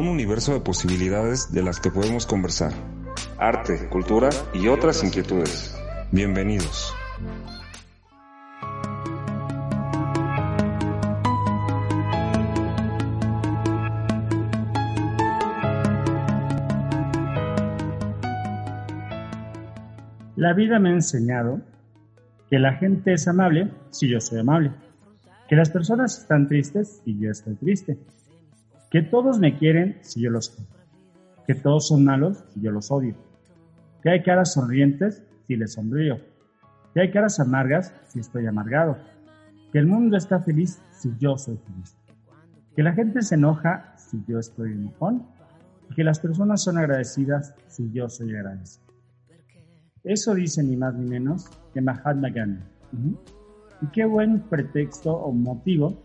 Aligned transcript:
un 0.00 0.08
universo 0.08 0.54
de 0.54 0.60
posibilidades 0.60 1.52
de 1.52 1.62
las 1.62 1.78
que 1.78 1.90
podemos 1.90 2.24
conversar. 2.24 2.72
Arte, 3.36 3.86
cultura 3.90 4.30
y 4.54 4.68
otras 4.68 5.04
inquietudes. 5.04 5.76
Bienvenidos. 6.10 6.94
La 20.34 20.54
vida 20.54 20.78
me 20.78 20.88
ha 20.88 20.94
enseñado 20.94 21.60
que 22.48 22.58
la 22.58 22.72
gente 22.72 23.12
es 23.12 23.28
amable 23.28 23.70
si 23.90 24.08
yo 24.08 24.18
soy 24.18 24.40
amable, 24.40 24.72
que 25.46 25.56
las 25.56 25.68
personas 25.68 26.18
están 26.18 26.48
tristes 26.48 27.02
si 27.04 27.18
yo 27.20 27.30
estoy 27.30 27.56
triste, 27.56 27.98
que 28.90 29.02
todos 29.02 29.38
me 29.38 29.56
quieren 29.56 29.98
si 30.02 30.20
yo 30.20 30.30
los 30.30 30.50
quiero, 30.50 30.70
que 31.46 31.54
todos 31.54 31.88
son 31.88 32.04
malos 32.04 32.44
si 32.52 32.60
yo 32.60 32.70
los 32.70 32.90
odio, 32.90 33.14
que 34.02 34.10
hay 34.10 34.22
caras 34.22 34.52
sonrientes 34.52 35.22
si 35.46 35.56
les 35.56 35.74
sonrío, 35.74 36.18
que 36.94 37.00
hay 37.00 37.10
caras 37.10 37.40
amargas 37.40 37.94
si 38.06 38.20
estoy 38.20 38.46
amargado, 38.46 38.96
que 39.72 39.78
el 39.78 39.86
mundo 39.86 40.16
está 40.16 40.40
feliz 40.40 40.82
si 40.90 41.10
yo 41.18 41.38
soy 41.38 41.56
feliz, 41.58 41.96
que 42.74 42.82
la 42.82 42.92
gente 42.92 43.22
se 43.22 43.36
enoja 43.36 43.94
si 43.96 44.22
yo 44.26 44.38
estoy 44.38 44.72
enojón. 44.72 45.26
Y 45.90 45.94
que 45.94 46.04
las 46.04 46.20
personas 46.20 46.62
son 46.62 46.78
agradecidas 46.78 47.52
si 47.66 47.90
yo 47.90 48.08
soy 48.08 48.34
agradecido. 48.36 48.86
Eso 50.04 50.34
dice 50.34 50.62
ni 50.62 50.76
más 50.76 50.94
ni 50.94 51.08
menos 51.08 51.50
que 51.74 51.80
Mahatma 51.80 52.30
Gandhi. 52.30 52.62
Y 53.82 53.86
qué 53.88 54.04
buen 54.04 54.40
pretexto 54.40 55.12
o 55.12 55.32
motivo 55.32 56.00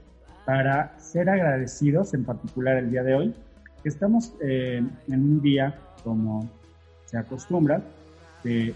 para 0.46 0.98
ser 1.00 1.30
agradecidos, 1.30 2.14
en 2.14 2.24
particular 2.24 2.78
el 2.78 2.92
día 2.92 3.04
de 3.04 3.16
hoy, 3.16 3.36
estamos 3.84 4.34
eh, 4.42 4.84
en 5.08 5.20
un 5.20 5.42
día, 5.42 5.76
como 6.04 6.50
se 7.06 7.18
acostumbra, 7.18 7.82
de 8.44 8.74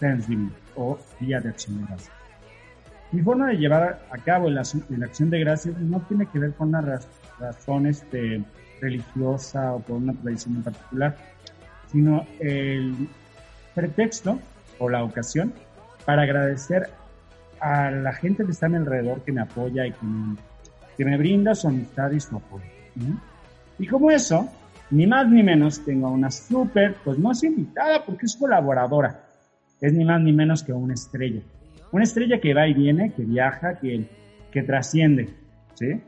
Thanksgiving 0.00 0.52
o 0.76 0.98
Día 1.20 1.40
de 1.40 1.50
Acción 1.50 1.78
de 1.78 1.86
Gracias. 1.86 2.12
Mi 3.12 3.22
forma 3.22 3.48
de 3.48 3.56
llevar 3.56 4.00
a 4.10 4.18
cabo 4.18 4.48
la, 4.48 4.60
acción 4.60 5.30
de 5.30 5.40
gracias 5.40 5.76
no 5.78 6.00
tiene 6.02 6.26
que 6.26 6.38
ver 6.38 6.52
con 6.54 6.68
una 6.68 7.00
razón 7.40 7.86
este, 7.86 8.42
religiosa 8.80 9.74
o 9.74 9.82
con 9.82 10.04
una 10.04 10.12
tradición 10.14 10.56
en 10.56 10.62
particular, 10.62 11.16
sino 11.90 12.24
el 12.38 13.08
pretexto 13.74 14.38
o 14.78 14.88
la 14.88 15.02
ocasión 15.02 15.52
para 16.04 16.22
agradecer 16.22 16.88
a 17.58 17.90
la 17.90 18.12
gente 18.12 18.44
que 18.44 18.52
está 18.52 18.66
a 18.66 18.68
mi 18.68 18.76
alrededor, 18.76 19.22
que 19.22 19.32
me 19.32 19.40
apoya 19.40 19.86
y 19.86 19.92
que 19.92 20.06
me, 20.06 20.36
brinda 21.04 21.54
su 21.54 21.68
amistad 21.68 22.10
y 22.10 22.20
su 22.20 22.36
apoyo. 22.36 22.64
Y 23.78 23.86
como 23.86 24.10
eso, 24.10 24.48
ni 24.90 25.06
más 25.06 25.28
ni 25.28 25.42
menos, 25.42 25.84
tengo 25.84 26.08
a 26.08 26.10
una 26.10 26.30
súper, 26.30 26.96
pues 27.04 27.18
no 27.18 27.32
es 27.32 27.42
invitada 27.42 28.04
porque 28.04 28.26
es 28.26 28.36
colaboradora. 28.36 29.24
Es 29.80 29.92
ni 29.92 30.04
más 30.04 30.20
ni 30.20 30.32
menos 30.32 30.62
que 30.62 30.72
una 30.72 30.94
estrella. 30.94 31.40
Una 31.92 32.04
estrella 32.04 32.40
que 32.40 32.54
va 32.54 32.68
y 32.68 32.74
viene, 32.74 33.12
que 33.12 33.22
viaja, 33.22 33.78
que, 33.78 34.06
que 34.50 34.62
trasciende. 34.62 35.30
¿sí? 35.74 36.00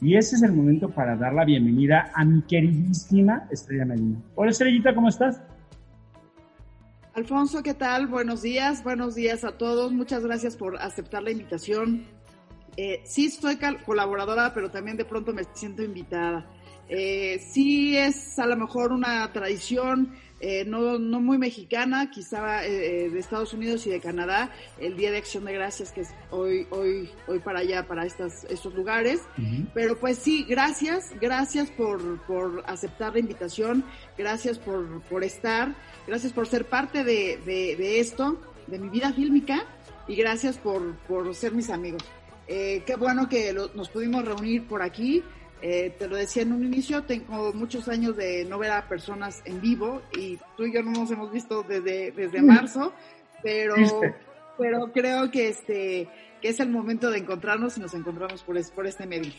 Y 0.00 0.16
ese 0.16 0.36
es 0.36 0.42
el 0.42 0.52
momento 0.52 0.90
para 0.90 1.16
dar 1.16 1.32
la 1.32 1.44
bienvenida 1.44 2.10
a 2.14 2.24
mi 2.24 2.42
queridísima 2.42 3.46
Estrella 3.50 3.86
Medina. 3.86 4.18
Hola 4.34 4.50
Estrellita, 4.50 4.94
¿cómo 4.94 5.08
estás? 5.08 5.40
Alfonso, 7.14 7.62
¿qué 7.62 7.74
tal? 7.74 8.08
Buenos 8.08 8.42
días, 8.42 8.82
buenos 8.82 9.14
días 9.14 9.44
a 9.44 9.56
todos. 9.56 9.92
Muchas 9.92 10.24
gracias 10.24 10.56
por 10.56 10.76
aceptar 10.76 11.22
la 11.22 11.30
invitación. 11.30 12.04
Eh, 12.76 13.02
sí 13.04 13.30
soy 13.30 13.58
colaboradora, 13.84 14.52
pero 14.52 14.70
también 14.70 14.96
de 14.96 15.04
pronto 15.04 15.32
me 15.32 15.44
siento 15.54 15.82
invitada. 15.82 16.46
Eh, 16.88 17.38
sí 17.50 17.96
es 17.96 18.38
a 18.38 18.46
lo 18.46 18.56
mejor 18.56 18.92
una 18.92 19.32
tradición 19.32 20.14
eh, 20.46 20.64
no, 20.66 20.98
no 20.98 21.20
muy 21.20 21.38
mexicana, 21.38 22.10
quizá 22.10 22.66
eh, 22.66 23.08
de 23.08 23.18
Estados 23.18 23.54
Unidos 23.54 23.86
y 23.86 23.90
de 23.90 23.98
Canadá, 23.98 24.50
el 24.78 24.94
Día 24.94 25.10
de 25.10 25.16
Acción 25.16 25.46
de 25.46 25.54
Gracias, 25.54 25.90
que 25.90 26.02
es 26.02 26.10
hoy, 26.30 26.66
hoy, 26.68 27.08
hoy 27.26 27.38
para 27.38 27.60
allá, 27.60 27.86
para 27.86 28.04
estas, 28.04 28.44
estos 28.50 28.74
lugares. 28.74 29.22
Pero 29.72 29.98
pues 29.98 30.18
sí, 30.18 30.44
gracias, 30.46 31.12
gracias 31.18 31.70
por, 31.70 32.20
por 32.26 32.62
aceptar 32.66 33.14
la 33.14 33.20
invitación, 33.20 33.84
gracias 34.18 34.58
por, 34.58 35.00
por 35.04 35.24
estar. 35.24 35.74
Gracias 36.06 36.34
por 36.34 36.46
ser 36.46 36.66
parte 36.66 37.04
de, 37.04 37.38
de, 37.46 38.00
esto, 38.00 38.38
de 38.66 38.78
mi 38.78 38.90
vida 38.90 39.14
fílmica, 39.14 39.64
y 40.06 40.14
gracias 40.14 40.58
por, 40.58 40.94
por 41.08 41.34
ser 41.34 41.52
mis 41.52 41.70
amigos. 41.70 42.02
Eh, 42.46 42.82
qué 42.86 42.96
bueno 42.96 43.28
que 43.28 43.52
nos 43.52 43.88
pudimos 43.88 44.24
reunir 44.24 44.66
por 44.66 44.82
aquí. 44.82 45.22
Eh, 45.62 45.94
te 45.98 46.08
lo 46.08 46.16
decía 46.16 46.42
en 46.42 46.52
un 46.52 46.64
inicio, 46.64 47.04
tengo 47.04 47.52
muchos 47.54 47.88
años 47.88 48.16
de 48.16 48.44
no 48.44 48.58
ver 48.58 48.72
a 48.72 48.86
personas 48.86 49.40
en 49.46 49.60
vivo 49.62 50.02
y 50.14 50.38
tú 50.56 50.64
y 50.64 50.74
yo 50.74 50.82
no 50.82 50.90
nos 50.90 51.10
hemos 51.10 51.32
visto 51.32 51.62
desde, 51.62 52.10
desde 52.10 52.42
marzo, 52.42 52.92
pero, 53.42 53.74
pero 54.58 54.92
creo 54.92 55.30
que 55.30 55.48
este 55.48 56.08
que 56.44 56.50
es 56.50 56.60
el 56.60 56.68
momento 56.68 57.10
de 57.10 57.16
encontrarnos 57.16 57.78
y 57.78 57.80
nos 57.80 57.94
encontramos 57.94 58.42
por, 58.42 58.72
por 58.72 58.86
este 58.86 59.06
medio. 59.06 59.32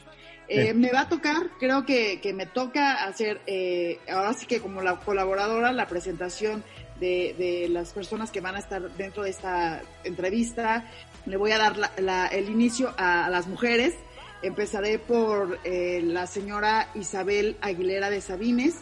Eh, 0.48 0.74
me 0.74 0.92
va 0.92 1.02
a 1.02 1.08
tocar, 1.08 1.52
creo 1.60 1.86
que, 1.86 2.20
que 2.20 2.34
me 2.34 2.48
toca 2.48 3.06
hacer, 3.06 3.42
eh, 3.46 4.00
ahora 4.12 4.34
sí 4.34 4.48
que 4.48 4.60
como 4.60 4.82
la 4.82 4.96
colaboradora, 4.96 5.72
la 5.72 5.88
presentación 5.88 6.64
de, 7.00 7.36
de, 7.38 7.70
las 7.70 7.94
personas 7.94 8.32
que 8.32 8.42
van 8.42 8.56
a 8.56 8.58
estar 8.58 8.90
dentro 8.98 9.22
de 9.22 9.30
esta 9.30 9.84
entrevista. 10.04 10.84
Le 11.25 11.38
voy 11.38 11.52
a 11.52 11.58
dar 11.58 11.78
la, 11.97 12.28
el 12.28 12.50
inicio 12.50 12.94
a, 12.97 13.30
las 13.30 13.47
mujeres. 13.47 13.96
Empezaré 14.41 15.00
por 15.00 15.59
eh, 15.63 16.02
la 16.03 16.28
señora 16.28 16.90
Isabel 16.96 17.58
Aguilera 17.62 18.09
de 18.09 18.22
Sabines, 18.22 18.75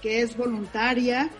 que 0.00 0.22
es 0.22 0.36
voluntaria, 0.36 1.30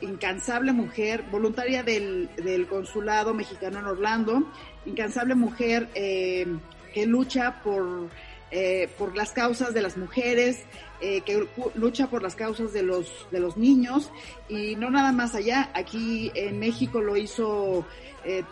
incansable 0.00 0.72
mujer, 0.72 1.24
voluntaria 1.30 1.82
del, 1.82 2.66
Consulado 2.68 3.34
Mexicano 3.34 3.80
en 3.80 3.86
Orlando, 3.86 4.50
incansable 4.86 5.34
mujer 5.34 5.88
eh, 5.94 6.46
que 6.92 7.06
lucha 7.06 7.60
por, 7.62 8.08
eh, 8.50 8.88
por 8.98 9.16
las 9.16 9.32
causas 9.32 9.74
de 9.74 9.82
las 9.82 9.96
mujeres, 9.96 10.64
eh, 11.02 11.20
que 11.22 11.46
lucha 11.74 12.08
por 12.08 12.22
las 12.22 12.34
causas 12.34 12.72
de 12.72 12.82
los, 12.82 13.26
de 13.30 13.40
los 13.40 13.56
niños 13.56 14.10
y 14.48 14.76
no 14.76 14.90
nada 14.90 15.12
más 15.12 15.34
allá. 15.34 15.70
Aquí 15.74 16.30
en 16.34 16.58
México 16.58 17.00
lo 17.00 17.16
hizo 17.16 17.84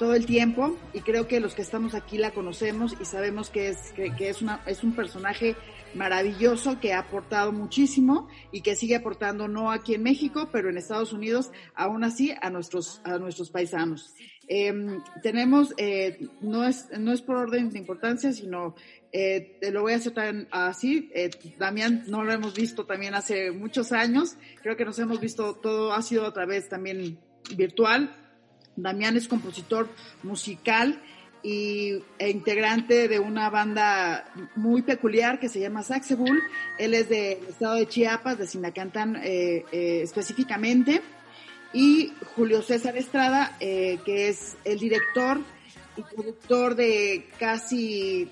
todo 0.01 0.15
el 0.15 0.27
tiempo 0.27 0.77
y 0.93 1.01
creo 1.01 1.29
que 1.29 1.39
los 1.39 1.55
que 1.55 1.63
estamos 1.63 1.95
aquí 1.95 2.19
la 2.19 2.33
conocemos 2.33 2.97
y 3.01 3.05
sabemos 3.05 3.51
que 3.51 3.69
es, 3.69 3.93
que, 3.93 4.13
que, 4.17 4.29
es, 4.29 4.43
una, 4.43 4.61
es 4.67 4.83
un 4.83 4.97
personaje 4.97 5.55
maravilloso 5.95 6.79
que 6.81 6.93
ha 6.93 7.01
aportado 7.01 7.53
muchísimo 7.53 8.29
y 8.53 8.63
que 8.63 8.77
sigue 8.77 8.97
aportando 8.97 9.49
no 9.49 9.71
aquí 9.71 9.95
en 9.95 10.03
México, 10.03 10.49
pero 10.53 10.71
en 10.71 10.77
Estados 10.77 11.13
Unidos, 11.13 11.51
aún 11.75 12.05
así 12.05 12.35
a 12.41 12.51
nuestros, 12.51 13.01
a 13.05 13.19
nuestros 13.19 13.51
paisanos. 13.51 14.15
Em, 14.53 15.01
tenemos, 15.23 15.73
eh, 15.77 16.27
no, 16.41 16.67
es, 16.67 16.89
no 16.99 17.13
es 17.13 17.23
por 17.23 17.37
orden 17.37 17.71
de 17.71 17.79
importancia, 17.79 18.33
sino 18.33 18.75
eh, 19.13 19.61
lo 19.71 19.83
voy 19.83 19.93
a 19.93 19.97
hacer 19.97 20.13
tan 20.13 20.49
así. 20.51 21.09
Eh, 21.15 21.31
Damián 21.57 22.03
no 22.09 22.25
lo 22.25 22.33
hemos 22.33 22.53
visto 22.53 22.85
también 22.85 23.15
hace 23.15 23.53
muchos 23.53 23.93
años. 23.93 24.37
Creo 24.61 24.77
que 24.77 24.85
nos 24.85 24.99
hemos 24.99 25.21
visto, 25.21 25.55
todo 25.55 25.93
ha 25.93 26.03
sido 26.03 26.27
a 26.27 26.33
través 26.33 26.69
también 26.69 27.17
virtual. 27.57 28.13
Damián 28.75 29.17
es 29.17 29.29
compositor 29.29 29.89
musical 30.25 31.01
y, 31.45 32.03
e 32.19 32.31
integrante 32.31 33.07
de 33.07 33.21
una 33.21 33.51
banda 33.51 34.33
muy 34.57 34.83
peculiar 34.83 35.39
que 35.39 35.49
se 35.49 35.61
llama 35.61 35.85
Saxebull. 35.85 36.43
Él 36.77 36.95
es 36.95 37.09
del 37.09 37.39
estado 37.49 37.77
de 37.77 37.87
Chiapas, 37.87 38.37
de 38.37 38.49
Sinacantán 38.49 39.15
eh, 39.15 39.65
eh, 39.71 40.01
específicamente 40.03 41.03
y 41.73 42.13
Julio 42.35 42.63
César 42.63 42.97
Estrada, 42.97 43.57
eh, 43.61 43.99
que 44.05 44.29
es 44.29 44.57
el 44.65 44.79
director 44.79 45.39
y 45.97 46.03
productor 46.03 46.75
de 46.75 47.29
casi 47.39 48.29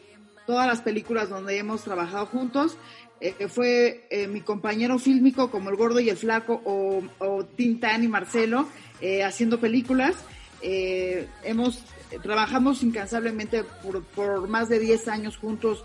todas 0.47 0.67
las 0.67 0.81
películas 0.81 1.29
donde 1.29 1.59
hemos 1.59 1.83
trabajado 1.83 2.27
juntos. 2.27 2.77
Eh, 3.21 3.49
fue 3.49 4.07
eh, 4.11 4.29
mi 4.29 4.41
compañero 4.41 4.99
fílmico 4.99 5.51
como 5.51 5.71
El 5.71 5.77
Gordo 5.77 6.01
y 6.01 6.09
el 6.09 6.17
Flaco 6.17 6.61
o, 6.65 7.03
o 7.19 7.45
Tintán 7.45 8.05
y 8.05 8.09
Marcelo 8.09 8.69
haciendo 9.25 9.61
películas. 9.61 10.17
hemos 10.61 11.85
trabajamos 12.23 12.83
incansablemente 12.83 13.63
por, 13.83 14.03
por, 14.03 14.49
más 14.49 14.69
de 14.69 14.81
10 14.81 15.07
años 15.07 15.37
juntos 15.37 15.85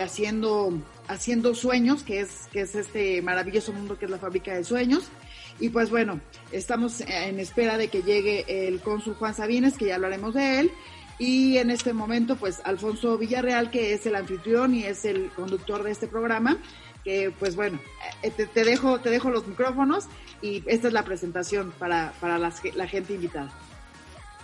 haciendo 0.00 0.72
haciendo 1.08 1.56
sueños, 1.56 2.04
que 2.04 2.20
es 2.20 2.48
que 2.52 2.60
es 2.60 2.76
este 2.76 3.20
maravilloso 3.20 3.72
mundo 3.72 3.98
que 3.98 4.04
es 4.04 4.10
la 4.12 4.18
fábrica 4.18 4.54
de 4.54 4.62
sueños. 4.62 5.10
Y 5.60 5.68
pues 5.68 5.90
bueno, 5.90 6.20
estamos 6.50 7.00
en 7.02 7.38
espera 7.38 7.78
de 7.78 7.88
que 7.88 8.02
llegue 8.02 8.68
el 8.68 8.80
cónsul 8.80 9.14
Juan 9.14 9.34
Sabines, 9.34 9.76
que 9.76 9.86
ya 9.86 9.96
hablaremos 9.96 10.34
de 10.34 10.60
él. 10.60 10.72
Y 11.18 11.58
en 11.58 11.70
este 11.70 11.92
momento, 11.92 12.36
pues 12.36 12.60
Alfonso 12.64 13.16
Villarreal, 13.16 13.70
que 13.70 13.92
es 13.92 14.06
el 14.06 14.16
anfitrión 14.16 14.74
y 14.74 14.84
es 14.84 15.04
el 15.04 15.30
conductor 15.36 15.82
de 15.82 15.92
este 15.92 16.08
programa, 16.08 16.58
que 17.04 17.32
pues 17.38 17.54
bueno, 17.54 17.78
eh, 18.22 18.30
te, 18.30 18.64
dejo, 18.64 18.98
te 19.00 19.10
dejo 19.10 19.30
los 19.30 19.46
micrófonos 19.46 20.06
y 20.40 20.62
esta 20.66 20.88
es 20.88 20.92
la 20.92 21.04
presentación 21.04 21.72
para, 21.78 22.12
para 22.20 22.38
la, 22.38 22.50
gente 22.86 23.14
invitada. 23.14 23.50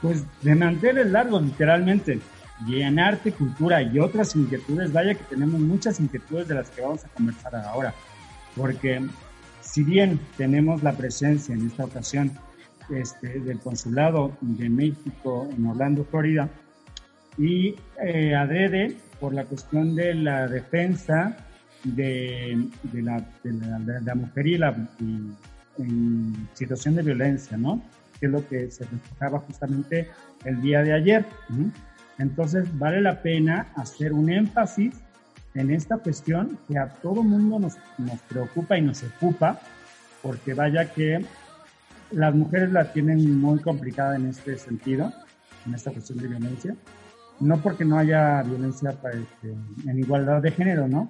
Pues 0.00 0.24
de 0.42 0.54
mantener 0.54 1.06
largos, 1.06 1.42
literalmente. 1.42 2.20
Y 2.66 2.80
en 2.80 2.98
arte, 2.98 3.32
cultura 3.32 3.82
y 3.82 3.98
otras 3.98 4.34
inquietudes, 4.34 4.92
vaya 4.92 5.14
que 5.14 5.24
tenemos 5.24 5.60
muchas 5.60 6.00
inquietudes 6.00 6.48
de 6.48 6.54
las 6.54 6.70
que 6.70 6.82
vamos 6.82 7.04
a 7.04 7.08
conversar 7.08 7.54
ahora. 7.56 7.94
Porque 8.56 9.00
si 9.78 9.84
bien 9.84 10.18
tenemos 10.36 10.82
la 10.82 10.90
presencia 10.90 11.54
en 11.54 11.68
esta 11.68 11.84
ocasión 11.84 12.32
este, 12.90 13.38
del 13.38 13.60
Consulado 13.60 14.36
de 14.40 14.68
México 14.68 15.48
en 15.56 15.66
Orlando, 15.66 16.04
Florida, 16.04 16.48
y 17.38 17.76
eh, 18.02 18.34
adrede 18.34 18.96
por 19.20 19.32
la 19.32 19.44
cuestión 19.44 19.94
de 19.94 20.14
la 20.14 20.48
defensa 20.48 21.36
de, 21.84 22.58
la, 22.92 23.24
de 23.44 24.00
la, 24.00 24.14
mujer 24.16 24.46
y 24.48 24.58
la 24.58 24.74
en 25.78 26.48
situación 26.54 26.96
de 26.96 27.02
violencia, 27.04 27.56
¿no? 27.56 27.80
Que 28.18 28.26
es 28.26 28.32
lo 28.32 28.48
que 28.48 28.72
se 28.72 28.84
reflejaba 28.84 29.38
justamente 29.38 30.08
el 30.44 30.60
día 30.60 30.82
de 30.82 30.92
ayer. 30.92 31.24
Entonces, 32.18 32.66
vale 32.76 33.00
la 33.00 33.22
pena 33.22 33.68
hacer 33.76 34.12
un 34.12 34.28
énfasis 34.28 34.96
en 35.54 35.70
esta 35.70 35.98
cuestión 35.98 36.58
que 36.68 36.78
a 36.78 36.88
todo 36.88 37.22
mundo 37.22 37.58
nos, 37.58 37.76
nos 37.98 38.20
preocupa 38.22 38.78
y 38.78 38.82
nos 38.82 39.02
ocupa, 39.02 39.60
porque 40.22 40.54
vaya 40.54 40.92
que 40.92 41.24
las 42.10 42.34
mujeres 42.34 42.72
la 42.72 42.92
tienen 42.92 43.40
muy 43.40 43.60
complicada 43.60 44.16
en 44.16 44.26
este 44.26 44.56
sentido, 44.58 45.12
en 45.66 45.74
esta 45.74 45.90
cuestión 45.90 46.18
de 46.18 46.28
violencia. 46.28 46.74
No 47.40 47.58
porque 47.58 47.84
no 47.84 47.98
haya 47.98 48.42
violencia 48.42 48.90
este, 48.90 49.54
en 49.88 49.98
igualdad 49.98 50.42
de 50.42 50.50
género, 50.50 50.88
¿no? 50.88 51.08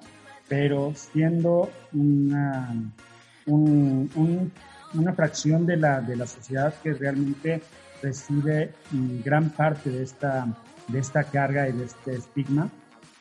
Pero 0.49 0.93
siendo 0.94 1.70
una, 1.93 2.75
una 3.46 5.12
fracción 5.14 5.64
de 5.67 5.76
la, 5.76 6.00
de 6.00 6.17
la 6.17 6.26
sociedad 6.26 6.75
que 6.82 6.93
realmente 6.93 7.62
recibe 8.02 8.73
gran 9.25 9.50
parte 9.50 9.91
de 9.91 10.02
esta, 10.02 10.46
de 10.88 10.99
esta 10.99 11.25
carga 11.25 11.69
y 11.69 11.73
de 11.73 11.84
este 11.84 12.14
estigma, 12.14 12.70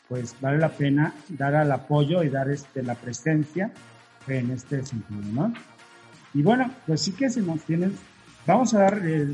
pues 0.07 0.36
vale 0.39 0.57
la 0.57 0.69
pena 0.69 1.13
dar 1.30 1.54
el 1.56 1.71
apoyo 1.71 2.24
y 2.24 2.30
dar 2.30 2.50
este, 2.50 2.83
la 2.83 2.95
presencia 2.95 3.71
en 4.27 4.51
este 4.51 4.86
sentido, 4.86 5.21
¿no? 5.33 5.54
Y 6.33 6.42
bueno, 6.42 6.71
pues 6.86 7.01
sí 7.01 7.13
que 7.13 7.30
se 7.30 7.42
nos 7.42 7.62
tienen, 7.62 7.95
vamos 8.45 8.74
a 8.74 8.80
dar 8.80 9.01
eh, 9.04 9.33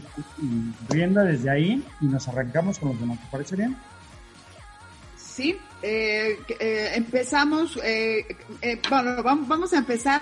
rienda 0.89 1.23
desde 1.23 1.49
ahí 1.49 1.83
y 2.01 2.05
nos 2.05 2.27
arrancamos 2.27 2.79
con 2.79 2.89
los 2.89 2.99
demás, 2.99 3.19
¿te 3.19 3.27
parece 3.31 3.55
bien? 3.55 3.75
Sí, 5.17 5.57
eh, 5.81 6.37
eh, 6.59 6.91
empezamos, 6.95 7.79
bueno, 8.89 9.23
vamos 9.23 9.73
a 9.73 9.77
empezar 9.77 10.21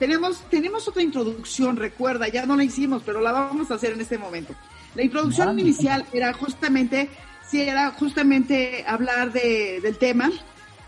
tenemos, 0.00 0.40
tenemos 0.48 0.88
otra 0.88 1.02
introducción, 1.02 1.76
recuerda, 1.76 2.26
ya 2.26 2.46
no 2.46 2.56
la 2.56 2.64
hicimos, 2.64 3.02
pero 3.04 3.20
la 3.20 3.32
vamos 3.32 3.70
a 3.70 3.74
hacer 3.74 3.92
en 3.92 4.00
este 4.00 4.16
momento. 4.16 4.54
La 4.94 5.02
introducción 5.02 5.58
inicial 5.58 6.06
era 6.10 6.32
justamente, 6.32 7.10
sí, 7.50 7.62
era 7.62 7.90
justamente 7.92 8.84
hablar 8.86 9.32
de, 9.32 9.80
del 9.82 9.98
tema, 9.98 10.30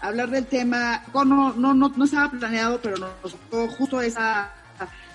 hablar 0.01 0.31
del 0.31 0.47
tema, 0.47 1.05
no, 1.13 1.25
no, 1.25 1.75
no, 1.75 1.75
no 1.75 2.05
estaba 2.05 2.31
planeado, 2.31 2.81
pero 2.81 2.97
nos 2.97 3.35
tocó 3.51 3.69
justo 3.69 4.01
esa 4.01 4.53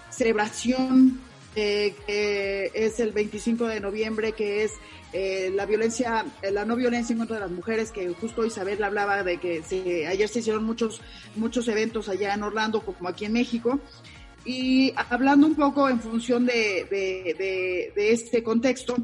celebración 0.10 1.20
eh, 1.56 1.96
que 2.06 2.72
es 2.74 3.00
el 3.00 3.12
25 3.12 3.66
de 3.66 3.80
noviembre, 3.80 4.34
que 4.34 4.64
es 4.64 4.74
eh, 5.12 5.52
la 5.56 5.66
violencia, 5.66 6.24
eh, 6.42 6.52
la 6.52 6.66
no 6.66 6.76
violencia 6.76 7.14
en 7.14 7.20
contra 7.20 7.38
de 7.38 7.42
las 7.42 7.52
mujeres, 7.52 7.92
que 7.92 8.08
justo 8.14 8.46
Isabel 8.46 8.84
hablaba 8.84 9.24
de 9.24 9.38
que 9.38 9.64
se, 9.64 10.06
ayer 10.06 10.30
se 10.30 10.40
hicieron 10.40 10.64
muchos, 10.64 11.02
muchos 11.36 11.68
eventos 11.68 12.10
allá 12.10 12.34
en 12.34 12.44
Orlando 12.44 12.82
como 12.82 13.10
aquí 13.10 13.26
en 13.26 13.34
México. 13.34 13.80
Y 14.46 14.94
hablando 15.10 15.48
un 15.48 15.56
poco 15.56 15.90
en 15.90 16.00
función 16.00 16.46
de, 16.46 16.86
de, 17.96 18.12
este 18.12 18.44
contexto, 18.44 18.96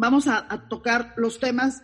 vamos 0.00 0.26
a, 0.26 0.66
tocar 0.68 1.14
los 1.16 1.38
temas 1.38 1.82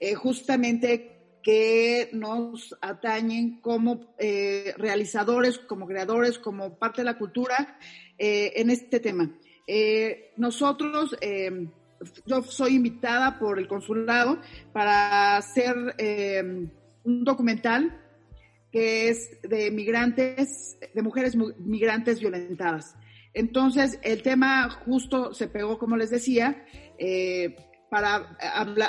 eh, 0.00 0.14
justamente 0.14 1.38
que 1.42 2.10
nos 2.12 2.76
atañen 2.80 3.60
como 3.60 4.14
realizadores, 4.76 5.58
como 5.58 5.86
creadores, 5.86 6.38
como 6.38 6.78
parte 6.78 7.02
de 7.02 7.06
la 7.06 7.16
cultura 7.16 7.78
en 8.18 8.70
este 8.70 9.00
tema. 9.00 9.30
nosotros 10.36 11.16
yo 12.26 12.42
soy 12.42 12.74
invitada 12.74 13.38
por 13.38 13.58
el 13.58 13.66
consulado 13.66 14.38
para 14.72 15.36
hacer 15.36 15.94
eh, 15.98 16.68
un 17.04 17.24
documental 17.24 18.00
que 18.70 19.08
es 19.08 19.40
de 19.42 19.70
migrantes, 19.70 20.78
de 20.94 21.02
mujeres 21.02 21.36
migrantes 21.58 22.20
violentadas. 22.20 22.96
Entonces, 23.32 23.98
el 24.02 24.22
tema 24.22 24.68
justo 24.84 25.32
se 25.32 25.48
pegó, 25.48 25.78
como 25.78 25.96
les 25.96 26.10
decía, 26.10 26.64
eh, 26.98 27.56
para 27.90 28.36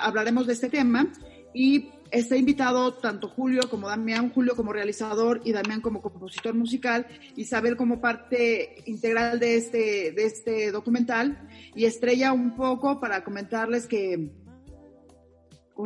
hablaremos 0.01 0.47
de 0.47 0.53
este 0.53 0.69
tema. 0.69 1.11
Y 1.53 1.89
está 2.11 2.35
invitado 2.35 2.93
tanto 2.93 3.27
Julio 3.27 3.61
como 3.69 3.87
Damián, 3.87 4.29
Julio 4.29 4.55
como 4.55 4.73
realizador 4.73 5.41
y 5.43 5.51
Damián 5.51 5.81
como 5.81 6.01
compositor 6.01 6.53
musical, 6.53 7.07
Isabel 7.35 7.75
como 7.75 8.01
parte 8.01 8.83
integral 8.85 9.39
de 9.39 9.57
este, 9.57 10.11
de 10.11 10.25
este 10.25 10.71
documental. 10.71 11.47
Y 11.75 11.85
Estrella 11.85 12.33
un 12.33 12.55
poco 12.55 12.99
para 12.99 13.23
comentarles 13.23 13.87
que 13.87 14.31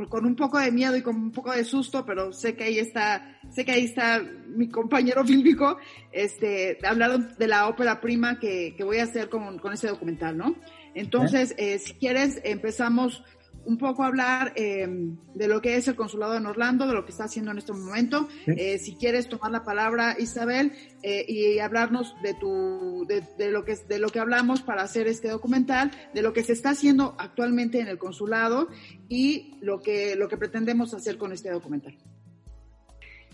con, 0.10 0.26
un 0.26 0.36
poco 0.36 0.58
de 0.58 0.72
miedo 0.72 0.96
y 0.96 1.02
con 1.02 1.16
un 1.16 1.32
poco 1.32 1.52
de 1.52 1.64
susto, 1.64 2.04
pero 2.06 2.34
sé 2.34 2.56
que 2.56 2.64
ahí 2.64 2.80
está, 2.80 3.40
sé 3.52 3.64
que 3.64 3.74
ahí 3.74 3.86
está 3.86 4.24
mi 4.48 4.68
compañero 4.70 5.24
fílmico, 5.26 5.78
este, 6.12 6.80
hablaron 6.84 7.36
de 7.38 7.48
la 7.48 7.68
ópera 7.68 8.02
prima 8.02 8.40
que, 8.40 8.74
que 8.76 8.84
voy 8.84 8.98
a 8.98 9.04
hacer 9.04 9.30
con, 9.30 9.60
con 9.60 9.74
ese 9.74 9.88
documental, 9.88 10.36
¿no? 10.36 10.56
Entonces, 10.96 11.56
eh, 11.58 11.80
si 11.80 11.94
quieres, 11.94 12.40
empezamos 12.44 13.24
un 13.66 13.78
poco 13.78 14.04
hablar 14.04 14.54
eh, 14.56 14.88
de 15.34 15.48
lo 15.48 15.62
que 15.62 15.76
es 15.76 15.88
el 15.88 15.96
consulado 15.96 16.36
en 16.36 16.46
Orlando, 16.46 16.88
de 16.88 16.94
lo 16.94 17.06
que 17.06 17.12
está 17.12 17.26
haciendo 17.26 17.52
en 17.52 17.58
este 17.58 17.74
momento. 17.74 18.28
Eh, 18.46 18.78
si 18.78 18.96
quieres 18.96 19.30
tomar 19.30 19.52
la 19.52 19.64
palabra, 19.64 20.16
Isabel, 20.20 20.74
eh, 21.02 21.26
y 21.28 21.60
hablarnos 21.60 22.16
de 22.22 22.34
tu, 22.34 23.06
de, 23.08 23.52
lo 23.52 23.64
que 23.64 23.76
de 23.88 24.00
lo 24.00 24.10
que 24.10 24.20
hablamos 24.20 24.62
para 24.62 24.84
hacer 24.84 25.08
este 25.08 25.30
documental, 25.30 25.92
de 26.14 26.22
lo 26.22 26.34
que 26.34 26.44
se 26.44 26.54
está 26.54 26.72
haciendo 26.72 27.16
actualmente 27.18 27.80
en 27.80 27.88
el 27.88 27.98
consulado 27.98 28.68
y 29.10 29.56
lo 29.62 29.82
que 29.82 30.16
lo 30.16 30.28
que 30.28 30.38
pretendemos 30.38 30.94
hacer 30.94 31.18
con 31.18 31.32
este 31.32 31.50
documental. 31.50 31.98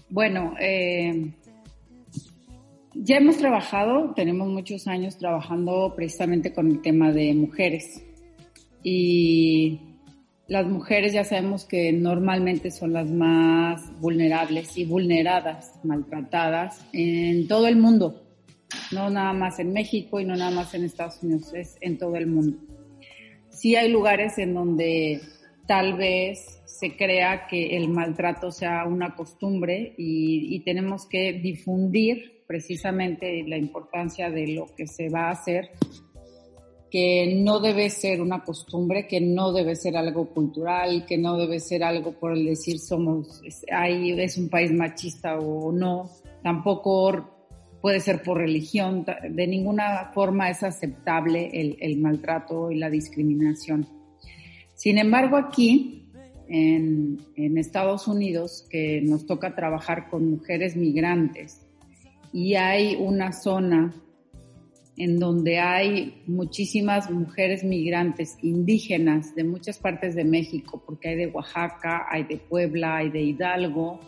Bueno, 0.09 0.55
ya 2.93 3.17
hemos 3.17 3.37
trabajado, 3.37 4.13
tenemos 4.15 4.47
muchos 4.47 4.87
años 4.87 5.17
trabajando 5.17 5.93
precisamente 5.95 6.53
con 6.53 6.71
el 6.71 6.81
tema 6.81 7.11
de 7.11 7.33
mujeres 7.33 8.03
y 8.83 9.79
las 10.47 10.65
mujeres 10.65 11.13
ya 11.13 11.23
sabemos 11.23 11.65
que 11.65 11.91
normalmente 11.91 12.71
son 12.71 12.93
las 12.93 13.11
más 13.11 13.99
vulnerables 13.99 14.75
y 14.77 14.85
vulneradas, 14.85 15.79
maltratadas 15.83 16.83
en 16.91 17.47
todo 17.47 17.67
el 17.67 17.77
mundo, 17.77 18.23
no 18.91 19.09
nada 19.11 19.33
más 19.33 19.59
en 19.59 19.71
México 19.73 20.19
y 20.19 20.25
no 20.25 20.35
nada 20.35 20.51
más 20.51 20.73
en 20.73 20.83
Estados 20.83 21.21
Unidos, 21.21 21.53
es 21.53 21.77
en 21.81 21.97
todo 21.99 22.15
el 22.15 22.25
mundo. 22.25 22.57
Sí 23.49 23.75
hay 23.75 23.91
lugares 23.91 24.39
en 24.39 24.55
donde 24.55 25.21
tal 25.67 25.95
vez 25.95 26.61
se 26.65 26.95
crea 26.95 27.45
que 27.47 27.77
el 27.77 27.89
maltrato 27.89 28.51
sea 28.51 28.85
una 28.87 29.15
costumbre 29.15 29.93
y, 29.97 30.55
y 30.55 30.61
tenemos 30.61 31.05
que 31.05 31.33
difundir 31.33 32.38
precisamente 32.49 33.43
la 33.45 33.57
importancia 33.57 34.31
de 34.31 34.47
lo 34.47 34.73
que 34.75 34.87
se 34.87 35.07
va 35.07 35.27
a 35.27 35.33
hacer 35.33 35.69
que 36.89 37.35
no 37.35 37.59
debe 37.59 37.91
ser 37.91 38.23
una 38.23 38.43
costumbre, 38.43 39.05
que 39.05 39.21
no 39.21 39.53
debe 39.53 39.75
ser 39.75 39.95
algo 39.95 40.33
cultural, 40.33 41.05
que 41.05 41.19
no 41.19 41.37
debe 41.37 41.59
ser 41.59 41.83
algo 41.83 42.13
por 42.13 42.33
el 42.33 42.43
decir 42.47 42.79
somos, 42.79 43.43
ahí 43.71 44.19
es 44.19 44.39
un 44.39 44.49
país 44.49 44.71
machista 44.71 45.37
o 45.37 45.71
no, 45.71 46.09
tampoco 46.41 47.77
puede 47.83 47.99
ser 47.99 48.23
por 48.23 48.39
religión, 48.39 49.05
de 49.29 49.45
ninguna 49.45 50.09
forma 50.15 50.49
es 50.49 50.63
aceptable 50.63 51.51
el, 51.53 51.77
el 51.79 51.99
maltrato 51.99 52.71
y 52.71 52.79
la 52.79 52.89
discriminación. 52.89 53.87
Sin 54.73 54.97
embargo, 54.97 55.37
aquí 55.37 56.09
en, 56.47 57.19
en 57.35 57.59
Estados 57.59 58.07
Unidos, 58.07 58.65
que 58.71 59.01
nos 59.01 59.27
toca 59.27 59.53
trabajar 59.53 60.09
con 60.09 60.31
mujeres 60.31 60.75
migrantes, 60.75 61.68
y 62.31 62.55
hay 62.55 62.95
una 62.95 63.31
zona 63.31 63.93
en 64.99 65.17
donde 65.17 65.59
hay 65.59 66.23
muchísimas 66.27 67.09
mujeres 67.09 67.63
migrantes 67.63 68.37
indígenas 68.41 69.33
de 69.33 69.45
muchas 69.45 69.79
partes 69.79 70.13
de 70.13 70.25
México, 70.25 70.83
porque 70.85 71.09
hay 71.09 71.15
de 71.15 71.27
Oaxaca, 71.27 72.05
hay 72.11 72.25
de 72.25 72.37
Puebla, 72.37 72.97
hay 72.97 73.09
de 73.09 73.21
Hidalgo 73.21 74.01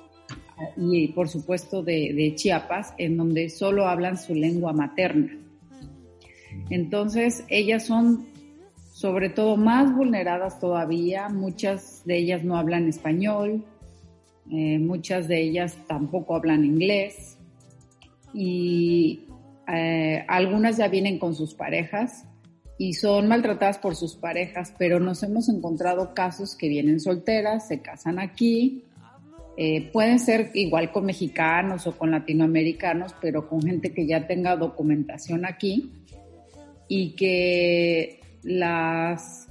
y 0.75 1.07
por 1.09 1.29
supuesto 1.29 1.81
de, 1.81 2.33
Chiapas, 2.35 2.93
en 2.97 3.15
donde 3.15 3.49
solo 3.49 3.87
hablan 3.87 4.17
su 4.17 4.35
lengua 4.35 4.73
materna. 4.73 5.31
Entonces, 6.69 7.45
ellas 7.47 7.85
son 7.85 8.27
sobre 8.91 9.29
todo 9.29 9.55
más 9.55 9.95
vulneradas 9.95 10.59
todavía, 10.59 11.29
muchas 11.29 12.05
de 12.05 12.17
ellas 12.17 12.43
no 12.43 12.57
hablan 12.57 12.89
español, 12.89 13.63
eh, 14.51 14.77
muchas 14.77 15.29
de 15.29 15.41
ellas 15.41 15.77
tampoco 15.87 16.35
hablan 16.35 16.65
inglés 16.65 17.30
y 18.33 19.27
eh, 19.67 20.25
algunas 20.27 20.77
ya 20.77 20.87
vienen 20.87 21.19
con 21.19 21.35
sus 21.35 21.53
parejas 21.53 22.25
y 22.77 22.93
son 22.93 23.27
maltratadas 23.27 23.77
por 23.77 23.95
sus 23.95 24.15
parejas, 24.15 24.73
pero 24.77 24.99
nos 24.99 25.23
hemos 25.23 25.49
encontrado 25.49 26.13
casos 26.13 26.55
que 26.55 26.67
vienen 26.69 26.99
solteras, 26.99 27.67
se 27.67 27.81
casan 27.81 28.19
aquí 28.19 28.83
Eh, 29.57 29.91
pueden 29.91 30.17
ser 30.17 30.49
igual 30.53 30.91
con 30.91 31.05
mexicanos 31.05 31.85
o 31.85 31.91
con 31.97 32.09
latinoamericanos, 32.09 33.13
pero 33.21 33.49
con 33.49 33.61
gente 33.61 33.93
que 33.93 34.07
ya 34.07 34.25
tenga 34.25 34.55
documentación 34.55 35.45
aquí 35.45 35.91
y 36.87 37.15
que 37.15 38.21
las 38.43 39.49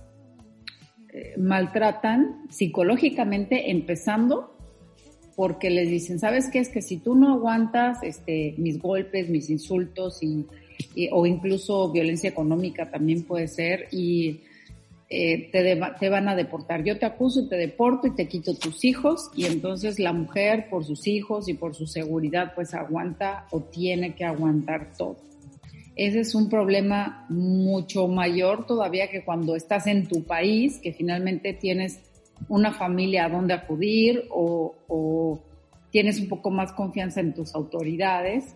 eh, 1.12 1.34
maltratan 1.38 2.46
psicológicamente 2.48 3.70
empezando 3.70 4.56
porque 5.40 5.70
les 5.70 5.88
dicen, 5.88 6.18
¿sabes 6.18 6.50
qué? 6.50 6.58
Es 6.58 6.68
que 6.68 6.82
si 6.82 6.98
tú 6.98 7.14
no 7.14 7.32
aguantas 7.32 8.02
este, 8.02 8.52
mis 8.58 8.78
golpes, 8.78 9.30
mis 9.30 9.48
insultos 9.48 10.22
y, 10.22 10.44
o 11.12 11.24
incluso 11.24 11.90
violencia 11.90 12.28
económica 12.28 12.90
también 12.90 13.22
puede 13.22 13.48
ser 13.48 13.88
y 13.90 14.40
eh, 15.08 15.48
te, 15.50 15.80
te 15.98 16.08
van 16.10 16.28
a 16.28 16.36
deportar. 16.36 16.84
Yo 16.84 16.98
te 16.98 17.06
acuso, 17.06 17.48
te 17.48 17.56
deporto 17.56 18.06
y 18.06 18.14
te 18.14 18.28
quito 18.28 18.52
tus 18.52 18.84
hijos 18.84 19.30
y 19.34 19.46
entonces 19.46 19.98
la 19.98 20.12
mujer 20.12 20.66
por 20.68 20.84
sus 20.84 21.06
hijos 21.06 21.48
y 21.48 21.54
por 21.54 21.74
su 21.74 21.86
seguridad 21.86 22.52
pues 22.54 22.74
aguanta 22.74 23.46
o 23.50 23.60
tiene 23.60 24.14
que 24.14 24.26
aguantar 24.26 24.92
todo. 24.92 25.16
Ese 25.96 26.20
es 26.20 26.34
un 26.34 26.50
problema 26.50 27.24
mucho 27.30 28.08
mayor 28.08 28.66
todavía 28.66 29.08
que 29.08 29.24
cuando 29.24 29.56
estás 29.56 29.86
en 29.86 30.06
tu 30.06 30.22
país, 30.22 30.80
que 30.82 30.92
finalmente 30.92 31.54
tienes 31.54 32.09
una 32.48 32.72
familia 32.72 33.26
a 33.26 33.28
donde 33.28 33.54
acudir 33.54 34.24
o, 34.30 35.40
tienes 35.90 36.20
un 36.20 36.28
poco 36.28 36.50
más 36.50 36.72
confianza 36.72 37.20
en 37.20 37.34
tus 37.34 37.54
autoridades. 37.54 38.54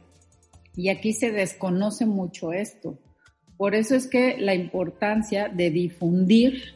Y 0.77 0.89
aquí 0.89 1.13
se 1.13 1.33
desconoce 1.33 2.07
mucho 2.07 2.53
esto. 2.53 2.99
Por 3.57 3.75
eso 3.75 3.95
es 3.95 4.07
que 4.07 4.37
la 4.39 4.55
importancia 4.55 5.49
de 5.49 5.71
difundir 5.71 6.75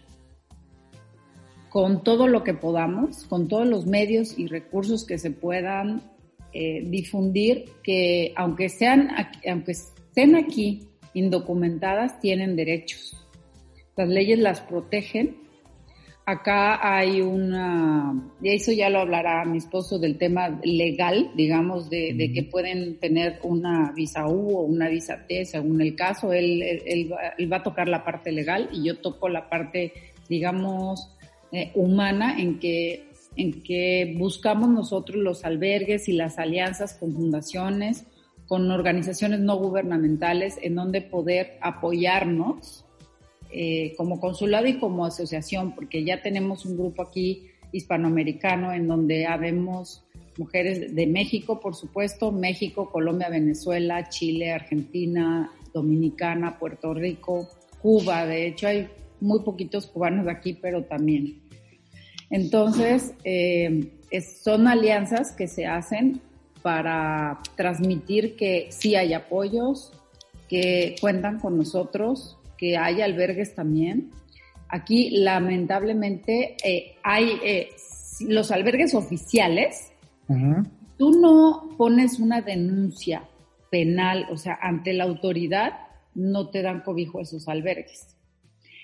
con 1.69 2.03
todo 2.03 2.27
lo 2.29 2.45
que 2.45 2.55
podamos, 2.55 3.25
con 3.25 3.47
todos 3.47 3.67
los 3.67 3.87
medios 3.87 4.39
y 4.39 4.47
recursos 4.47 5.05
que 5.05 5.19
se 5.19 5.31
puedan 5.31 6.03
eh, 6.53 6.83
difundir, 6.87 7.67
que 7.83 8.33
aunque 8.37 8.69
sean, 8.69 9.11
aunque 9.49 9.73
estén 9.73 10.35
aquí 10.35 10.89
indocumentadas, 11.15 12.21
tienen 12.21 12.57
derechos. 12.57 13.17
Las 13.97 14.09
leyes 14.09 14.39
las 14.39 14.61
protegen 14.61 15.48
Acá 16.29 16.79
hay 16.83 17.23
una, 17.23 18.13
y 18.43 18.51
eso 18.51 18.71
ya 18.71 18.91
lo 18.91 18.99
hablará 18.99 19.47
mi 19.47 19.57
esposo 19.57 19.99
del 19.99 20.19
tema 20.19 20.61
legal, 20.63 21.31
digamos, 21.35 21.89
de, 21.89 22.31
que 22.35 22.43
pueden 22.43 23.01
tener 23.01 23.39
una 23.45 23.93
visa 23.93 24.29
U 24.29 24.59
o 24.59 24.61
una 24.65 24.91
visa 24.91 25.25
T, 25.27 25.47
según 25.47 25.81
el 25.81 25.97
caso. 25.97 26.35
Él, 26.35 26.61
él, 26.63 27.11
va, 27.51 27.57
a 27.57 27.63
tocar 27.63 27.89
la 27.89 28.05
parte 28.05 28.31
legal 28.31 28.69
y 28.75 28.85
yo 28.85 28.99
toco 28.99 29.31
la 29.31 29.49
parte, 29.49 29.95
digamos, 30.29 31.17
eh, 31.51 31.73
humana 31.75 32.39
en 32.39 32.59
que, 32.59 33.09
en 33.35 33.63
que 33.63 34.15
buscamos 34.19 34.69
nosotros 34.69 35.17
los 35.17 35.47
albergues 35.47 36.11
y 36.11 36.13
las 36.13 36.39
alianzas 36.39 36.93
con 36.93 37.15
fundaciones, 37.15 38.05
con 38.47 38.71
organizaciones 38.71 39.41
no 39.41 39.57
gubernamentales, 39.57 40.59
en 40.61 40.75
donde 40.75 41.01
poder 41.01 41.57
apoyarnos 41.63 42.85
eh, 43.51 43.95
como 43.97 44.21
consulado 44.21 44.67
y 44.67 44.79
como 44.79 45.05
asociación, 45.05 45.75
porque 45.75 46.05
ya 46.05 46.23
tenemos 46.23 46.65
un 46.67 46.77
grupo 46.77 47.03
aquí 47.03 47.49
hispanoamericano 47.73 48.73
en 48.73 48.87
donde 48.89 49.27
habemos 49.27 50.05
mujeres 50.39 50.95
de 50.95 51.07
México, 51.07 51.61
por 51.61 51.75
supuesto, 51.75 52.31
México, 52.33 52.91
Colombia, 52.91 53.29
Venezuela, 53.29 54.09
Chile, 54.09 54.53
Argentina, 54.53 55.53
Dominicana, 55.75 56.59
Puerto 56.59 56.95
Rico, 56.95 57.49
Cuba. 57.83 58.25
De 58.25 58.47
hecho, 58.47 58.69
hay 58.69 58.89
muy 59.21 59.41
poquitos 59.41 59.87
cubanos 59.87 60.29
aquí, 60.29 60.55
pero 60.55 60.85
también. 60.85 61.41
Entonces, 62.31 63.15
eh, 63.25 63.91
son 64.43 64.69
alianzas 64.69 65.33
que 65.33 65.49
se 65.49 65.67
hacen 65.67 66.21
para 66.63 67.41
transmitir 67.57 68.37
que 68.37 68.69
sí 68.71 68.95
hay 68.95 69.13
apoyos, 69.13 69.93
que 70.49 70.97
cuentan 71.01 71.39
con 71.41 71.57
nosotros, 71.57 72.38
que 72.59 72.77
hay 72.77 73.01
albergues 73.01 73.55
también. 73.55 74.11
Aquí, 74.69 75.11
lamentablemente, 75.11 76.57
eh, 76.63 76.97
hay 77.03 77.39
eh, 77.43 77.71
los 78.21 78.51
albergues 78.51 78.95
oficiales. 78.95 79.93
Tú 80.99 81.13
no 81.13 81.75
pones 81.79 82.19
una 82.19 82.43
denuncia 82.43 83.23
penal, 83.71 84.27
o 84.31 84.37
sea, 84.37 84.59
ante 84.61 84.93
la 84.93 85.05
autoridad, 85.05 85.73
no 86.15 86.51
te 86.51 86.61
dan 86.63 86.83
cobijo 86.83 87.21
esos 87.21 87.49
albergues. 87.49 88.17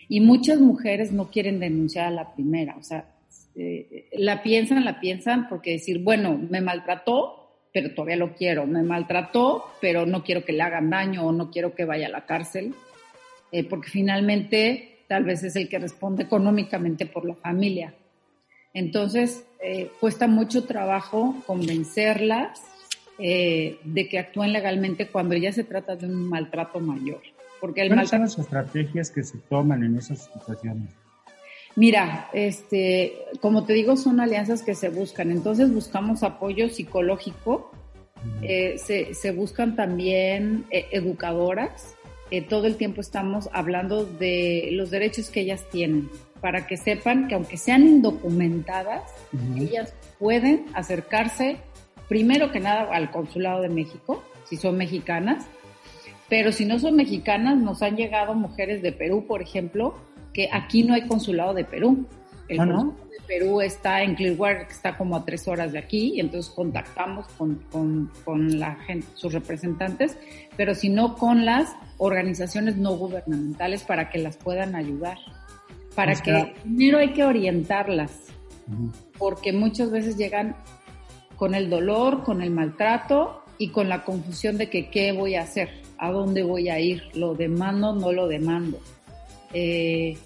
Y 0.09 0.21
muchas 0.21 0.61
mujeres 0.61 1.13
no 1.13 1.31
quieren 1.31 1.61
denunciar 1.61 2.07
a 2.07 2.11
la 2.11 2.35
primera, 2.35 2.77
o 2.79 2.83
sea, 2.83 3.11
eh, 3.57 4.09
la 4.13 4.43
piensan, 4.43 4.85
la 4.85 5.01
piensan 5.01 5.49
porque 5.49 5.73
decir, 5.73 6.03
bueno, 6.03 6.39
me 6.39 6.61
maltrató, 6.61 7.69
pero 7.73 7.95
todavía 7.95 8.17
lo 8.17 8.35
quiero, 8.35 8.67
me 8.67 8.83
maltrató, 8.83 9.65
pero 9.81 10.07
no 10.07 10.23
quiero 10.23 10.45
que 10.45 10.53
le 10.53 10.63
hagan 10.63 10.91
daño 10.91 11.27
o 11.27 11.33
no 11.33 11.51
quiero 11.51 11.75
que 11.75 11.85
vaya 11.85 12.07
a 12.07 12.11
la 12.11 12.27
cárcel. 12.27 12.75
Eh, 13.55 13.63
porque 13.63 13.89
finalmente 13.89 15.05
tal 15.07 15.23
vez 15.23 15.45
es 15.45 15.55
el 15.55 15.69
que 15.69 15.79
responde 15.79 16.25
económicamente 16.25 17.07
por 17.07 17.25
la 17.25 17.37
familia. 17.37 17.95
Entonces, 18.73 19.45
eh, 19.63 19.93
cuesta 20.01 20.27
mucho 20.27 20.65
trabajo 20.65 21.37
convencerlas 21.47 22.61
eh, 23.17 23.79
de 23.85 24.09
que 24.09 24.19
actúen 24.19 24.53
legalmente 24.53 25.07
cuando 25.07 25.37
ya 25.37 25.53
se 25.53 25.63
trata 25.63 25.95
de 25.95 26.07
un 26.07 26.29
maltrato 26.29 26.81
mayor. 26.81 27.21
Porque 27.61 27.83
el 27.83 27.91
¿Cuáles 27.91 28.11
son 28.11 28.23
las 28.23 28.37
estrategias 28.37 29.13
que 29.13 29.23
se 29.23 29.39
toman 29.39 29.85
en 29.85 29.99
esas 29.99 30.25
situaciones? 30.25 30.91
Mira, 31.77 32.31
este, 32.33 33.15
como 33.41 33.67
te 33.67 33.73
digo, 33.73 33.97
son 33.97 34.19
alianzas 34.19 34.65
que 34.65 34.75
se 34.75 34.89
buscan. 34.89 35.31
Entonces 35.31 35.73
buscamos 35.73 36.25
apoyo 36.25 36.69
psicológico, 36.71 37.71
se, 38.41 39.15
se, 39.15 39.31
buscan 39.31 39.77
también 39.77 40.65
educadoras 40.71 41.95
eh, 42.31 42.43
todo 42.43 42.67
el 42.67 42.77
tiempo 42.77 43.01
estamos 43.01 43.49
hablando 43.53 44.05
de 44.05 44.71
los 44.73 44.91
derechos 44.91 45.31
que 45.31 45.41
ellas 45.41 45.65
tienen, 45.71 46.09
para 46.41 46.67
que 46.67 46.77
sepan 46.77 47.29
que 47.29 47.35
aunque 47.35 47.57
sean 47.57 47.87
indocumentadas, 47.87 49.03
ellas 49.57 49.95
pueden 50.19 50.67
acercarse 50.75 51.59
primero 52.09 52.51
que 52.53 52.61
nada 52.61 52.89
al 52.93 53.11
Consulado 53.11 53.63
de 53.63 53.69
México, 53.69 54.23
si 54.49 54.57
son 54.57 54.77
mexicanas, 54.77 55.47
pero 56.29 56.53
si 56.53 56.65
no 56.65 56.79
son 56.79 56.97
mexicanas, 56.97 57.57
nos 57.57 57.83
han 57.83 57.97
llegado 57.97 58.35
mujeres 58.35 58.83
de 58.83 58.93
Perú, 58.93 59.25
por 59.27 59.43
ejemplo, 59.43 59.95
que 60.33 60.49
aquí 60.53 60.83
no 60.83 60.95
hay 60.95 61.07
consulado 61.07 61.55
de 61.55 61.65
Perú. 61.65 62.07
El 62.49 62.61
ah, 62.61 62.67
¿no? 62.67 62.97
de 63.11 63.19
Perú 63.27 63.61
está 63.61 64.03
en 64.03 64.15
Clearwater, 64.15 64.67
que 64.67 64.73
está 64.73 64.97
como 64.97 65.17
a 65.17 65.25
tres 65.25 65.49
horas 65.49 65.73
de 65.73 65.79
aquí, 65.79 66.15
y 66.15 66.21
entonces 66.21 66.53
contactamos 66.53 67.27
con, 67.39 67.57
con, 67.71 68.11
con 68.25 68.59
la 68.59 68.75
gente, 68.77 69.07
sus 69.15 69.33
representantes, 69.33 70.19
pero 70.57 70.75
si 70.75 70.89
no 70.89 71.17
con 71.17 71.45
las 71.45 71.75
organizaciones 71.99 72.77
no 72.77 72.97
gubernamentales 72.97 73.83
para 73.83 74.11
que 74.11 74.19
las 74.19 74.37
puedan 74.37 74.75
ayudar. 74.75 75.19
Para 75.95 76.15
que 76.15 76.55
primero 76.63 76.99
hay 76.99 77.13
que 77.13 77.25
orientarlas, 77.25 78.11
porque 79.17 79.53
muchas 79.53 79.91
veces 79.93 80.17
llegan 80.17 80.57
con 81.37 81.55
el 81.55 81.71
dolor, 81.71 82.25
con 82.25 82.43
el 82.43 82.51
maltrato 82.51 83.45
y 83.59 83.69
con 83.69 83.89
la 83.89 84.03
confusión 84.03 84.59
de 84.59 84.69
que 84.69 84.91
qué 84.91 85.13
voy 85.13 85.37
a 85.37 85.43
hacer, 85.43 85.71
a 85.99 86.11
dónde 86.11 86.43
voy 86.43 86.69
a 86.69 86.81
ir, 86.81 87.05
lo 87.15 87.35
demando, 87.35 87.95
no 87.95 88.13
lo 88.13 88.27
demando. 88.27 88.81
Eh, 89.53 90.19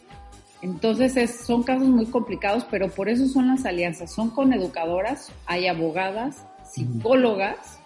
entonces 0.60 1.40
son 1.44 1.62
casos 1.62 1.88
muy 1.88 2.06
complicados, 2.06 2.64
pero 2.70 2.88
por 2.88 3.08
eso 3.08 3.26
son 3.28 3.48
las 3.48 3.64
alianzas. 3.64 4.12
Son 4.12 4.30
con 4.30 4.52
educadoras, 4.52 5.32
hay 5.46 5.68
abogadas, 5.68 6.44
psicólogas. 6.68 7.78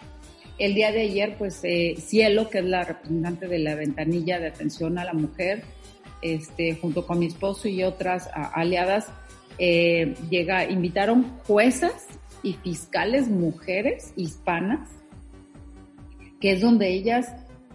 El 0.58 0.74
día 0.74 0.92
de 0.92 1.02
ayer, 1.02 1.36
pues 1.36 1.60
eh, 1.64 1.96
Cielo, 1.98 2.48
que 2.48 2.58
es 2.58 2.64
la 2.64 2.84
representante 2.84 3.48
de 3.48 3.58
la 3.58 3.74
ventanilla 3.74 4.38
de 4.38 4.48
atención 4.48 4.98
a 4.98 5.04
la 5.04 5.12
mujer, 5.12 5.64
este, 6.22 6.76
junto 6.76 7.06
con 7.06 7.18
mi 7.18 7.26
esposo 7.26 7.68
y 7.68 7.82
otras 7.82 8.30
aliadas, 8.32 9.08
eh, 9.58 10.14
llega, 10.30 10.64
invitaron 10.64 11.38
juezas 11.46 12.06
y 12.42 12.54
fiscales 12.54 13.28
mujeres 13.28 14.12
hispanas, 14.16 14.88
que 16.40 16.52
es 16.52 16.60
donde 16.60 16.88
ellas 16.88 17.34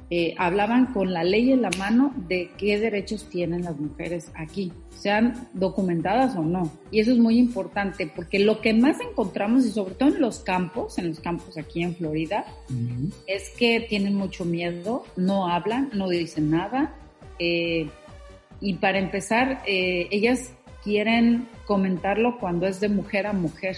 eh, 0.10 0.36
hablaban 0.38 0.94
con 0.94 1.12
la 1.12 1.26
ley 1.26 1.52
en 1.52 1.62
la 1.62 1.70
mano 1.78 2.14
de 2.30 2.50
qué 2.58 2.80
derechos 2.80 3.28
tienen 3.30 3.64
las 3.64 3.78
mujeres 3.78 4.32
aquí, 4.36 4.72
sean 4.90 5.50
documentadas 5.54 6.36
o 6.38 6.44
no. 6.44 6.72
Y 6.92 7.02
eso 7.02 7.12
es 7.12 7.18
muy 7.18 7.38
importante 7.38 8.10
porque 8.16 8.40
lo 8.40 8.62
que 8.62 8.74
más 8.74 9.02
encontramos, 9.02 9.66
y 9.66 9.72
sobre 9.72 9.96
todo 9.96 10.10
en 10.16 10.22
los 10.22 10.40
campos, 10.40 10.98
en 10.98 11.10
los 11.10 11.20
campos 11.20 11.58
aquí 11.58 11.84
en 11.84 11.94
Florida, 11.94 12.46
es 13.26 13.50
que 13.58 13.82
tienen 13.82 14.16
mucho 14.16 14.46
miedo, 14.46 15.04
no 15.18 15.50
hablan, 15.50 15.90
no 15.94 16.08
dicen 16.08 16.52
nada. 16.52 16.96
Eh, 17.38 17.90
y 18.62 18.74
para 18.76 19.00
empezar, 19.00 19.62
eh, 19.68 20.08
ellas 20.12 20.54
quieren 20.84 21.50
comentarlo 21.66 22.40
cuando 22.40 22.66
es 22.66 22.80
de 22.80 22.88
mujer 22.88 23.28
a 23.28 23.34
mujer. 23.34 23.76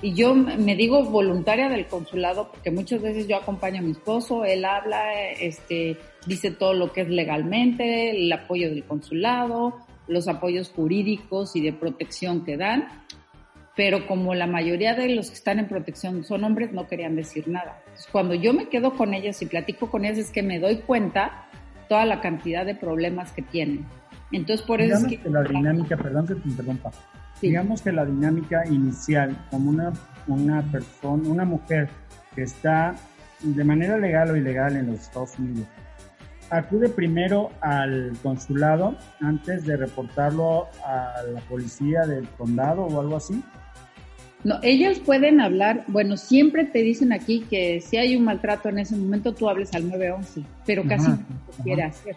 Y 0.00 0.14
yo 0.14 0.34
me 0.34 0.76
digo 0.76 1.02
voluntaria 1.04 1.68
del 1.68 1.86
consulado 1.86 2.50
porque 2.52 2.70
muchas 2.70 3.02
veces 3.02 3.26
yo 3.26 3.36
acompaño 3.36 3.80
a 3.80 3.82
mi 3.82 3.90
esposo, 3.92 4.44
él 4.44 4.64
habla, 4.64 5.22
este, 5.40 5.96
dice 6.26 6.52
todo 6.52 6.72
lo 6.72 6.92
que 6.92 7.00
es 7.00 7.08
legalmente, 7.08 8.10
el 8.10 8.32
apoyo 8.32 8.70
del 8.70 8.84
consulado, 8.84 9.74
los 10.06 10.28
apoyos 10.28 10.70
jurídicos 10.70 11.56
y 11.56 11.62
de 11.62 11.72
protección 11.72 12.44
que 12.44 12.56
dan. 12.56 12.88
pero 13.74 14.06
como 14.06 14.34
la 14.34 14.46
mayoría 14.46 14.94
de 14.94 15.08
los 15.08 15.28
que 15.28 15.34
están 15.34 15.58
en 15.60 15.68
protección 15.68 16.24
son 16.24 16.44
hombres, 16.44 16.72
no 16.72 16.86
querían 16.86 17.16
decir 17.16 17.48
nada. 17.48 17.82
cuando 18.12 18.34
yo 18.34 18.52
me 18.52 18.68
quedo 18.68 18.94
con 18.94 19.14
ellos 19.14 19.40
y 19.42 19.46
platico 19.46 19.90
con 19.90 20.04
ellos, 20.04 20.18
es 20.18 20.30
que 20.30 20.42
me 20.42 20.58
doy 20.60 20.78
cuenta 20.78 21.46
toda 21.88 22.04
la 22.04 22.20
cantidad 22.20 22.66
de 22.66 22.74
problemas 22.74 23.32
que 23.32 23.42
tienen. 23.42 23.86
Entonces, 24.30 24.64
por 24.66 24.80
eso 24.80 25.06
es 25.06 25.18
que... 25.18 25.30
la 25.30 25.42
dinámica, 25.42 25.96
perdón 25.96 26.26
que 26.26 26.34
te 26.34 26.48
interrumpa, 26.48 26.90
digamos 27.40 27.82
que 27.82 27.92
la 27.92 28.04
dinámica 28.04 28.66
inicial, 28.66 29.36
como 29.50 29.70
una, 29.70 29.92
una 30.26 30.62
persona, 30.62 31.28
una 31.28 31.44
mujer 31.44 31.88
que 32.34 32.42
está 32.42 32.94
de 33.40 33.64
manera 33.64 33.96
legal 33.96 34.30
o 34.30 34.36
ilegal 34.36 34.76
en 34.76 34.88
los 34.88 35.00
Estados 35.00 35.38
Unidos, 35.38 35.66
acude 36.50 36.88
primero 36.88 37.50
al 37.60 38.12
consulado 38.22 38.96
antes 39.20 39.64
de 39.64 39.76
reportarlo 39.76 40.66
a 40.84 41.22
la 41.32 41.40
policía 41.42 42.02
del 42.06 42.26
condado 42.30 42.82
o 42.82 43.00
algo 43.00 43.16
así. 43.16 43.42
No, 44.44 44.58
ellos 44.62 45.00
pueden 45.00 45.40
hablar, 45.40 45.84
bueno, 45.88 46.16
siempre 46.16 46.64
te 46.64 46.78
dicen 46.78 47.12
aquí 47.12 47.40
que 47.50 47.80
si 47.80 47.96
hay 47.96 48.16
un 48.16 48.24
maltrato 48.24 48.68
en 48.68 48.78
ese 48.78 48.96
momento 48.96 49.34
tú 49.34 49.48
hables 49.48 49.74
al 49.74 49.88
911, 49.88 50.42
pero 50.64 50.84
casi 50.86 51.08
no 51.08 51.18
lo 51.58 51.64
quiere 51.64 51.82
hacer. 51.82 52.16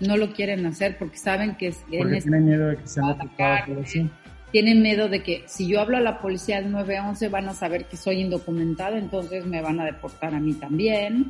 No 0.00 0.16
lo 0.16 0.32
quieren 0.32 0.66
hacer 0.66 0.98
porque 0.98 1.16
saben 1.16 1.56
que 1.56 1.68
es 1.68 1.78
porque 1.96 2.20
tienen 2.20 2.44
miedo 2.46 2.68
de 2.68 2.76
que 2.76 2.86
sean 2.86 3.10
atacados 3.10 3.78
así. 3.84 4.10
Tienen 4.52 4.82
miedo 4.82 5.08
de 5.08 5.22
que 5.22 5.44
si 5.46 5.66
yo 5.66 5.80
hablo 5.80 5.96
a 5.96 6.00
la 6.00 6.20
policía 6.20 6.58
al 6.58 6.70
911 6.70 7.28
van 7.28 7.48
a 7.48 7.54
saber 7.54 7.86
que 7.86 7.96
soy 7.96 8.20
indocumentado, 8.20 8.96
entonces 8.96 9.44
me 9.44 9.60
van 9.60 9.80
a 9.80 9.84
deportar 9.84 10.34
a 10.34 10.40
mí 10.40 10.54
también. 10.54 11.26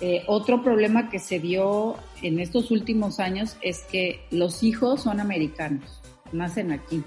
Eh, 0.00 0.22
otro 0.26 0.62
problema 0.62 1.10
que 1.10 1.18
se 1.18 1.38
dio 1.38 1.96
en 2.22 2.40
estos 2.40 2.70
últimos 2.70 3.20
años 3.20 3.56
es 3.60 3.82
que 3.82 4.20
los 4.30 4.62
hijos 4.62 5.02
son 5.02 5.20
americanos, 5.20 6.00
nacen 6.32 6.72
aquí 6.72 7.02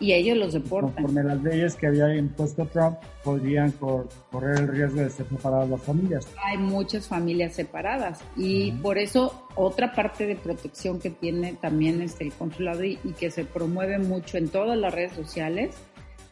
y 0.00 0.12
ellos 0.12 0.36
los 0.36 0.52
deportan. 0.52 0.92
Conforme 0.92 1.24
las 1.24 1.42
leyes 1.42 1.74
que 1.74 1.86
había 1.86 2.14
impuesto 2.14 2.66
Trump, 2.66 2.98
podrían 3.24 3.72
correr 3.72 4.58
el 4.60 4.68
riesgo 4.68 5.00
de 5.00 5.10
ser 5.10 5.28
separadas 5.28 5.68
las 5.68 5.82
familias. 5.82 6.28
Hay 6.44 6.58
muchas 6.58 7.08
familias 7.08 7.54
separadas 7.54 8.20
y 8.36 8.72
por 8.72 8.98
eso 8.98 9.48
otra 9.54 9.94
parte 9.94 10.26
de 10.26 10.36
protección 10.36 11.00
que 11.00 11.10
tiene 11.10 11.54
también 11.54 12.00
este, 12.00 12.24
el 12.24 12.32
consulado 12.32 12.84
y, 12.84 12.96
que 13.18 13.30
se 13.30 13.44
promueve 13.44 13.98
mucho 13.98 14.38
en 14.38 14.48
todas 14.48 14.78
las 14.78 14.94
redes 14.94 15.12
sociales 15.12 15.74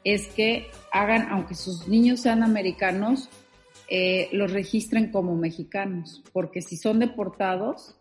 es 0.04 0.28
que 0.28 0.68
hagan, 0.92 1.28
aunque 1.30 1.56
sus 1.56 1.88
niños 1.88 2.20
sean 2.20 2.44
americanos, 2.44 3.28
eh, 3.88 4.28
los 4.30 4.52
registren 4.52 5.10
como 5.10 5.34
mexicanos, 5.34 6.22
porque 6.32 6.62
si 6.62 6.76
son 6.76 7.00
deportados, 7.00 7.96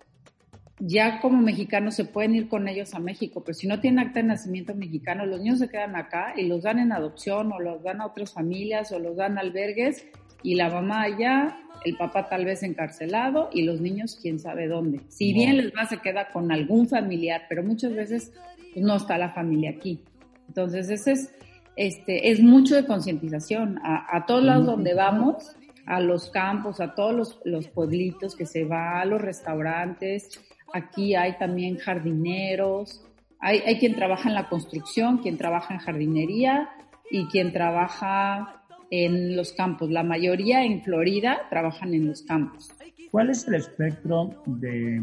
ya 0.79 1.21
como 1.21 1.41
mexicanos 1.41 1.95
se 1.95 2.05
pueden 2.05 2.35
ir 2.35 2.49
con 2.49 2.67
ellos 2.67 2.93
a 2.93 2.99
México, 2.99 3.41
pero 3.43 3.53
si 3.53 3.67
no 3.67 3.79
tienen 3.79 3.99
acta 3.99 4.19
de 4.19 4.27
nacimiento 4.27 4.75
mexicano, 4.75 5.25
los 5.25 5.39
niños 5.39 5.59
se 5.59 5.69
quedan 5.69 5.95
acá 5.95 6.33
y 6.35 6.47
los 6.47 6.63
dan 6.63 6.79
en 6.79 6.91
adopción 6.91 7.51
o 7.53 7.59
los 7.59 7.81
dan 7.83 8.01
a 8.01 8.07
otras 8.07 8.33
familias 8.33 8.91
o 8.91 8.99
los 8.99 9.15
dan 9.15 9.37
a 9.37 9.41
albergues 9.41 10.05
y 10.43 10.55
la 10.55 10.69
mamá 10.69 11.03
allá, 11.03 11.57
el 11.85 11.95
papá 11.97 12.27
tal 12.27 12.45
vez 12.45 12.61
encarcelado 12.61 13.49
y 13.53 13.63
los 13.63 13.79
niños 13.79 14.19
quién 14.21 14.37
sabe 14.39 14.67
dónde. 14.67 14.99
Si 15.07 15.33
bien 15.33 15.57
les 15.57 15.71
va, 15.73 15.85
se 15.85 15.97
queda 15.97 16.29
con 16.31 16.51
algún 16.51 16.87
familiar, 16.87 17.43
pero 17.47 17.63
muchas 17.63 17.95
veces 17.95 18.33
pues, 18.73 18.85
no 18.85 18.97
está 18.97 19.17
la 19.17 19.31
familia 19.31 19.71
aquí. 19.71 20.03
Entonces, 20.47 20.89
ese 20.89 21.13
es, 21.13 21.33
este, 21.75 22.29
es 22.29 22.41
mucho 22.41 22.75
de 22.75 22.85
concientización. 22.85 23.79
A, 23.83 24.17
a 24.17 24.25
todos 24.25 24.43
lados 24.43 24.65
donde 24.67 24.93
vamos, 24.93 25.55
a 25.85 25.99
los 25.99 26.29
campos, 26.29 26.79
a 26.79 26.93
todos 26.93 27.15
los, 27.15 27.39
los 27.45 27.67
pueblitos 27.67 28.35
que 28.35 28.45
se 28.45 28.65
va, 28.65 29.01
a 29.01 29.05
los 29.05 29.21
restaurantes, 29.21 30.41
Aquí 30.75 31.15
hay 31.15 31.37
también 31.37 31.77
jardineros, 31.77 33.01
hay, 33.39 33.59
hay 33.59 33.79
quien 33.79 33.95
trabaja 33.95 34.27
en 34.27 34.35
la 34.35 34.49
construcción, 34.49 35.19
quien 35.19 35.37
trabaja 35.37 35.73
en 35.73 35.79
jardinería 35.79 36.69
y 37.09 37.27
quien 37.27 37.53
trabaja 37.53 38.61
en 38.89 39.37
los 39.37 39.53
campos. 39.53 39.89
La 39.89 40.03
mayoría 40.03 40.65
en 40.65 40.83
Florida 40.83 41.43
trabajan 41.49 41.93
en 41.93 42.07
los 42.07 42.23
campos. 42.23 42.73
¿Cuál 43.09 43.29
es 43.29 43.47
el 43.47 43.55
espectro 43.55 44.43
de, 44.47 45.01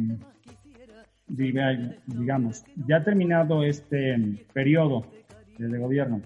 digamos, 1.26 2.64
ya 2.86 3.02
terminado 3.02 3.64
este 3.64 4.18
periodo 4.52 5.06
de 5.56 5.78
gobierno? 5.78 6.20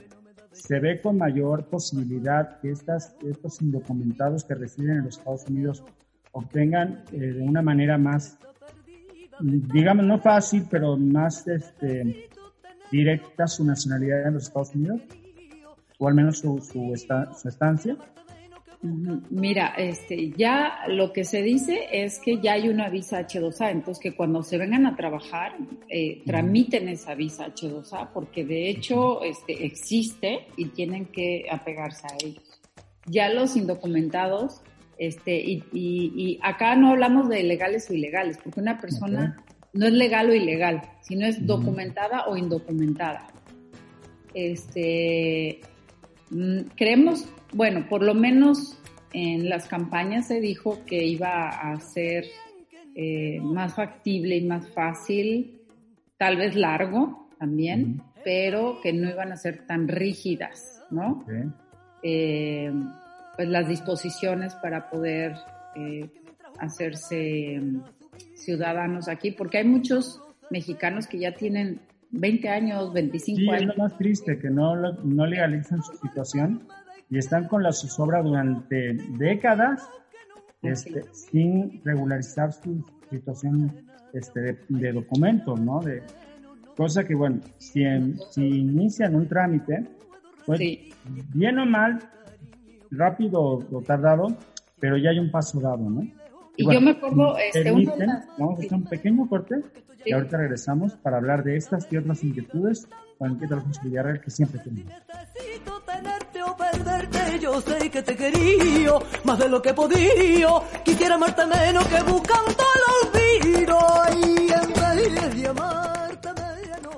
¿Se 0.51 0.81
ve 0.81 1.01
con 1.01 1.19
mayor 1.19 1.67
posibilidad 1.67 2.59
que 2.61 2.73
estas, 2.73 3.17
estos 3.25 3.63
indocumentados 3.63 4.43
que 4.43 4.57
residen 4.57 4.97
en 4.97 5.05
los 5.05 5.19
Estados 5.19 5.47
Unidos 5.47 5.85
obtengan 6.33 7.05
eh, 7.13 7.19
de 7.19 7.43
una 7.43 7.63
manera 7.63 7.97
más 7.97 8.41
digamos, 9.41 10.05
no 10.05 10.19
fácil, 10.19 10.67
pero 10.71 10.97
más 10.97 11.47
este, 11.47 12.29
directa 12.91 13.47
su 13.47 13.65
nacionalidad 13.65 14.27
en 14.27 14.35
los 14.35 14.45
Estados 14.45 14.75
Unidos, 14.75 15.03
o 15.99 16.09
al 16.09 16.15
menos 16.15 16.39
su, 16.39 16.61
su, 16.61 16.93
estancia. 17.49 17.97
Mira, 18.83 19.75
este, 19.79 20.31
ya 20.37 20.81
lo 20.89 21.13
que 21.13 21.25
se 21.25 21.43
dice 21.43 21.87
es 21.91 22.21
que 22.21 22.41
ya 22.41 22.53
hay 22.53 22.69
una 22.69 22.89
visa 22.89 23.27
H2A, 23.27 23.71
entonces 23.71 24.03
que 24.03 24.15
cuando 24.15 24.43
se 24.43 24.59
vengan 24.59 24.87
a 24.87 24.95
trabajar, 24.95 25.57
eh, 25.89 26.23
tramiten 26.25 26.89
esa 26.89 27.15
visa 27.15 27.47
H2A, 27.47 28.11
porque 28.13 28.45
de 28.45 28.69
hecho 28.69 29.23
este, 29.23 29.65
existe 29.65 30.47
y 30.57 30.67
tienen 30.67 31.07
que 31.07 31.47
apegarse 31.51 32.07
a 32.07 32.17
ellos. 32.25 32.61
Ya 33.07 33.33
los 33.33 33.57
indocumentados 33.57 34.63
este, 34.99 35.37
y, 35.39 35.63
y, 35.73 36.39
acá 36.43 36.75
no 36.75 36.91
hablamos 36.91 37.29
de 37.29 37.43
legales 37.43 37.91
o 37.91 37.95
ilegales, 37.95 38.39
porque 38.43 38.61
una 38.61 38.81
persona 38.81 39.37
no 39.73 39.87
es 39.87 39.93
legal 39.93 40.31
o 40.31 40.35
ilegal, 40.35 40.83
sino 41.03 41.27
es 41.27 41.47
documentada 41.47 42.27
o 42.27 42.37
indocumentada. 42.37 43.27
Este, 44.33 45.61
mm, 46.31 46.61
creemos, 46.77 47.29
bueno, 47.53 47.87
por 47.89 48.03
lo 48.03 48.15
menos 48.15 48.79
en 49.13 49.49
las 49.49 49.67
campañas 49.69 50.29
se 50.29 50.41
dijo 50.41 50.85
que 50.87 51.05
iba 51.05 51.49
a 51.49 51.79
ser 51.81 52.25
eh, 52.95 53.39
más 53.43 53.75
factible 53.75 54.37
y 54.37 54.45
más 54.45 54.69
fácil, 54.71 55.61
tal 56.17 56.37
vez 56.37 56.55
largo 56.55 57.29
también, 57.39 58.03
pero 58.25 58.81
que 58.83 58.93
no 58.93 59.11
iban 59.11 59.33
a 59.33 59.37
ser 59.37 59.67
tan 59.67 59.89
rígidas, 59.89 60.83
¿no? 60.91 61.25
Eh, 62.03 62.73
pues 63.37 63.49
las 63.49 63.69
disposiciones 63.69 64.55
para 64.57 64.89
poder 64.91 65.35
eh, 65.75 66.11
hacerse 66.59 67.61
mm, 67.61 67.83
ciudadanos 68.35 69.09
aquí, 69.09 69.31
porque 69.31 69.59
hay 69.59 69.65
muchos 69.65 70.23
mexicanos 70.51 71.07
que 71.07 71.19
ya 71.19 71.35
tienen 71.35 71.81
20 72.11 72.49
años, 72.49 72.93
25 72.93 73.53
años. 73.53 73.63
Es 73.63 73.77
lo 73.77 73.83
más 73.85 73.99
triste, 73.99 74.39
que 74.39 74.51
no, 74.51 74.75
no 74.77 75.27
legalizan 75.27 75.83
su 75.83 75.97
situación 75.97 76.67
y 77.11 77.19
están 77.19 77.47
con 77.47 77.63
la 77.63 77.73
zozobra 77.73 78.23
durante 78.23 78.95
décadas 79.19 79.89
este, 80.63 81.05
sin 81.13 81.83
regularizar 81.85 82.53
su 82.53 82.85
situación 83.11 83.87
este, 84.13 84.59
de, 84.69 84.93
documentos, 84.93 85.61
¿no? 85.61 85.81
De, 85.81 86.03
cosa 86.77 87.05
que, 87.05 87.15
bueno, 87.15 87.41
si, 87.59 87.85
si 88.31 88.45
inician 88.45 89.15
un 89.15 89.29
trámite, 89.29 89.87
pues 90.45 90.61
bien 91.35 91.59
o 91.59 91.67
mal, 91.67 91.99
rápido 92.97 93.41
o 93.41 93.83
tardado, 93.87 94.37
pero 94.81 94.97
ya 94.97 95.11
hay 95.11 95.19
un 95.19 95.31
paso 95.31 95.61
dado, 95.61 95.79
¿no? 95.91 96.03
Y, 96.57 96.73
yo 96.73 96.81
me 96.81 96.93
acuerdo, 96.93 97.37
este, 97.37 97.71
vamos 97.71 98.59
a 98.59 98.63
hacer 98.63 98.75
un 98.75 98.85
pequeño 98.85 99.29
corte 99.29 99.57
y 100.05 100.13
ahorita 100.13 100.39
regresamos 100.39 100.95
para 100.95 101.19
hablar 101.19 101.45
de 101.45 101.57
estas 101.57 101.87
y 101.91 101.97
otras 101.97 102.23
inquietudes 102.25 102.89
con 103.19 103.33
el 103.33 103.39
que 103.39 103.53
Alfonso 103.53 103.81
Villarreal 103.85 104.21
que 104.21 104.31
siempre 104.31 104.61
tenemos. 104.61 104.93
Yo 107.41 107.61
sé 107.61 107.91
que 107.91 108.03
te 108.03 108.17
quería 108.17 108.93
más 109.25 109.39
de 109.39 109.49
lo 109.49 109.61
que 109.61 109.75
podía. 109.75 110.49
Quisiera 110.85 111.17
amarte 111.17 111.47
menos 111.47 111.87
que 111.87 112.03
buscando 112.03 112.65
el 112.75 113.53
olvido. 113.55 113.79
Y 114.15 114.53
en 114.53 114.73
vez 114.73 115.37
de 115.37 115.49
amarte 115.49 116.29
menos. 116.35 116.97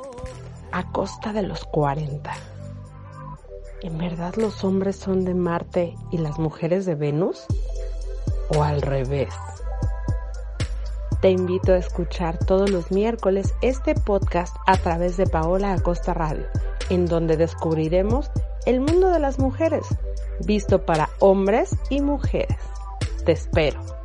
A 0.73 0.91
costa 0.91 1.33
de 1.33 1.43
los 1.43 1.65
40. 1.67 2.58
¿En 3.81 3.97
verdad 3.97 4.35
los 4.35 4.64
hombres 4.64 4.97
son 4.97 5.25
de 5.25 5.35
Marte 5.35 5.95
y 6.11 6.19
las 6.19 6.38
mujeres 6.38 6.85
de 6.85 6.97
Venus? 6.97 7.47
¿O 8.57 8.64
al 8.64 8.83
revés? 8.83 9.33
Te 11.21 11.31
invito 11.31 11.73
a 11.73 11.79
escuchar 11.79 12.38
todos 12.38 12.71
los 12.71 12.91
miércoles 12.91 13.55
este 13.62 13.95
podcast 13.95 14.57
a 14.67 14.77
través 14.77 15.17
de 15.17 15.27
Paola 15.27 15.73
Acosta 15.75 16.12
Radio, 16.12 16.47
en 16.91 17.07
donde 17.07 17.37
descubriremos 17.37 18.31
el 18.67 18.81
mundo 18.81 19.11
de 19.11 19.21
las 19.21 19.38
mujeres, 19.38 19.87
visto 20.45 20.85
para 20.85 21.11
hombres 21.21 21.77
y 21.88 22.01
mujeres. 22.01 22.59
Te 23.25 23.33
espero. 23.33 23.98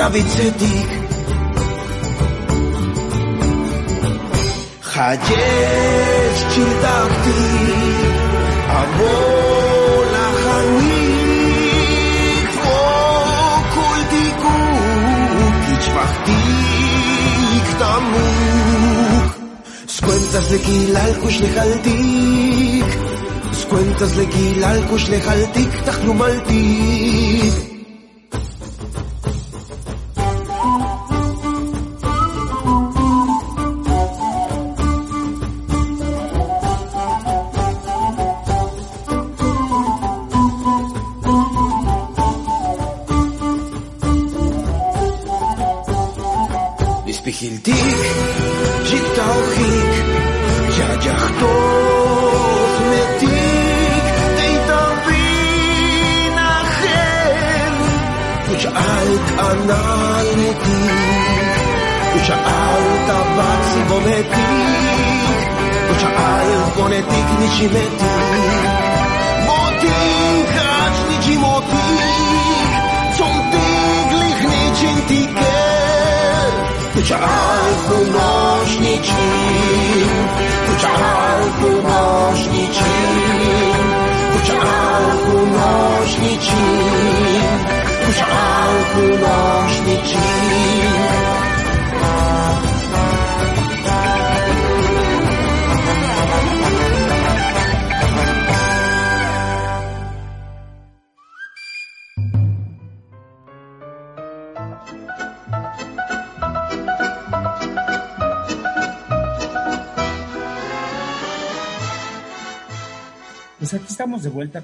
tabitzetik 0.00 0.90
Jaiez 4.92 6.38
txirtaktik 6.50 8.14
Abola 8.80 10.26
jauik 10.44 12.54
Okultik 12.76 14.44
ukitz 14.50 15.88
baktik 15.96 17.66
tamuk 17.82 19.26
Skuentaz 19.96 20.46
leki 20.54 20.78
lalkus 20.96 21.36
lehaltik 21.44 22.88
Skuentaz 23.64 24.12
leki 24.20 24.46
lalkus 24.64 25.04
lehaltik 25.12 25.76
Tahlumaltik 25.90 27.69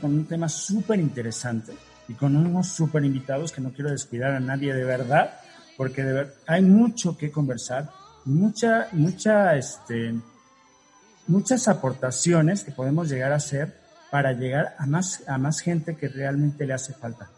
con 0.06 0.14
un 0.14 0.26
tema 0.26 0.48
súper 0.48 1.00
interesante 1.00 1.72
y 2.06 2.14
con 2.14 2.36
unos 2.36 2.68
súper 2.68 3.04
invitados 3.04 3.50
que 3.50 3.60
no 3.60 3.72
quiero 3.72 3.90
descuidar 3.90 4.34
a 4.34 4.38
nadie 4.38 4.72
de 4.72 4.84
verdad, 4.84 5.40
porque 5.76 6.04
de 6.04 6.12
ver, 6.12 6.34
hay 6.46 6.62
mucho 6.62 7.16
que 7.18 7.32
conversar, 7.32 7.90
mucha, 8.24 8.86
mucha, 8.92 9.56
este, 9.56 10.14
muchas 11.26 11.66
aportaciones 11.66 12.62
que 12.62 12.70
podemos 12.70 13.08
llegar 13.08 13.32
a 13.32 13.36
hacer 13.36 13.80
para 14.08 14.32
llegar 14.32 14.76
a 14.78 14.86
más, 14.86 15.24
a 15.26 15.38
más 15.38 15.58
gente 15.58 15.96
que 15.96 16.06
realmente 16.06 16.64
le 16.66 16.74
hace 16.74 16.92
falta. 16.92 17.28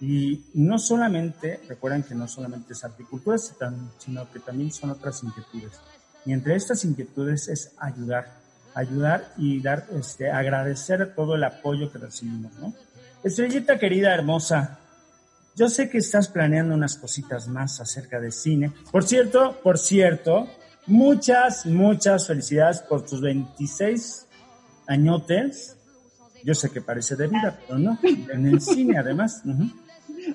Y 0.00 0.46
no 0.54 0.80
solamente, 0.80 1.60
recuerden 1.68 2.02
que 2.02 2.16
no 2.16 2.26
solamente 2.26 2.72
es 2.72 2.82
agricultura, 2.82 3.38
sino 3.38 4.32
que 4.32 4.40
también 4.40 4.72
son 4.72 4.90
otras 4.90 5.22
inquietudes. 5.22 5.78
Y 6.24 6.32
entre 6.32 6.56
estas 6.56 6.84
inquietudes 6.84 7.46
es 7.46 7.70
ayudar, 7.78 8.45
ayudar 8.76 9.32
y 9.38 9.60
dar, 9.60 9.86
este, 9.98 10.30
agradecer 10.30 11.14
todo 11.14 11.34
el 11.34 11.44
apoyo 11.44 11.90
que 11.90 11.98
recibimos, 11.98 12.52
¿no? 12.60 12.74
Estrellita 13.24 13.78
querida, 13.78 14.14
hermosa, 14.14 14.78
yo 15.56 15.70
sé 15.70 15.88
que 15.88 15.98
estás 15.98 16.28
planeando 16.28 16.74
unas 16.74 16.96
cositas 16.96 17.48
más 17.48 17.80
acerca 17.80 18.20
de 18.20 18.30
cine. 18.30 18.72
Por 18.92 19.04
cierto, 19.04 19.58
por 19.62 19.78
cierto, 19.78 20.46
muchas, 20.86 21.64
muchas 21.64 22.26
felicidades 22.26 22.80
por 22.80 23.06
tus 23.06 23.22
26 23.22 24.26
añotes. 24.86 25.76
Yo 26.44 26.54
sé 26.54 26.70
que 26.70 26.82
parece 26.82 27.16
de 27.16 27.28
vida, 27.28 27.58
pero 27.66 27.78
no, 27.78 27.98
en 28.02 28.46
el 28.46 28.60
cine 28.60 28.98
además. 28.98 29.40
Ujú. 29.46 29.70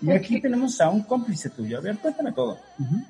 Y 0.01 0.11
aquí 0.11 0.41
tenemos 0.41 0.81
a 0.81 0.89
un 0.89 1.03
cómplice 1.03 1.51
tuyo. 1.51 1.77
A 1.77 1.81
ver, 1.81 1.99
cuéntame 1.99 2.31
todo. 2.31 2.57
Ujú. 2.79 3.05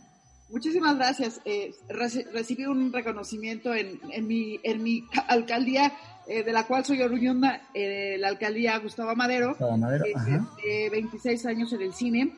Muchísimas 0.52 0.98
gracias. 0.98 1.40
Eh, 1.46 1.74
reci- 1.90 2.26
recibí 2.32 2.66
un 2.66 2.92
reconocimiento 2.92 3.74
en, 3.74 4.00
en, 4.12 4.28
mi, 4.28 4.60
en 4.64 4.84
mi 4.84 5.04
alcaldía, 5.28 5.94
eh, 6.28 6.44
de 6.44 6.52
la 6.52 6.68
cual 6.68 6.84
soy 6.86 7.02
oriunda, 7.02 7.62
eh, 7.74 8.18
la 8.20 8.28
alcaldía 8.28 8.78
Gustavo 8.80 9.16
Madero, 9.16 9.50
Gustavo 9.50 9.78
Madero, 9.78 10.04
eh, 10.06 10.84
de 10.84 10.90
26 10.90 11.46
años 11.46 11.72
en 11.74 11.82
el 11.82 11.94
cine. 11.94 12.34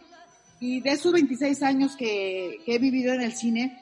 Y 0.60 0.80
de 0.82 0.92
esos 0.92 1.12
26 1.12 1.62
años 1.64 1.96
que, 1.98 2.62
que 2.66 2.76
he 2.76 2.80
vivido 2.80 3.14
en 3.14 3.22
el 3.22 3.34
cine, 3.34 3.78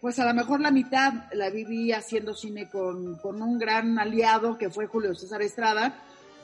pues 0.00 0.18
a 0.18 0.24
lo 0.26 0.34
mejor 0.34 0.60
la 0.60 0.72
mitad 0.72 1.12
la 1.32 1.48
viví 1.50 1.92
haciendo 1.92 2.34
cine 2.34 2.68
con, 2.68 3.16
con 3.18 3.40
un 3.40 3.56
gran 3.56 3.96
aliado 4.00 4.58
que 4.58 4.68
fue 4.70 4.86
Julio 4.88 5.14
César 5.14 5.42
Estrada. 5.42 5.94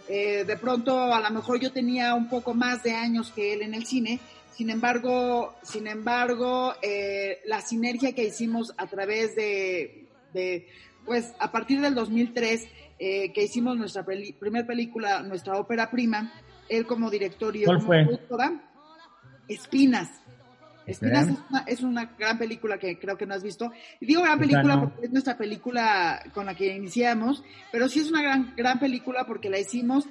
De 0.06 0.56
pronto, 0.60 1.12
a 1.12 1.20
lo 1.20 1.30
mejor 1.30 1.58
yo 1.58 1.72
tenía 1.72 2.14
un 2.14 2.28
poco 2.28 2.54
más 2.54 2.84
de 2.84 2.92
años 2.92 3.32
que 3.34 3.52
él 3.54 3.62
en 3.62 3.74
el 3.74 3.84
cine. 3.86 4.20
Sin 4.56 4.70
embargo, 4.70 5.54
sin 5.62 5.86
embargo, 5.86 6.74
eh, 6.82 7.40
la 7.46 7.60
sinergia 7.60 8.14
que 8.14 8.24
hicimos 8.24 8.72
a 8.78 8.86
través 8.86 9.36
de, 9.36 10.06
de 10.32 10.66
pues 11.04 11.34
a 11.38 11.52
partir 11.52 11.80
del 11.82 11.94
2003, 11.94 12.66
eh, 12.98 13.32
que 13.32 13.44
hicimos 13.44 13.76
nuestra 13.76 14.04
peli- 14.04 14.32
primer 14.32 14.66
película, 14.66 15.22
nuestra 15.22 15.58
ópera 15.58 15.90
prima, 15.90 16.32
él 16.70 16.86
como 16.86 17.10
director 17.10 17.54
y 17.54 17.60
yo 17.60 17.66
¿Cuál 17.66 17.78
como 17.78 17.88
productora, 18.06 18.72
Espinas. 19.46 20.08
Espinas 20.86 21.28
es 21.28 21.34
una, 21.50 21.60
es 21.66 21.80
una 21.82 22.04
gran 22.18 22.38
película 22.38 22.78
que 22.78 22.98
creo 22.98 23.18
que 23.18 23.26
no 23.26 23.34
has 23.34 23.42
visto. 23.42 23.72
Y 24.00 24.06
digo 24.06 24.22
gran 24.22 24.38
película 24.38 24.80
porque 24.80 25.06
es 25.06 25.12
nuestra 25.12 25.36
película 25.36 26.22
con 26.32 26.46
la 26.46 26.54
que 26.54 26.74
iniciamos, 26.74 27.42
pero 27.72 27.88
sí 27.88 28.00
es 28.00 28.10
una 28.10 28.22
gran, 28.22 28.54
gran 28.56 28.78
película 28.78 29.24
porque 29.26 29.50
la 29.50 29.58
hicimos 29.58 30.06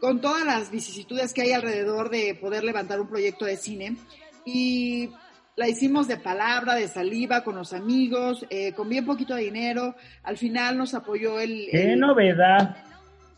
con 0.00 0.20
todas 0.20 0.44
las 0.44 0.70
vicisitudes 0.70 1.32
que 1.32 1.42
hay 1.42 1.52
alrededor 1.52 2.10
de 2.10 2.34
poder 2.34 2.64
levantar 2.64 3.00
un 3.00 3.08
proyecto 3.08 3.44
de 3.44 3.56
cine. 3.56 3.96
Y 4.44 5.10
la 5.56 5.68
hicimos 5.68 6.08
de 6.08 6.16
palabra, 6.16 6.74
de 6.74 6.88
saliva, 6.88 7.44
con 7.44 7.54
los 7.56 7.72
amigos, 7.72 8.44
eh, 8.50 8.72
con 8.72 8.88
bien 8.88 9.06
poquito 9.06 9.34
de 9.34 9.42
dinero. 9.44 9.94
Al 10.22 10.36
final 10.36 10.76
nos 10.76 10.94
apoyó 10.94 11.40
el... 11.40 11.68
¡Qué 11.70 11.92
el- 11.92 12.00
novedad! 12.00 12.76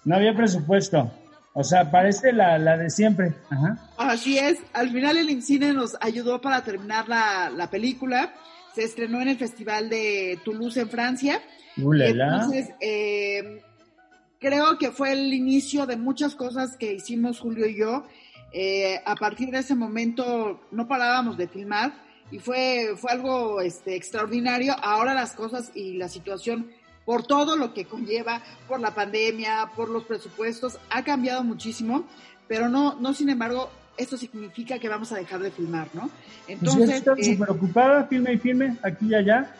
No 0.05 0.17
había 0.17 0.35
presupuesto. 0.35 1.13
O 1.53 1.65
sea, 1.65 1.91
parece 1.91 2.33
la, 2.33 2.59
la 2.59 2.77
de 2.77 2.91
siempre. 2.91 3.35
Ajá. 3.51 3.79
Así 3.97 4.39
es, 4.39 4.59
al 4.75 4.91
final 4.91 5.17
el 5.17 5.31
INCINE 5.31 5.73
nos 5.73 5.97
ayudó 6.01 6.41
para 6.41 6.63
terminar 6.63 7.09
la, 7.09 7.51
la 7.51 7.71
película. 7.71 8.35
Se 8.75 8.85
estrenó 8.85 9.23
en 9.23 9.29
el 9.29 9.39
Festival 9.39 9.89
de 9.89 10.39
Toulouse 10.45 10.79
en 10.81 10.91
Francia. 10.91 11.41
Entonces, 11.77 12.69
eh, 12.81 13.63
creo 14.47 14.79
que 14.79 14.93
fue 14.93 15.13
el 15.13 15.35
inicio 15.35 15.87
de 15.87 15.97
muchas 15.97 16.37
cosas 16.37 16.77
que 16.77 16.93
hicimos 16.93 17.41
Julio 17.41 17.67
y 17.67 17.77
yo. 17.77 18.05
Eh, 18.53 19.01
a 19.05 19.17
partir 19.17 19.51
de 19.51 19.59
ese 19.59 19.75
momento 19.75 20.61
no 20.71 20.87
parábamos 20.87 21.37
de 21.37 21.49
filmar 21.49 21.93
y 22.31 22.39
fue, 22.39 22.95
fue 22.97 23.11
algo 23.11 23.61
este, 23.61 23.97
extraordinario. 23.97 24.77
Ahora 24.81 25.15
las 25.15 25.33
cosas 25.33 25.73
y 25.75 25.95
la 25.95 26.09
situación, 26.09 26.71
por 27.05 27.27
todo 27.27 27.57
lo 27.57 27.75
que 27.75 27.87
conlleva, 27.87 28.41
por 28.69 28.79
la 28.79 28.95
pandemia, 28.95 29.73
por 29.75 29.89
los 29.89 30.05
presupuestos, 30.05 30.79
ha 30.91 31.03
cambiado 31.03 31.43
muchísimo, 31.43 32.05
pero 32.47 32.69
no, 32.69 32.95
no 33.01 33.15
sin 33.15 33.31
embargo, 33.31 33.69
esto 33.97 34.17
significa 34.17 34.79
que 34.79 34.89
vamos 34.89 35.11
a 35.11 35.17
dejar 35.17 35.41
de 35.41 35.51
filmar, 35.51 35.89
¿no? 35.93 36.03
Pues 36.03 36.47
ya 36.47 36.53
Entonces, 36.53 36.91
estás 36.91 37.19
eh, 37.19 37.39
ocupada, 37.49 38.05
filme 38.05 38.35
y 38.35 38.39
filme, 38.39 38.77
aquí 38.85 39.09
y 39.09 39.15
allá. 39.17 39.53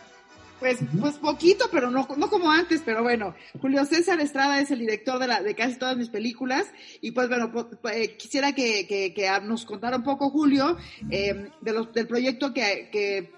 Pues, 0.59 0.79
pues 0.99 1.15
poquito, 1.17 1.65
pero 1.71 1.89
no, 1.91 2.07
no 2.17 2.29
como 2.29 2.49
antes, 2.51 2.81
pero 2.85 3.03
bueno, 3.03 3.35
Julio 3.61 3.85
César 3.85 4.19
Estrada 4.19 4.59
es 4.59 4.71
el 4.71 4.79
director 4.79 5.19
de, 5.19 5.27
la, 5.27 5.41
de 5.41 5.53
casi 5.55 5.77
todas 5.77 5.97
mis 5.97 6.09
películas 6.09 6.65
y 7.01 7.11
pues 7.11 7.29
bueno, 7.29 7.51
po- 7.51 7.69
po- 7.69 7.89
eh, 7.89 8.15
quisiera 8.17 8.53
que, 8.53 8.87
que- 8.87 9.13
que 9.13 9.29
nos 9.43 9.65
contara 9.65 9.97
un 9.97 10.03
poco 10.03 10.29
Julio 10.29 10.77
eh, 11.09 11.49
de 11.61 11.73
los, 11.73 11.93
del 11.93 12.07
proyecto 12.07 12.53
que, 12.53 12.89
que 12.91 13.31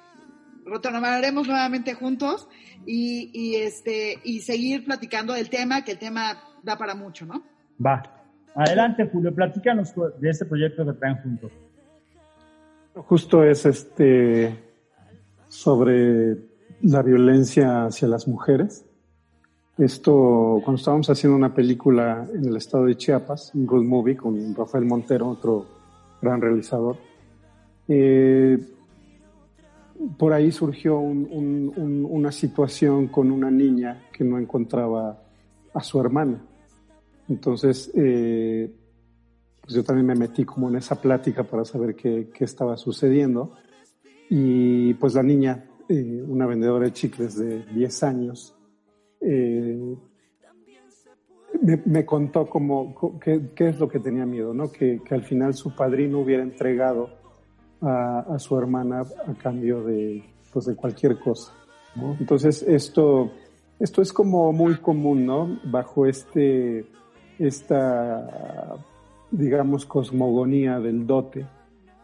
retomaremos 0.65 1.47
nuevamente 1.47 1.93
juntos 1.93 2.47
y, 2.85 3.29
y, 3.33 3.55
este 3.55 4.19
y 4.23 4.41
seguir 4.41 4.85
platicando 4.85 5.33
del 5.33 5.49
tema, 5.49 5.83
que 5.83 5.91
el 5.93 5.99
tema 5.99 6.41
da 6.63 6.77
para 6.77 6.95
mucho, 6.95 7.25
¿no? 7.25 7.43
Va. 7.85 8.15
Adelante, 8.55 9.07
Julio, 9.11 9.33
platícanos 9.33 9.93
de 10.19 10.29
este 10.29 10.45
proyecto 10.45 10.85
que 10.85 10.93
traen 10.93 11.17
juntos. 11.21 11.51
Justo 12.95 13.43
es 13.43 13.65
este 13.65 14.57
sobre 15.47 16.35
la 16.81 17.01
violencia 17.01 17.85
hacia 17.85 18.07
las 18.07 18.27
mujeres. 18.27 18.85
Esto, 19.77 20.59
cuando 20.63 20.79
estábamos 20.79 21.09
haciendo 21.09 21.37
una 21.37 21.53
película 21.53 22.27
en 22.33 22.45
el 22.45 22.57
estado 22.57 22.85
de 22.85 22.97
Chiapas, 22.97 23.53
un 23.55 23.67
road 23.67 23.83
movie 23.83 24.17
con 24.17 24.53
Rafael 24.55 24.85
Montero, 24.85 25.29
otro 25.29 25.65
gran 26.21 26.41
realizador, 26.41 26.97
eh, 27.87 28.59
por 30.17 30.33
ahí 30.33 30.51
surgió 30.51 30.99
un- 30.99 31.27
un- 31.31 31.73
un- 31.75 32.07
una 32.09 32.31
situación 32.31 33.07
con 33.07 33.31
una 33.31 33.49
niña 33.51 34.03
que 34.13 34.23
no 34.23 34.37
encontraba 34.37 35.21
a 35.73 35.83
su 35.83 35.99
hermana. 35.99 36.41
Entonces, 37.27 37.91
eh, 37.95 38.73
pues 39.61 39.73
yo 39.73 39.83
también 39.83 40.07
me 40.07 40.15
metí 40.15 40.45
como 40.45 40.69
en 40.69 40.75
esa 40.77 40.99
plática 40.99 41.43
para 41.43 41.63
saber 41.63 41.95
qué, 41.95 42.29
qué 42.33 42.43
estaba 42.43 42.75
sucediendo. 42.75 43.53
Y 44.29 44.93
pues 44.95 45.13
la 45.15 45.23
niña, 45.23 45.68
eh, 45.89 46.23
una 46.27 46.45
vendedora 46.45 46.85
de 46.85 46.93
chicles 46.93 47.37
de 47.37 47.63
10 47.73 48.03
años, 48.03 48.55
eh, 49.21 49.77
me, 51.61 51.81
me 51.85 52.05
contó 52.05 52.45
como, 52.47 52.93
co- 52.95 53.19
qué, 53.19 53.49
qué 53.55 53.69
es 53.69 53.79
lo 53.79 53.89
que 53.89 53.99
tenía 53.99 54.25
miedo, 54.25 54.53
¿no? 54.53 54.71
Que, 54.71 55.01
que 55.03 55.13
al 55.15 55.23
final 55.23 55.53
su 55.53 55.75
padrino 55.75 56.19
hubiera 56.19 56.43
entregado 56.43 57.09
a, 57.81 58.19
a 58.19 58.39
su 58.39 58.57
hermana 58.57 59.01
a 59.27 59.33
cambio 59.33 59.83
de, 59.83 60.23
pues, 60.53 60.65
de 60.65 60.75
cualquier 60.75 61.19
cosa. 61.19 61.51
¿no? 61.95 62.15
Entonces 62.19 62.61
esto, 62.63 63.31
esto 63.79 64.01
es 64.01 64.13
como 64.13 64.53
muy 64.53 64.75
común, 64.77 65.25
¿no? 65.25 65.59
Bajo 65.65 66.05
este, 66.05 66.85
esta, 67.39 68.77
digamos, 69.31 69.85
cosmogonía 69.85 70.79
del 70.79 71.05
dote, 71.07 71.45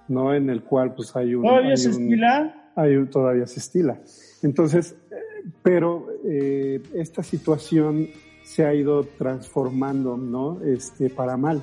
¿no? 0.07 0.33
En 0.33 0.49
el 0.49 0.63
cual 0.63 0.93
pues 0.95 1.15
hay 1.15 1.35
un... 1.35 1.43
¿Todavía 1.43 1.71
hay 1.71 1.77
se 1.77 1.89
un- 1.89 2.03
estila? 2.03 2.64
Un- 2.75 3.09
todavía 3.09 3.47
se 3.47 3.59
estila. 3.59 3.99
Entonces, 4.41 4.95
pero 5.63 6.07
eh, 6.23 6.81
esta 6.93 7.23
situación 7.23 8.07
se 8.43 8.65
ha 8.65 8.73
ido 8.73 9.03
transformando, 9.17 10.17
¿no? 10.17 10.61
Este, 10.63 11.09
para 11.09 11.37
mal. 11.37 11.61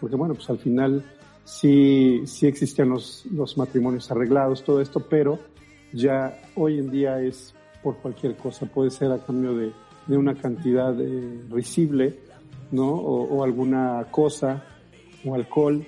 Porque 0.00 0.16
bueno, 0.16 0.34
pues 0.34 0.48
al 0.50 0.58
final 0.58 1.04
sí, 1.44 2.22
sí 2.26 2.46
existían 2.46 2.88
los, 2.90 3.26
los 3.32 3.56
matrimonios 3.58 4.10
arreglados, 4.10 4.62
todo 4.64 4.80
esto, 4.80 5.00
pero 5.08 5.38
ya 5.92 6.38
hoy 6.54 6.78
en 6.78 6.90
día 6.90 7.20
es 7.20 7.54
por 7.82 7.96
cualquier 7.96 8.36
cosa, 8.36 8.66
puede 8.66 8.90
ser 8.90 9.10
a 9.10 9.18
cambio 9.18 9.54
de, 9.56 9.72
de 10.06 10.16
una 10.16 10.34
cantidad 10.34 10.94
eh, 11.00 11.40
risible, 11.50 12.18
¿no? 12.70 12.90
O, 12.92 13.24
o 13.38 13.42
alguna 13.44 14.06
cosa, 14.10 14.62
o 15.24 15.34
alcohol. 15.34 15.84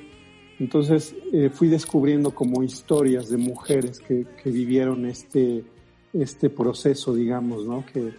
Entonces 0.62 1.14
eh, 1.33 1.51
fui 1.53 1.66
descubriendo 1.68 2.31
como 2.31 2.62
historias 2.62 3.29
de 3.29 3.37
mujeres 3.37 3.98
que, 3.98 4.25
que 4.40 4.51
vivieron 4.51 5.07
este, 5.07 5.64
este 6.12 6.51
proceso, 6.51 7.12
digamos, 7.14 7.66
¿no? 7.66 7.85
Que, 7.92 8.12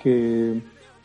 que 0.00 0.60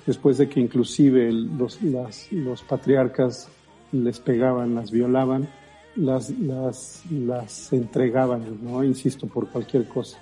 después 0.06 0.38
de 0.38 0.48
que 0.48 0.60
inclusive 0.60 1.32
los, 1.32 1.82
las- 1.82 2.32
los 2.32 2.62
patriarcas 2.62 3.48
les 3.92 4.20
pegaban, 4.20 4.76
las 4.76 4.92
violaban, 4.92 5.50
las, 5.96 6.30
las, 6.30 7.02
las 7.10 7.74
entregaban, 7.74 8.60
¿no? 8.62 8.84
Insisto, 8.84 9.26
por 9.28 9.50
cualquier 9.50 9.88
cosa. 9.88 10.20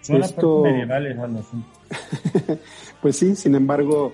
Suena 0.00 0.26
Esto- 0.26 0.62
medievales 0.62 1.18
al 1.18 1.36
asunto. 1.38 1.68
Pues 3.02 3.16
sí, 3.16 3.34
sin 3.36 3.54
embargo, 3.54 4.12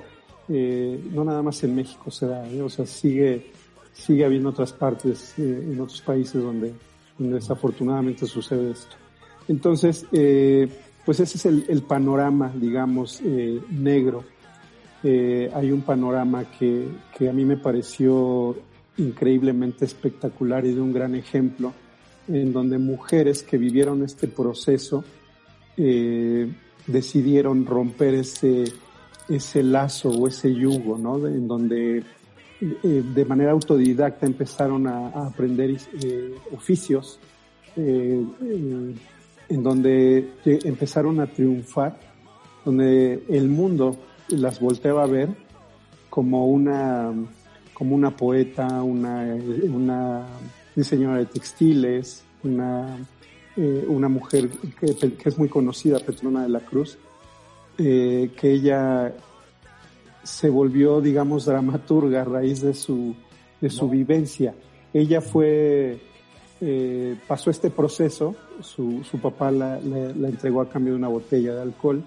eh, 0.48 0.98
no 1.12 1.24
nada 1.24 1.42
más 1.42 1.62
en 1.62 1.74
México 1.76 2.10
se 2.10 2.26
da, 2.26 2.48
¿eh? 2.50 2.60
o 2.62 2.68
sea, 2.70 2.86
sigue, 2.86 3.52
sigue 4.00 4.24
habiendo 4.24 4.48
otras 4.48 4.72
partes, 4.72 5.34
eh, 5.38 5.70
en 5.72 5.80
otros 5.80 6.00
países 6.00 6.42
donde, 6.42 6.72
desafortunadamente 7.18 8.26
sucede 8.26 8.70
esto. 8.70 8.96
Entonces, 9.48 10.06
eh, 10.12 10.68
pues 11.04 11.20
ese 11.20 11.36
es 11.36 11.68
el, 11.68 11.82
panorama, 11.82 12.52
digamos, 12.54 13.20
eh, 13.24 13.60
negro. 13.70 14.24
Eh, 15.02 15.50
hay 15.54 15.72
un 15.72 15.82
panorama 15.82 16.44
que, 16.58 16.86
que 17.16 17.28
a 17.28 17.32
mí 17.32 17.44
me 17.44 17.56
pareció 17.56 18.56
increíblemente 18.96 19.84
espectacular 19.84 20.64
y 20.64 20.74
de 20.74 20.80
un 20.80 20.92
gran 20.92 21.14
ejemplo, 21.14 21.72
en 22.28 22.52
donde 22.52 22.78
mujeres 22.78 23.42
que 23.42 23.58
vivieron 23.58 24.02
este 24.04 24.28
proceso 24.28 25.04
decidieron 26.86 27.64
romper 27.64 28.14
ese, 28.14 28.64
ese 29.28 29.62
lazo 29.62 30.10
o 30.10 30.28
ese 30.28 30.54
yugo, 30.54 30.98
¿no? 30.98 31.26
En 31.26 31.48
donde 31.48 32.04
eh, 32.60 33.02
de 33.14 33.24
manera 33.24 33.52
autodidacta 33.52 34.26
empezaron 34.26 34.86
a, 34.86 35.08
aprender 35.26 35.70
eh, 36.02 36.34
oficios, 36.52 37.18
eh, 37.74 38.22
en 39.48 39.62
donde 39.62 40.28
empezaron 40.44 41.20
a 41.20 41.26
triunfar, 41.26 41.98
donde 42.64 43.24
el 43.28 43.48
mundo 43.48 43.96
las 44.28 44.60
volteaba 44.60 45.04
a 45.04 45.06
ver 45.06 45.30
como 46.10 46.48
una, 46.48 47.12
como 47.72 47.96
una 47.96 48.14
poeta, 48.14 48.82
una, 48.82 49.34
una 49.64 50.26
diseñadora 50.76 51.20
de 51.20 51.26
textiles, 51.26 52.24
una, 52.44 52.98
una 53.88 54.08
mujer 54.08 54.50
que, 54.78 55.16
es 55.24 55.38
muy 55.38 55.48
conocida, 55.48 55.98
Petrona 55.98 56.42
de 56.42 56.48
la 56.50 56.60
Cruz, 56.60 56.98
que 57.76 58.30
ella 58.42 59.14
se 60.22 60.48
volvió, 60.50 61.00
digamos, 61.00 61.46
dramaturga 61.46 62.22
a 62.22 62.24
raíz 62.24 62.60
de 62.62 62.74
su, 62.74 63.14
de 63.60 63.70
su 63.70 63.88
vivencia. 63.88 64.54
Ella 64.92 65.20
fue, 65.20 65.98
eh, 66.60 67.16
pasó 67.26 67.50
este 67.50 67.70
proceso, 67.70 68.34
su, 68.60 69.02
su 69.04 69.18
papá 69.20 69.50
la, 69.50 69.80
la- 69.80 70.12
la 70.14 70.28
entregó 70.28 70.60
a 70.60 70.68
cambio 70.68 70.92
de 70.92 70.98
una 70.98 71.08
botella 71.08 71.54
de 71.54 71.62
alcohol 71.62 72.02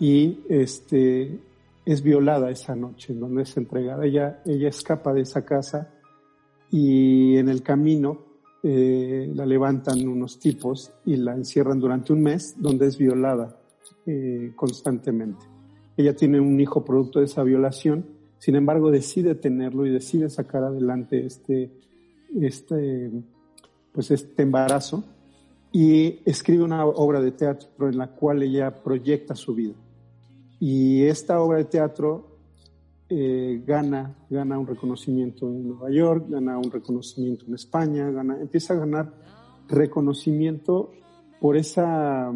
y 0.00 0.40
este, 0.48 1.38
es 1.84 2.02
violada 2.02 2.50
esa 2.50 2.74
noche 2.74 3.12
en 3.12 3.20
donde 3.20 3.42
es 3.42 3.56
entregada. 3.56 4.04
Ella, 4.04 4.42
ella 4.46 4.68
escapa 4.68 5.12
de 5.12 5.20
esa 5.22 5.44
casa 5.44 5.92
y 6.70 7.36
en 7.36 7.48
el 7.48 7.62
camino 7.62 8.26
eh, 8.62 9.30
la 9.34 9.46
levantan 9.46 10.06
unos 10.08 10.38
tipos 10.38 10.92
y 11.06 11.16
la 11.16 11.34
encierran 11.34 11.78
durante 11.78 12.12
un 12.12 12.22
mes 12.22 12.54
donde 12.58 12.86
es 12.86 12.98
violada 12.98 13.56
eh, 14.06 14.52
constantemente. 14.56 15.44
Ella 15.98 16.14
tiene 16.14 16.40
un 16.40 16.58
hijo 16.60 16.84
producto 16.84 17.18
de 17.18 17.24
esa 17.24 17.42
violación, 17.42 18.06
sin 18.38 18.54
embargo 18.54 18.92
decide 18.92 19.34
tenerlo 19.34 19.84
y 19.84 19.90
decide 19.90 20.30
sacar 20.30 20.62
adelante 20.62 21.26
este, 21.26 21.72
este, 22.40 23.10
pues 23.92 24.12
este 24.12 24.42
embarazo 24.42 25.02
y 25.72 26.20
escribe 26.24 26.62
una 26.62 26.86
obra 26.86 27.20
de 27.20 27.32
teatro 27.32 27.88
en 27.88 27.98
la 27.98 28.06
cual 28.14 28.44
ella 28.44 28.82
proyecta 28.82 29.34
su 29.34 29.56
vida. 29.56 29.74
Y 30.60 31.02
esta 31.02 31.40
obra 31.40 31.58
de 31.58 31.64
teatro 31.64 32.38
eh, 33.08 33.60
gana, 33.66 34.14
gana 34.30 34.56
un 34.56 34.68
reconocimiento 34.68 35.48
en 35.48 35.66
Nueva 35.68 35.90
York, 35.90 36.26
gana 36.28 36.58
un 36.58 36.70
reconocimiento 36.70 37.44
en 37.46 37.54
España, 37.54 38.08
gana, 38.10 38.40
empieza 38.40 38.74
a 38.74 38.76
ganar 38.76 39.12
reconocimiento 39.66 40.92
por 41.40 41.56
esa, 41.56 42.32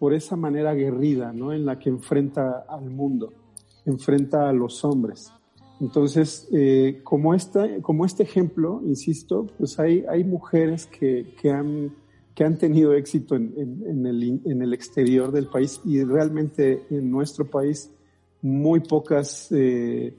por 0.00 0.14
esa 0.14 0.34
manera 0.34 0.70
aguerrida, 0.70 1.30
¿no? 1.34 1.52
En 1.52 1.66
la 1.66 1.78
que 1.78 1.90
enfrenta 1.90 2.64
al 2.66 2.90
mundo, 2.90 3.34
enfrenta 3.84 4.48
a 4.48 4.52
los 4.54 4.82
hombres. 4.82 5.30
Entonces, 5.78 6.48
eh, 6.52 7.02
como, 7.04 7.34
como 7.82 8.06
este 8.06 8.22
ejemplo, 8.22 8.80
insisto, 8.84 9.46
pues 9.58 9.78
hay, 9.78 10.04
hay 10.08 10.24
mujeres 10.24 10.86
que, 10.86 11.34
que, 11.38 11.50
han, 11.50 11.94
que 12.34 12.44
han 12.44 12.56
tenido 12.56 12.94
éxito 12.94 13.36
en, 13.36 13.52
en, 13.58 13.86
en, 13.86 14.06
el, 14.06 14.40
en 14.46 14.62
el 14.62 14.72
exterior 14.72 15.32
del 15.32 15.48
país 15.48 15.82
y 15.84 16.02
realmente 16.02 16.82
en 16.88 17.10
nuestro 17.10 17.44
país 17.44 17.90
muy 18.40 18.80
pocas, 18.80 19.52
eh, 19.52 20.14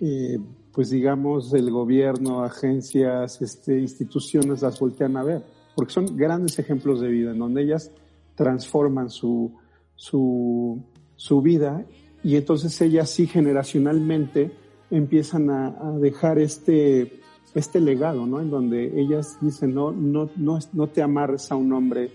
eh, 0.00 0.38
pues 0.72 0.88
digamos, 0.88 1.52
el 1.52 1.70
gobierno, 1.70 2.42
agencias, 2.44 3.42
este, 3.42 3.78
instituciones 3.78 4.62
las 4.62 4.80
voltean 4.80 5.18
a 5.18 5.22
ver, 5.22 5.42
porque 5.76 5.92
son 5.92 6.16
grandes 6.16 6.58
ejemplos 6.58 7.02
de 7.02 7.08
vida 7.08 7.32
en 7.32 7.38
donde 7.38 7.62
ellas 7.62 7.92
transforman 8.38 9.10
su, 9.10 9.52
su, 9.96 10.80
su 11.16 11.42
vida 11.42 11.84
y 12.22 12.36
entonces 12.36 12.80
ellas 12.80 13.10
sí 13.10 13.26
generacionalmente 13.26 14.52
empiezan 14.90 15.50
a, 15.50 15.98
dejar 15.98 16.38
este, 16.38 17.20
este 17.54 17.80
legado, 17.80 18.26
¿no? 18.26 18.40
En 18.40 18.48
donde 18.48 18.98
ellas 18.98 19.36
dicen, 19.40 19.74
no, 19.74 19.90
no, 19.90 20.30
no, 20.36 20.58
no 20.72 20.86
te 20.86 21.02
amarres 21.02 21.50
a 21.50 21.56
un 21.56 21.72
hombre, 21.72 22.10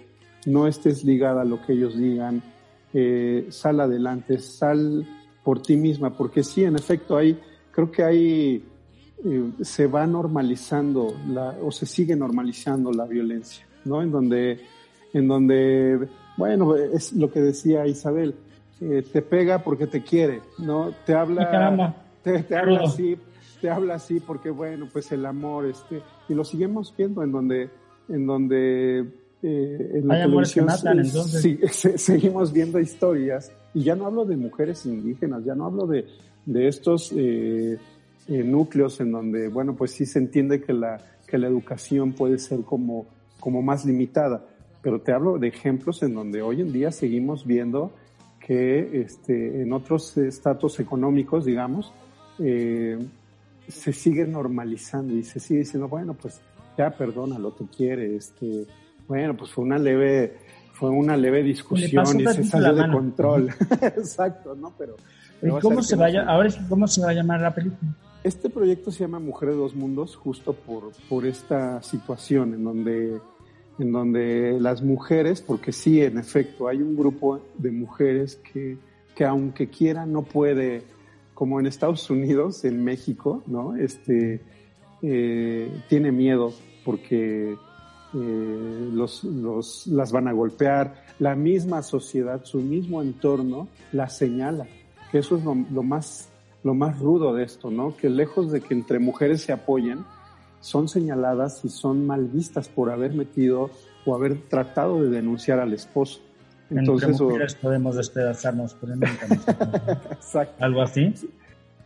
no 0.46 0.66
estés 0.66 1.04
ligada 1.04 1.42
a 1.42 1.46
lo 1.46 1.62
que 1.62 1.74
ellos 1.74 1.98
digan, 1.98 2.42
eh, 2.94 3.48
sal 3.50 3.82
adelante, 3.82 4.40
sal 4.40 5.06
por 5.44 5.62
ti 5.62 5.76
misma, 5.76 6.16
porque 6.16 6.42
sí, 6.44 6.64
en 6.64 6.76
efecto, 6.76 7.18
hay, 7.18 7.38
creo 7.72 7.92
que 7.92 8.04
hay, 8.04 8.66
eh, 9.26 9.52
se 9.62 9.88
va 9.88 10.08
normalizando 10.08 11.14
la, 11.28 11.58
o 11.62 11.70
se 11.70 11.86
sigue 11.86 12.16
normalizando 12.16 12.92
la 12.94 13.06
violencia, 13.06 13.68
¿no? 13.84 14.02
En 14.02 14.10
donde, 14.10 14.62
en 15.14 15.28
donde, 15.28 16.08
bueno, 16.38 16.76
es 16.76 17.14
lo 17.14 17.32
que 17.32 17.42
decía 17.42 17.86
Isabel, 17.88 18.36
eh, 18.82 19.04
te 19.12 19.22
pega 19.22 19.60
porque 19.64 19.88
te 19.88 20.02
quiere, 20.04 20.42
¿no? 20.58 20.92
Te 21.06 21.14
habla, 21.14 21.50
te, 22.24 22.44
te 22.44 22.56
habla 22.56 22.82
así, 22.84 23.16
te 23.62 23.70
habla 23.70 23.96
así 23.96 24.20
porque, 24.20 24.50
bueno, 24.50 24.88
pues 24.92 25.12
el 25.12 25.26
amor, 25.26 25.66
este, 25.66 26.02
y 26.28 26.34
lo 26.34 26.44
seguimos 26.44 26.94
viendo 26.98 27.24
en 27.24 27.32
donde, 27.32 27.70
en 28.10 28.26
donde 28.26 29.00
eh, 29.44 29.92
en 29.94 30.08
la 30.08 30.16
Hay 30.16 30.22
televisión 30.24 30.66
matan, 30.66 30.98
sí, 31.42 31.60
se- 31.72 31.98
seguimos 31.98 32.52
viendo 32.52 32.80
historias 32.80 33.52
y 33.74 33.84
ya 33.84 33.96
no 33.96 34.06
hablo 34.08 34.26
de 34.26 34.36
mujeres 34.38 34.86
indígenas, 34.86 35.44
ya 35.46 35.54
no 35.56 35.66
hablo 35.66 35.86
de, 35.86 36.06
de 36.46 36.68
estos 36.68 37.12
eh, 37.16 37.78
eh, 38.28 38.44
núcleos 38.44 39.00
en 39.00 39.12
donde, 39.12 39.48
bueno, 39.50 39.76
pues 39.76 39.92
sí 39.92 40.06
se 40.06 40.20
entiende 40.20 40.62
que 40.62 40.74
la, 40.74 40.98
que 41.28 41.38
la 41.38 41.48
educación 41.48 42.14
puede 42.14 42.38
ser 42.40 42.62
como, 42.62 43.06
como 43.40 43.62
más 43.62 43.86
limitada, 43.86 44.46
pero 44.84 45.02
te 45.02 45.14
hablo 45.14 45.40
de 45.40 45.48
ejemplos 45.48 46.04
en 46.04 46.14
donde 46.14 46.44
hoy 46.44 46.62
en 46.62 46.72
día 46.72 46.92
seguimos 46.92 47.48
viendo 47.48 47.92
que 48.40 49.02
este, 49.02 49.62
en 49.62 49.72
otros 49.72 50.18
estatus 50.18 50.80
económicos, 50.82 51.46
digamos, 51.46 51.94
eh, 52.40 53.00
se 53.68 53.94
sigue 53.94 54.28
normalizando 54.28 55.14
y 55.16 55.24
se 55.24 55.40
sigue 55.40 55.62
diciendo, 55.62 55.88
bueno, 55.88 56.14
pues 56.14 56.42
ya 56.78 56.92
perdónalo, 56.92 57.54
te 57.54 57.66
quiere, 57.66 58.18
este, 58.18 58.68
bueno, 59.08 59.36
pues 59.38 59.52
fue 59.52 59.64
una 59.64 59.78
leve, 59.78 60.38
fue 60.74 60.90
una 60.90 61.16
leve 61.16 61.42
discusión 61.42 62.20
y 62.20 62.26
se 62.28 62.44
salió 62.44 62.74
de 62.74 62.92
control. 62.92 63.50
Exacto, 63.82 64.56
¿no? 64.56 64.74
Pero, 64.78 64.98
¿Y 65.38 65.42
pero 65.42 65.60
cómo 65.62 65.82
se 65.82 65.96
va 65.96 66.08
a, 66.08 66.34
ahora 66.34 66.50
cómo 66.68 66.88
se 66.88 67.02
va 67.02 67.12
a 67.12 67.14
llamar 67.14 67.40
la 67.40 67.56
película? 67.56 67.96
Este 68.24 68.50
proyecto 68.50 68.92
se 68.92 69.00
llama 69.00 69.20
Mujer 69.20 69.50
de 69.50 69.56
dos 69.56 69.76
Mundos 69.76 70.16
justo 70.16 70.54
por, 70.54 70.92
por 71.10 71.26
esta 71.26 71.82
situación 71.84 72.54
en 72.54 72.64
donde, 72.64 73.22
en 73.80 73.92
donde 73.92 74.60
las 74.60 74.82
mujeres, 74.82 75.42
porque 75.42 75.72
sí, 75.72 76.02
en 76.02 76.18
efecto, 76.18 76.68
hay 76.68 76.78
un 76.78 76.96
grupo 76.96 77.40
de 77.58 77.72
mujeres 77.72 78.36
que, 78.36 78.78
que 79.16 79.26
aunque 79.26 79.68
quiera 79.68 80.06
no 80.06 80.24
puede, 80.24 80.84
como 81.34 81.60
en 81.60 81.66
Estados 81.66 82.10
Unidos, 82.10 82.64
en 82.66 82.84
México, 82.84 83.44
¿no? 83.48 83.76
Este, 83.76 84.42
eh, 85.02 85.72
tiene 85.90 86.12
miedo 86.12 86.54
porque 86.86 87.56
eh, 88.14 88.90
los, 88.94 89.24
los, 89.24 89.88
las 89.88 90.12
van 90.12 90.28
a 90.28 90.34
golpear. 90.34 91.04
La 91.20 91.36
misma 91.36 91.82
sociedad, 91.82 92.44
su 92.44 92.60
mismo 92.60 93.02
entorno, 93.02 93.68
la 93.92 94.10
señala. 94.10 94.68
Eso 95.12 95.38
es 95.38 95.44
lo, 95.44 95.56
lo 95.72 95.84
más, 95.84 96.30
lo 96.64 96.74
más 96.74 97.00
rudo 97.00 97.34
de 97.34 97.44
esto, 97.44 97.72
¿no? 97.72 97.96
Que 97.96 98.10
lejos 98.10 98.52
de 98.52 98.62
que 98.62 98.74
entre 98.74 99.00
mujeres 99.00 99.42
se 99.42 99.52
apoyen, 99.52 100.00
son 100.64 100.88
señaladas 100.88 101.66
y 101.66 101.70
son 101.70 102.08
mal 102.08 102.24
vistas 102.30 102.70
por 102.70 102.90
haber 102.90 103.14
metido 103.14 103.70
o 104.06 104.16
haber 104.16 104.40
tratado 104.48 105.04
de 105.04 105.10
denunciar 105.10 105.60
al 105.60 105.74
esposo. 105.74 106.22
Entonces, 106.70 107.20
Entre 107.20 107.26
o- 107.26 107.48
podemos 107.62 107.98
despedazarnos, 107.98 108.74
pero 108.80 108.96
nunca 108.96 109.28
nos. 109.28 110.48
¿Algo 110.60 110.82
así? 110.82 111.14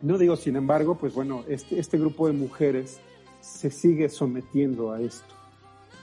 No 0.03 0.19
digo, 0.19 0.35
sin 0.35 0.55
embargo, 0.57 0.95
pues 0.95 1.15
bueno, 1.15 1.43
este, 1.47 1.79
este 1.79 1.97
grupo 1.97 2.27
de 2.27 2.33
mujeres 2.33 2.99
se 3.41 3.71
sigue 3.71 4.09
sometiendo 4.09 4.91
a 4.91 5.01
esto. 5.01 5.33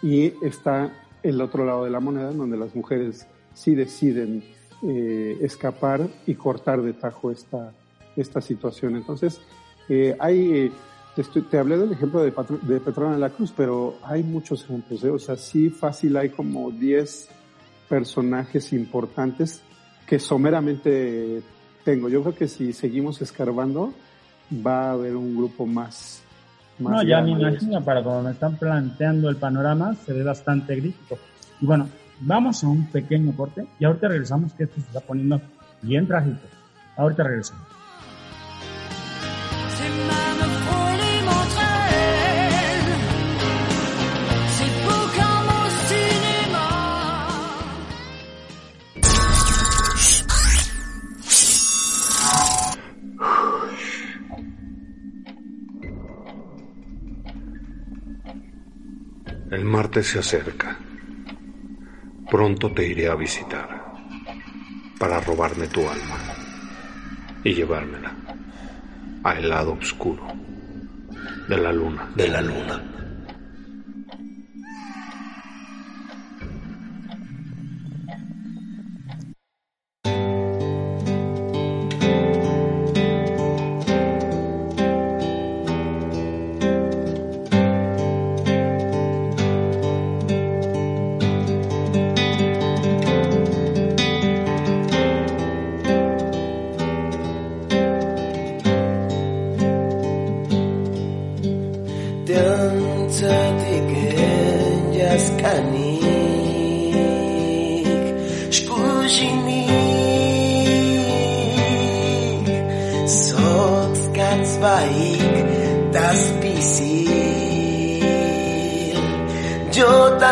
Y 0.02 0.32
está 0.44 0.92
el 1.22 1.40
otro 1.40 1.64
lado 1.64 1.84
de 1.84 1.90
la 1.90 2.00
moneda, 2.00 2.32
donde 2.32 2.56
las 2.56 2.74
mujeres 2.74 3.26
sí 3.54 3.76
deciden 3.76 4.42
eh, 4.82 5.38
escapar 5.42 6.08
y 6.26 6.34
cortar 6.34 6.82
de 6.82 6.92
tajo 6.92 7.30
esta, 7.30 7.72
esta 8.16 8.40
situación. 8.40 8.96
Entonces, 8.96 9.40
eh, 9.88 10.16
hay, 10.18 10.52
eh, 10.66 10.72
estoy- 11.22 11.42
te 11.42 11.58
hablé 11.58 11.76
del 11.78 11.92
ejemplo 11.92 12.22
de, 12.22 12.32
de 12.62 12.80
Petrona 12.80 13.14
de 13.14 13.20
la 13.20 13.30
Cruz, 13.30 13.52
pero 13.56 13.96
hay 14.04 14.22
muchos 14.22 14.64
ejemplos. 14.64 15.02
¿eh? 15.04 15.10
O 15.10 15.18
sea, 15.18 15.36
sí 15.36 15.70
fácil 15.70 16.16
hay 16.16 16.30
como 16.30 16.70
10 16.70 17.28
personajes 17.88 18.72
importantes 18.72 19.62
que 20.06 20.18
someramente 20.18 21.42
tengo. 21.84 22.08
Yo 22.08 22.22
creo 22.22 22.34
que 22.34 22.48
si 22.48 22.72
seguimos 22.72 23.20
escarbando, 23.22 23.92
va 24.66 24.88
a 24.88 24.92
haber 24.92 25.16
un 25.16 25.36
grupo 25.36 25.66
más. 25.66 26.22
más 26.78 26.92
No, 26.94 27.02
ya 27.02 27.20
me 27.20 27.30
imagino, 27.30 27.82
para 27.84 28.02
como 28.02 28.22
me 28.22 28.30
están 28.32 28.56
planteando 28.56 29.28
el 29.28 29.36
panorama, 29.36 29.94
se 30.04 30.12
ve 30.12 30.22
bastante 30.22 30.78
crítico. 30.78 31.18
Y 31.60 31.66
bueno, 31.66 31.88
vamos 32.20 32.62
a 32.64 32.68
un 32.68 32.86
pequeño 32.86 33.32
corte 33.36 33.66
y 33.78 33.84
ahorita 33.84 34.08
regresamos, 34.08 34.52
que 34.54 34.64
esto 34.64 34.76
se 34.80 34.86
está 34.88 35.00
poniendo 35.00 35.40
bien 35.82 36.06
trágico. 36.06 36.40
Ahorita 36.96 37.22
regresamos. 37.22 37.64
El 59.64 59.70
martes 59.70 60.08
se 60.08 60.18
acerca. 60.18 60.76
Pronto 62.30 62.70
te 62.72 62.86
iré 62.86 63.08
a 63.08 63.14
visitar 63.14 63.94
para 64.98 65.20
robarme 65.20 65.68
tu 65.68 65.80
alma 65.80 66.18
y 67.42 67.54
llevármela 67.54 68.14
al 69.22 69.48
lado 69.48 69.72
oscuro 69.72 70.22
de 71.48 71.56
la 71.56 71.72
luna. 71.72 72.10
de 72.14 72.28
la 72.28 72.42
luna. 72.42 73.03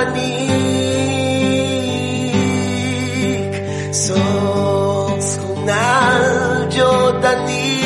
Jotanik 0.03 0.34
Sots 3.94 5.36
Hunal 5.38 6.68
Jotanik 6.70 7.82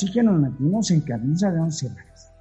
sí 0.00 0.10
que 0.12 0.22
nos 0.22 0.38
metimos 0.40 0.90
en 0.90 1.00
camisa 1.02 1.50
de 1.50 1.60
once 1.60 1.88
varas. 1.88 2.32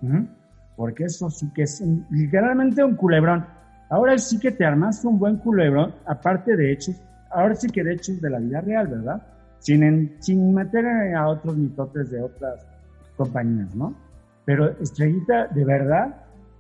Porque 0.76 1.04
eso 1.06 1.30
sí 1.30 1.50
que 1.54 1.64
es 1.64 1.82
un- 1.82 2.06
literalmente 2.10 2.84
un 2.84 2.96
culebrón. 2.96 3.46
Ahora 3.90 4.18
sí 4.18 4.40
que 4.40 4.52
te 4.52 4.66
armaste 4.66 5.08
un 5.08 5.20
buen 5.20 5.38
culebrón, 5.38 5.94
aparte 6.06 6.56
de 6.56 6.72
hechos, 6.72 6.96
ahora 7.32 7.56
sí 7.56 7.68
que 7.68 7.84
de 7.84 7.94
hechos 7.94 8.22
de 8.22 8.30
la 8.30 8.40
vida 8.40 8.62
real, 8.62 8.88
¿verdad? 8.88 9.22
Sin, 9.60 9.84
en- 9.84 10.16
sin 10.20 10.54
meter 10.54 10.86
a 11.16 11.28
otros 11.28 11.58
mitotes 11.58 12.10
de 12.12 12.22
otras 12.22 12.66
compañías, 13.18 13.74
¿no? 13.76 13.94
Pero 14.46 14.70
Estrellita, 14.80 15.48
de 15.48 15.66
verdad 15.66 16.16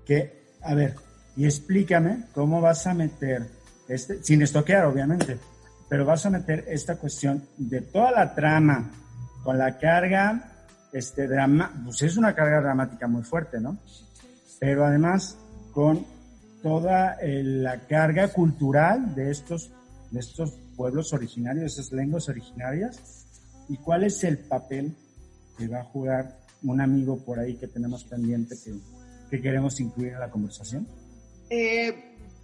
que, 0.05 0.43
a 0.63 0.73
ver, 0.75 0.95
y 1.37 1.45
explícame 1.45 2.25
cómo 2.33 2.59
vas 2.59 2.85
a 2.87 2.93
meter, 2.93 3.43
este, 3.87 4.21
sin 4.23 4.41
estoquear 4.41 4.85
obviamente, 4.85 5.37
pero 5.87 6.05
vas 6.05 6.25
a 6.25 6.29
meter 6.29 6.65
esta 6.67 6.97
cuestión 6.97 7.41
de 7.57 7.81
toda 7.81 8.11
la 8.11 8.35
trama 8.35 8.91
con 9.43 9.57
la 9.57 9.77
carga, 9.77 10.43
este 10.91 11.27
drama, 11.27 11.71
pues 11.83 12.01
es 12.01 12.17
una 12.17 12.33
carga 12.33 12.61
dramática 12.61 13.07
muy 13.07 13.23
fuerte, 13.23 13.59
¿no? 13.59 13.77
Pero 14.59 14.85
además 14.85 15.37
con 15.71 16.05
toda 16.61 17.17
eh, 17.21 17.43
la 17.43 17.87
carga 17.87 18.27
cultural 18.29 19.15
de 19.15 19.31
estos, 19.31 19.71
de 20.11 20.19
estos 20.19 20.53
pueblos 20.75 21.13
originarios, 21.13 21.75
de 21.75 21.81
esas 21.81 21.91
lenguas 21.91 22.27
originarias, 22.29 23.25
y 23.69 23.77
cuál 23.77 24.03
es 24.03 24.23
el 24.23 24.39
papel 24.39 24.95
que 25.57 25.67
va 25.67 25.81
a 25.81 25.83
jugar 25.83 26.39
un 26.63 26.81
amigo 26.81 27.17
por 27.23 27.39
ahí 27.39 27.55
que 27.55 27.67
tenemos 27.67 28.03
pendiente 28.03 28.55
que, 28.63 28.73
que 29.29 29.41
queremos 29.41 29.79
incluir 29.79 30.13
en 30.13 30.19
la 30.19 30.29
conversación. 30.29 30.87
Eh, 31.49 31.93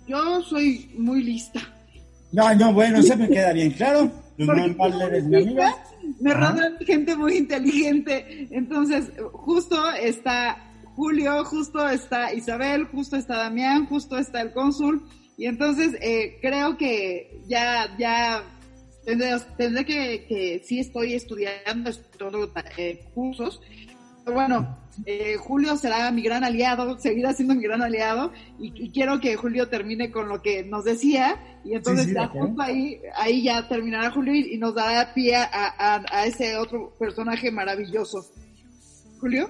yo 0.08 0.42
soy 0.42 0.94
muy 0.98 1.24
lista. 1.24 1.60
No, 2.32 2.54
no, 2.56 2.74
bueno, 2.74 3.00
eso 3.00 3.16
me 3.18 3.30
queda 3.30 3.54
bien 3.54 3.72
claro. 3.72 4.12
Normal 4.38 4.76
soy 4.78 5.02
eres 5.02 5.24
mi 5.26 5.38
amiga. 5.38 5.76
Me 6.20 6.34
de 6.34 6.86
gente 6.86 7.16
muy 7.16 7.38
inteligente. 7.38 8.48
Entonces, 8.52 9.12
justo 9.32 9.92
está 9.92 10.72
Julio, 10.96 11.44
justo 11.44 11.88
está 11.90 12.34
Isabel, 12.34 12.86
justo 12.86 13.18
está 13.18 13.38
Damián, 13.38 13.86
justo 13.86 14.18
está 14.18 14.42
el 14.42 14.54
cónsul. 14.54 15.08
Y 15.38 15.46
entonces 15.48 15.94
eh, 16.02 16.38
creo 16.42 16.78
que 16.78 17.42
ya, 17.48 17.96
ya 17.98 18.44
tendré, 19.06 19.38
tendré 19.58 19.86
que, 19.86 20.26
que 20.26 20.62
sí 20.64 20.80
estoy 20.80 21.14
estudiando, 21.14 21.90
estudiando 21.90 22.52
eh, 22.78 23.06
cursos. 23.14 23.62
Pero 24.24 24.36
bueno, 24.36 24.78
eh, 25.06 25.36
Julio 25.38 25.76
será 25.78 26.10
mi 26.12 26.22
gran 26.22 26.44
aliado, 26.44 26.98
seguirá 27.00 27.34
siendo 27.34 27.56
mi 27.56 27.64
gran 27.64 27.82
aliado 27.82 28.32
y, 28.60 28.72
y 28.86 28.92
quiero 28.92 29.20
que 29.20 29.36
Julio 29.36 29.68
termine 29.68 30.12
con 30.12 30.30
lo 30.30 30.42
que 30.42 30.64
nos 30.64 30.86
decía 30.86 31.36
y 31.66 31.74
entonces 31.74 32.06
Sí, 32.06 32.10
sí, 32.12 32.16
ya 32.16 32.28
justo 32.28 32.62
ahí, 32.62 33.02
ahí 33.16 33.44
ya 33.44 33.68
terminará 33.68 34.12
Julio 34.12 34.34
y, 34.34 34.54
y 34.54 34.58
nos 34.58 34.74
dará 34.76 35.14
pie 35.14 35.36
a, 35.36 35.44
a- 35.52 36.06
a 36.12 36.26
ese 36.26 36.56
otro 36.58 36.94
personaje 37.00 37.52
maravilloso. 37.52 38.26
Julio. 39.20 39.50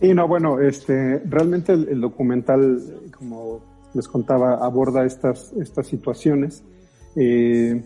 Y 0.00 0.14
no, 0.14 0.28
bueno, 0.28 0.60
este, 0.60 1.18
realmente 1.24 1.72
el, 1.72 1.88
el 1.88 2.00
documental, 2.00 2.80
como 3.16 3.60
les 3.94 4.06
contaba, 4.06 4.64
aborda 4.64 5.04
estas, 5.04 5.52
estas 5.54 5.86
situaciones. 5.88 6.62
Eh, 7.16 7.82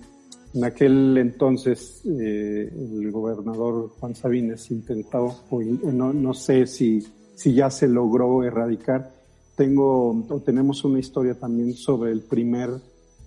en 0.55 0.64
aquel 0.64 1.16
entonces, 1.18 2.03
eh, 2.05 2.70
el 2.72 3.11
gobernador 3.11 3.90
Juan 3.98 4.14
Sabines 4.14 4.70
intentó, 4.70 5.34
in- 5.62 5.80
no, 5.96 6.12
no 6.12 6.34
sé 6.34 6.66
si, 6.66 7.07
si 7.34 7.55
ya 7.55 7.70
se 7.70 7.88
logró 7.88 8.42
erradicar. 8.44 9.11
Tengo, 9.57 10.11
o 10.28 10.40
tenemos 10.40 10.84
una 10.84 10.98
historia 10.98 11.34
también 11.38 11.74
sobre 11.74 12.12
el 12.12 12.20
primer, 12.22 12.70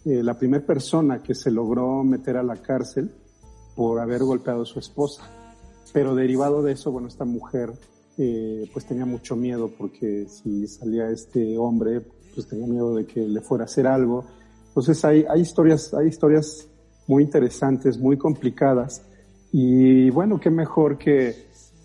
eh, 0.06 0.22
la 0.24 0.38
primera 0.38 0.66
persona 0.66 1.22
que 1.24 1.34
se 1.36 1.52
logró 1.52 2.04
meter 2.04 2.38
a 2.38 2.44
la 2.44 2.58
cárcel 2.58 3.12
por 3.76 4.00
haber 4.00 4.24
golpeado 4.24 4.64
a 4.64 4.66
su 4.66 4.80
esposa. 4.80 5.24
Pero 5.94 6.14
derivado 6.16 6.62
de 6.62 6.74
eso, 6.74 6.92
bueno, 6.92 7.08
esta 7.08 7.26
mujer 7.26 7.72
eh, 8.18 8.70
pues 8.74 8.86
tenía 8.86 9.06
mucho 9.06 9.36
miedo 9.36 9.70
porque 9.78 10.28
si 10.28 10.68
salía 10.68 11.10
este 11.10 11.58
hombre, 11.58 12.02
pues 12.34 12.48
tenía 12.48 12.68
miedo 12.68 12.96
de 12.96 13.06
que 13.06 13.22
le 13.22 13.42
fuera 13.42 13.64
a 13.64 13.66
hacer 13.66 13.88
algo. 13.88 14.26
Entonces 14.68 15.04
hay, 15.06 15.26
hay 15.30 15.42
historias, 15.42 15.94
hay 15.94 16.08
historias 16.08 16.68
muy 17.08 17.24
interesantes, 17.24 17.98
muy 17.98 18.18
complicadas. 18.18 19.04
Y 19.52 20.10
bueno, 20.10 20.40
qué 20.40 20.50
mejor 20.50 20.98
que, 20.98 21.36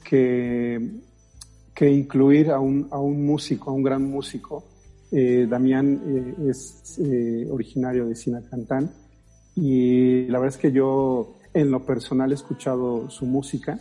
que, 0.04 0.90
que 1.74 1.90
incluir 1.90 2.50
a 2.50 2.58
un, 2.60 2.88
a 2.90 2.98
un 2.98 3.24
músico, 3.24 3.70
a 3.70 3.72
un 3.72 3.82
gran 3.82 4.02
músico. 4.02 4.64
Eh, 5.12 5.46
Damián 5.48 6.00
eh, 6.06 6.50
es 6.50 6.98
eh, 6.98 7.48
originario 7.50 8.06
de 8.06 8.14
Sinacantán 8.14 8.92
y 9.56 10.26
la 10.26 10.38
verdad 10.38 10.54
es 10.54 10.60
que 10.60 10.70
yo 10.70 11.34
en 11.52 11.72
lo 11.72 11.84
personal 11.84 12.30
he 12.30 12.34
escuchado 12.34 13.10
su 13.10 13.26
música 13.26 13.78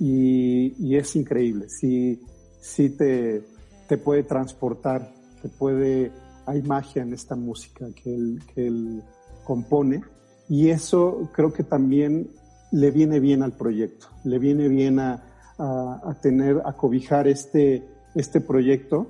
y, 0.00 0.74
y 0.78 0.96
es 0.96 1.14
increíble. 1.14 1.68
Sí, 1.68 2.20
sí 2.60 2.90
te, 2.90 3.42
te 3.88 3.96
puede 3.96 4.24
transportar, 4.24 5.12
te 5.40 5.48
puede, 5.48 6.10
hay 6.46 6.62
magia 6.62 7.02
en 7.02 7.12
esta 7.12 7.36
música 7.36 7.86
que 7.94 8.12
él, 8.14 8.42
que 8.52 8.66
él 8.66 9.02
compone 9.44 10.02
y 10.48 10.70
eso 10.70 11.30
creo 11.32 11.52
que 11.52 11.62
también 11.62 12.30
le 12.72 12.90
viene 12.90 13.20
bien 13.20 13.42
al 13.42 13.52
proyecto, 13.52 14.06
le 14.24 14.38
viene 14.38 14.68
bien 14.68 14.98
a, 14.98 15.22
tener, 16.20 16.60
a 16.64 16.72
cobijar 16.74 17.28
este, 17.28 17.82
este 18.14 18.40
proyecto 18.40 19.06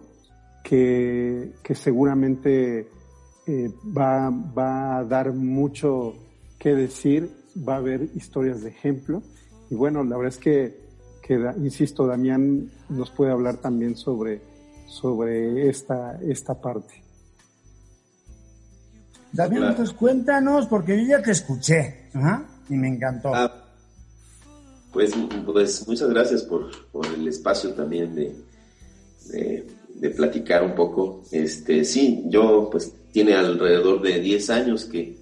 que, 0.63 1.53
que 1.63 1.75
seguramente 1.75 2.89
eh, 3.47 3.71
va, 3.97 4.31
va 4.31 4.99
a 4.99 5.05
dar 5.05 5.33
mucho 5.33 6.15
que 6.59 6.75
decir, 6.75 7.31
va 7.57 7.75
a 7.75 7.79
haber 7.79 8.09
historias 8.15 8.63
de 8.63 8.71
ejemplo. 8.71 9.23
Y 9.71 9.75
bueno, 9.75 10.03
la 10.05 10.17
verdad 10.17 10.33
es 10.33 10.39
que, 10.39 10.87
insisto, 11.59 12.07
Damián 12.07 12.71
nos 12.89 13.11
puede 13.11 13.33
hablar 13.33 13.59
también 13.59 13.97
sobre, 13.97 14.41
sobre 14.87 15.69
esta, 15.69 16.21
esta 16.23 16.61
parte. 16.61 17.06
David, 19.37 19.57
Claro. 19.59 19.71
entonces 19.73 19.95
cuéntanos, 19.95 20.67
porque 20.67 20.97
yo 21.01 21.07
ya 21.09 21.23
te 21.23 21.31
escuché 21.33 22.09
ajá, 22.15 22.45
y 22.69 22.75
me 22.75 22.89
encantó. 22.89 23.35
Ah, 23.35 23.65
pues, 24.93 25.13
pues 25.45 25.87
muchas 25.87 26.09
gracias 26.09 26.43
por, 26.43 26.71
por 26.91 27.07
el 27.07 27.29
espacio 27.29 27.73
también 27.75 28.15
de, 28.15 28.35
de, 29.29 29.67
de 29.95 30.11
platicar 30.11 30.63
un 30.65 30.75
poco. 30.75 31.23
Este, 31.31 31.85
sí, 31.85 32.25
yo 32.29 32.69
pues 32.71 32.93
tiene 33.13 33.35
alrededor 33.35 34.01
de 34.03 34.21
10 34.21 34.51
años 34.51 34.85
que, 34.87 35.19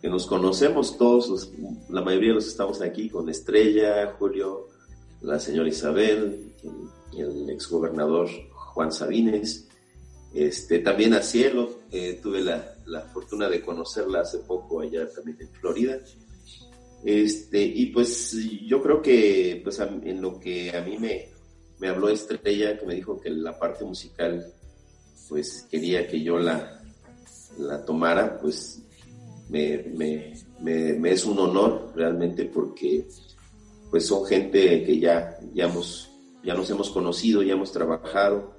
que 0.00 0.08
nos 0.08 0.26
conocemos 0.26 0.96
todos, 0.96 1.28
los- 1.28 1.52
la 1.90 2.00
mayoría 2.02 2.28
de 2.30 2.34
los 2.36 2.46
estamos 2.46 2.80
aquí 2.82 3.08
con 3.10 3.28
Estrella, 3.28 4.14
Julio, 4.18 4.68
la 5.22 5.40
señora 5.40 5.68
Isabel, 5.68 6.52
el, 7.16 7.20
el 7.20 7.50
exgobernador 7.50 8.28
Juan 8.52 8.92
Sabines, 8.92 9.66
este, 10.32 10.78
también 10.78 11.14
a 11.14 11.22
Cielo, 11.22 11.70
eh, 11.90 12.20
tuve 12.22 12.40
la, 12.42 12.74
la 12.88 13.02
fortuna 13.02 13.48
de 13.48 13.60
conocerla 13.60 14.20
hace 14.20 14.38
poco 14.38 14.80
allá 14.80 15.08
también 15.10 15.38
en 15.40 15.48
Florida. 15.48 15.98
Este, 17.04 17.62
y 17.62 17.86
pues 17.86 18.36
yo 18.66 18.82
creo 18.82 19.00
que 19.00 19.60
pues 19.62 19.78
en 19.78 20.20
lo 20.20 20.38
que 20.40 20.76
a 20.76 20.82
mí 20.82 20.98
me, 20.98 21.28
me 21.78 21.88
habló 21.88 22.08
Estrella, 22.08 22.78
que 22.78 22.86
me 22.86 22.94
dijo 22.94 23.20
que 23.20 23.30
la 23.30 23.58
parte 23.58 23.84
musical 23.84 24.52
pues 25.28 25.66
quería 25.70 26.08
que 26.08 26.22
yo 26.22 26.38
la, 26.38 26.82
la 27.58 27.84
tomara, 27.84 28.38
pues 28.40 28.82
me, 29.48 29.78
me, 29.94 30.34
me, 30.60 30.92
me 30.94 31.12
es 31.12 31.24
un 31.24 31.38
honor 31.38 31.92
realmente 31.94 32.46
porque 32.46 33.06
pues 33.90 34.06
son 34.06 34.24
gente 34.26 34.84
que 34.84 34.98
ya, 34.98 35.38
ya, 35.54 35.64
hemos, 35.66 36.10
ya 36.44 36.54
nos 36.54 36.68
hemos 36.70 36.90
conocido, 36.90 37.42
ya 37.42 37.54
hemos 37.54 37.72
trabajado. 37.72 38.57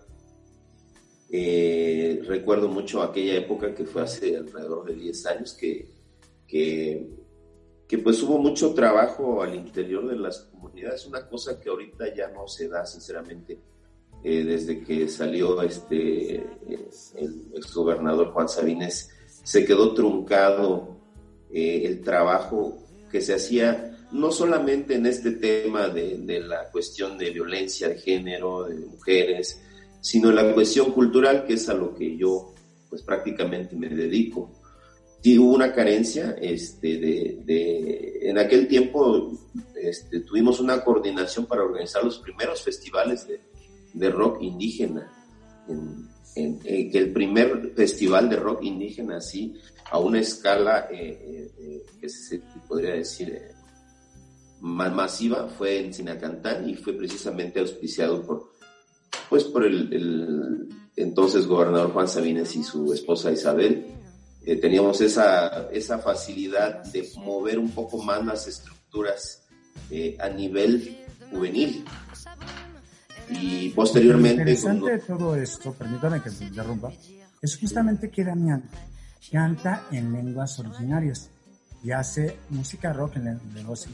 Eh, 1.32 2.21
recuerdo 2.25 2.67
mucho 2.67 3.03
aquella 3.03 3.36
época 3.36 3.73
que 3.75 3.86
fue 3.86 4.01
hace 4.01 4.36
alrededor 4.36 4.86
de 4.86 4.95
10 4.95 5.25
años 5.27 5.53
que, 5.53 5.88
que, 6.47 7.07
que 7.88 7.97
pues 7.99 8.23
hubo 8.23 8.39
mucho 8.39 8.73
trabajo 8.73 9.43
al 9.43 9.53
interior 9.53 10.07
de 10.07 10.15
las 10.15 10.39
comunidades, 10.39 11.05
una 11.05 11.27
cosa 11.27 11.59
que 11.59 11.69
ahorita 11.69 12.15
ya 12.15 12.30
no 12.30 12.47
se 12.47 12.67
da 12.67 12.84
sinceramente. 12.86 13.59
Eh, 14.23 14.43
desde 14.43 14.84
que 14.84 15.07
salió 15.07 15.61
este 15.61 16.36
el 17.15 17.45
exgobernador 17.55 18.34
Juan 18.34 18.49
Sabines 18.49 19.11
se 19.25 19.63
quedó 19.63 19.93
truncado 19.93 20.97
eh, 21.53 21.84
el 21.86 22.01
trabajo 22.01 22.84
que 23.09 23.21
se 23.21 23.36
hacía 23.36 23.97
no 24.11 24.30
solamente 24.32 24.95
en 24.95 25.05
este 25.05 25.32
tema 25.32 25.88
de, 25.88 26.17
de 26.17 26.41
la 26.41 26.69
cuestión 26.69 27.17
de 27.17 27.30
violencia 27.30 27.88
de 27.88 27.97
género, 27.97 28.65
de 28.65 28.75
mujeres, 28.75 29.61
sino 30.02 30.32
la 30.32 30.54
cuestión 30.54 30.91
cultural, 30.91 31.45
que 31.45 31.54
es 31.54 31.68
a 31.70 31.74
lo 31.74 31.93
que 31.95 32.16
yo 32.18 32.54
pues 32.89 33.02
prácticamente 33.04 33.76
me 33.76 33.89
dedico. 33.89 34.52
Sí, 35.22 35.38
hubo 35.38 35.54
una 35.54 35.74
carencia, 35.74 36.36
este, 36.41 36.97
de, 36.97 37.41
de- 37.45 38.20
en 38.30 38.38
aquel 38.38 38.68
tiempo 38.68 39.32
este, 39.76 40.22
tuvimos 40.22 40.60
una 40.60 40.84
coordinación 40.84 41.45
para 41.45 41.64
organizar 41.64 42.04
los 42.04 42.20
primeros 42.20 42.62
festivales 42.64 43.28
de, 43.28 43.41
de 43.93 44.10
rock 44.10 44.41
indígena, 44.41 45.12
en, 46.36 46.60
que 46.60 46.97
el 46.97 47.12
primer 47.12 47.74
festival 47.76 48.30
de 48.30 48.38
rock 48.38 48.64
indígena 48.64 49.18
así, 49.18 49.56
a 49.91 50.00
una 50.00 50.20
escala 50.22 50.88
eh, 50.91 50.97
eh, 51.22 51.52
eh, 51.60 51.86
que 52.00 52.08
se 52.10 52.41
podría 52.68 52.93
decir 52.93 53.41
ma- 54.62 54.89
masiva, 54.89 55.47
fue 55.50 55.80
en 55.86 55.93
Sinacantán 55.93 56.70
y 56.70 56.76
fue 56.76 56.93
precisamente 56.93 57.60
auspiciado 57.60 58.26
por, 58.26 58.52
pues 59.30 59.43
por 59.45 59.63
el, 59.65 59.93
el 59.93 60.69
entonces 60.95 61.45
gobernador 61.47 61.91
Juan 61.93 62.07
Sabines 62.07 62.55
y 62.55 62.63
su 62.63 62.93
esposa 62.93 63.32
Isabel. 63.32 63.86
Eh, 64.45 64.55
teníamos 64.55 64.99
esa, 65.01 65.69
esa 65.71 65.99
facilidad 65.99 66.84
de 66.86 67.07
mover 67.17 67.59
un 67.59 67.69
poco 67.71 68.01
más 68.01 68.25
las 68.25 68.47
estructuras 68.47 69.43
eh, 69.91 70.17
a 70.19 70.30
nivel 70.30 70.97
juvenil. 71.30 71.84
Y 73.30 73.69
Lo 73.69 73.75
posteriormente, 73.75 74.41
interesante 74.41 74.80
cuando- 74.80 74.88
de 74.88 74.99
todo 74.99 75.36
esto, 75.36 75.73
permítame 75.73 76.21
que 76.21 76.32
te 76.32 76.45
interrumpa, 76.45 76.91
es 77.41 77.57
justamente 77.57 78.09
que 78.09 78.23
Damián 78.23 78.63
canta 79.32 79.84
en 79.91 80.11
lenguas 80.11 80.57
originarias 80.59 81.30
y 81.84 81.91
hace 81.91 82.38
música 82.49 82.91
rock 82.91 83.17
en 83.17 83.25
len- 83.25 83.41
lenguas 83.53 83.88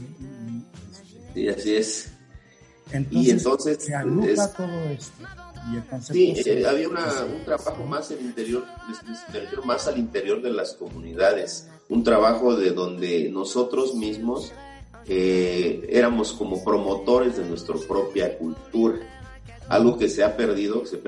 sí, 1.34 1.48
así 1.48 1.74
es. 1.76 2.12
Entonces, 2.92 3.26
y 3.26 3.30
entonces 3.30 3.78
se 3.84 3.94
agrupa 3.94 4.28
es- 4.28 4.52
todo 4.54 4.80
esto. 4.90 5.12
Y 5.72 5.76
el 5.76 5.84
concepto 5.86 6.12
Sí, 6.14 6.42
se- 6.42 6.60
eh, 6.60 6.66
había 6.66 6.88
una- 6.88 7.10
se- 7.10 7.24
un 7.24 7.44
trabajo 7.44 7.84
más 7.84 8.10
en 8.12 8.20
interior, 8.20 8.64
más 9.64 9.88
al 9.88 9.98
interior 9.98 10.40
de 10.40 10.50
las 10.52 10.74
comunidades, 10.74 11.68
un 11.88 12.04
trabajo 12.04 12.54
de 12.54 12.70
donde 12.70 13.28
nosotros 13.30 13.94
mismos 13.94 14.52
eh, 15.08 15.86
éramos 15.88 16.32
como 16.32 16.64
promotores 16.64 17.36
de 17.36 17.44
nuestra 17.44 17.76
propia 17.76 18.36
cultura, 18.36 18.98
algo 19.68 19.96
que 19.96 20.08
se 20.08 20.24
ha 20.24 20.36
perdido, 20.36 20.84
se 20.84 20.98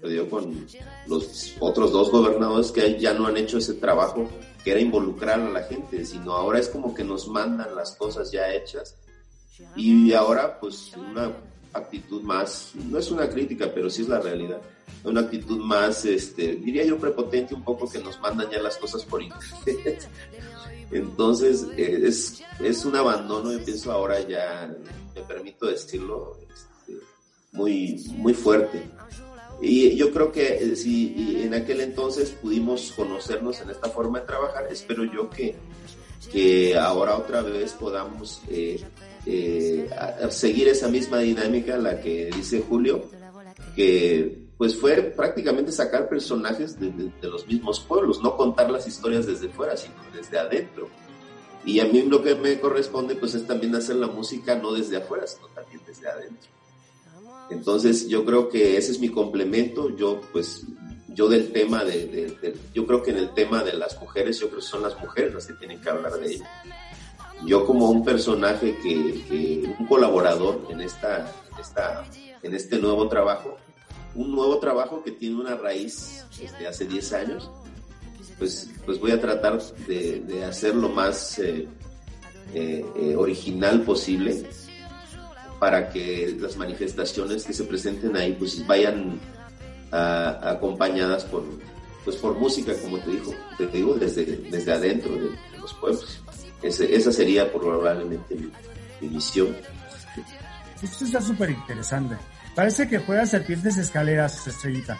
perdió 0.00 0.28
con 0.28 0.66
los 1.06 1.52
otros 1.60 1.92
dos 1.92 2.10
gobernadores 2.10 2.72
que 2.72 2.98
ya 2.98 3.14
no 3.14 3.26
han 3.28 3.36
hecho 3.36 3.58
ese 3.58 3.74
trabajo 3.74 4.28
que 4.64 4.72
era 4.72 4.80
involucrar 4.80 5.38
a 5.40 5.50
la 5.50 5.62
gente, 5.62 6.04
sino 6.04 6.32
ahora 6.32 6.58
es 6.58 6.68
como 6.68 6.94
que 6.94 7.04
nos 7.04 7.28
mandan 7.28 7.76
las 7.76 7.94
cosas 7.94 8.32
ya 8.32 8.52
hechas 8.52 8.96
y 9.76 10.12
ahora 10.12 10.58
pues 10.58 10.92
una 10.96 11.32
actitud 11.72 12.22
más, 12.22 12.72
no 12.74 12.98
es 12.98 13.10
una 13.10 13.28
crítica, 13.28 13.70
pero 13.74 13.90
sí 13.90 14.02
es 14.02 14.08
la 14.08 14.20
realidad, 14.20 14.60
una 15.04 15.22
actitud 15.22 15.58
más, 15.58 16.04
este, 16.04 16.54
diría 16.56 16.84
yo 16.84 16.98
prepotente 16.98 17.54
un 17.54 17.62
poco 17.62 17.90
que 17.90 17.98
nos 17.98 18.18
mandan 18.20 18.50
ya 18.50 18.60
las 18.60 18.76
cosas 18.76 19.04
por 19.04 19.22
internet. 19.22 20.08
Entonces 20.90 21.66
es, 21.76 22.42
es 22.60 22.84
un 22.84 22.96
abandono, 22.96 23.52
yo 23.52 23.64
pienso 23.64 23.90
ahora 23.90 24.20
ya, 24.20 24.72
me 25.14 25.22
permito 25.22 25.66
decirlo, 25.66 26.38
este, 26.40 27.04
muy, 27.52 28.04
muy 28.16 28.34
fuerte. 28.34 28.82
Y 29.60 29.96
yo 29.96 30.12
creo 30.12 30.30
que 30.30 30.56
eh, 30.56 30.76
si 30.76 31.42
en 31.42 31.54
aquel 31.54 31.80
entonces 31.80 32.30
pudimos 32.30 32.92
conocernos 32.94 33.60
en 33.60 33.70
esta 33.70 33.88
forma 33.88 34.20
de 34.20 34.26
trabajar, 34.26 34.66
espero 34.70 35.04
yo 35.04 35.30
que, 35.30 35.54
que 36.30 36.76
ahora 36.76 37.16
otra 37.16 37.42
vez 37.42 37.72
podamos 37.72 38.42
eh, 38.48 38.84
eh, 39.26 39.88
a- 39.96 40.30
seguir 40.30 40.68
esa 40.68 40.88
misma 40.88 41.18
dinámica, 41.18 41.76
la 41.78 42.00
que 42.00 42.30
dice 42.34 42.62
Julio, 42.68 43.04
que 43.74 44.44
pues 44.56 44.76
fue 44.76 45.02
prácticamente 45.02 45.72
sacar 45.72 46.08
personajes 46.08 46.78
de, 46.78 47.10
los 47.22 47.46
mismos 47.46 47.80
pueblos, 47.80 48.22
no 48.22 48.36
contar 48.36 48.70
las 48.70 48.86
historias 48.86 49.26
desde 49.26 49.48
fuera, 49.48 49.76
sino 49.76 49.94
desde 50.14 50.38
adentro. 50.38 50.88
Y 51.64 51.80
a 51.80 51.86
mí 51.86 52.02
lo 52.02 52.22
que 52.22 52.34
me 52.34 52.60
corresponde 52.60 53.16
pues 53.16 53.34
es 53.34 53.46
también 53.46 53.74
hacer 53.74 53.96
la 53.96 54.06
música 54.06 54.54
no 54.54 54.72
desde 54.72 54.98
afuera, 54.98 55.26
sino 55.26 55.48
también 55.48 55.80
desde 55.86 56.08
adentro. 56.08 56.48
Entonces 57.50 58.08
yo 58.08 58.24
creo 58.24 58.48
que 58.48 58.76
ese 58.76 58.92
es 58.92 59.00
mi 59.00 59.08
complemento, 59.08 59.94
yo 59.96 60.20
pues 60.32 60.62
yo 61.08 61.28
del 61.28 61.52
tema 61.52 61.84
de- 61.84 62.54
yo 62.74 62.86
creo 62.86 63.02
que 63.02 63.10
en 63.10 63.18
el 63.18 63.34
tema 63.34 63.62
de 63.62 63.72
las 63.74 64.00
mujeres, 64.00 64.38
yo 64.40 64.48
creo 64.48 64.60
que 64.60 64.66
son 64.66 64.82
las 64.82 64.98
mujeres 65.00 65.32
las 65.34 65.46
que 65.46 65.54
tienen 65.54 65.80
que 65.80 65.88
hablar 65.90 66.12
de 66.14 66.26
ello. 66.34 66.44
Yo 67.46 67.66
como 67.66 67.90
un 67.90 68.04
personaje 68.04 68.76
que, 68.82 69.74
un 69.78 69.86
colaborador 69.86 70.66
en 70.70 70.80
esta, 70.80 71.30
esta, 71.60 72.04
en 72.42 72.54
este 72.54 72.78
nuevo 72.78 73.08
trabajo, 73.08 73.56
un 74.14 74.34
nuevo 74.34 74.58
trabajo 74.58 75.02
que 75.02 75.10
tiene 75.10 75.40
una 75.40 75.54
raíz 75.56 76.24
desde 76.38 76.66
hace 76.66 76.86
10 76.86 77.12
años, 77.12 77.50
pues, 78.38 78.70
pues 78.84 78.98
voy 78.98 79.10
a 79.10 79.20
tratar 79.20 79.60
de, 79.86 80.20
de 80.20 80.44
hacer 80.44 80.74
lo 80.74 80.88
más 80.88 81.38
eh, 81.38 81.68
eh, 82.54 82.84
eh, 82.96 83.16
original 83.16 83.82
posible 83.82 84.46
para 85.58 85.90
que 85.90 86.36
las 86.40 86.56
manifestaciones 86.56 87.44
que 87.44 87.52
se 87.52 87.64
presenten 87.64 88.16
ahí 88.16 88.32
pues 88.38 88.66
vayan 88.66 89.20
acompañadas 89.92 91.24
por 91.24 91.44
pues 92.04 92.16
por 92.16 92.36
música 92.36 92.72
como 92.82 92.98
te 92.98 93.12
digo 93.12 93.32
te 93.56 93.66
digo 93.68 93.94
desde, 93.94 94.24
desde 94.24 94.72
adentro 94.72 95.12
de, 95.12 95.30
de 95.30 95.58
los 95.60 95.72
pueblos 95.74 96.20
Ese- 96.62 96.94
esa 96.94 97.12
sería 97.12 97.52
probablemente 97.52 98.34
mi, 98.34 98.50
mi 99.00 99.08
misión 99.14 99.54
Esto 100.82 101.04
está 101.04 101.20
súper 101.20 101.50
interesante. 101.50 102.16
Parece 102.54 102.88
que 102.88 102.98
juegas 102.98 103.30
serpientes 103.30 103.76
escaleras, 103.78 104.46
estrellita. 104.46 104.96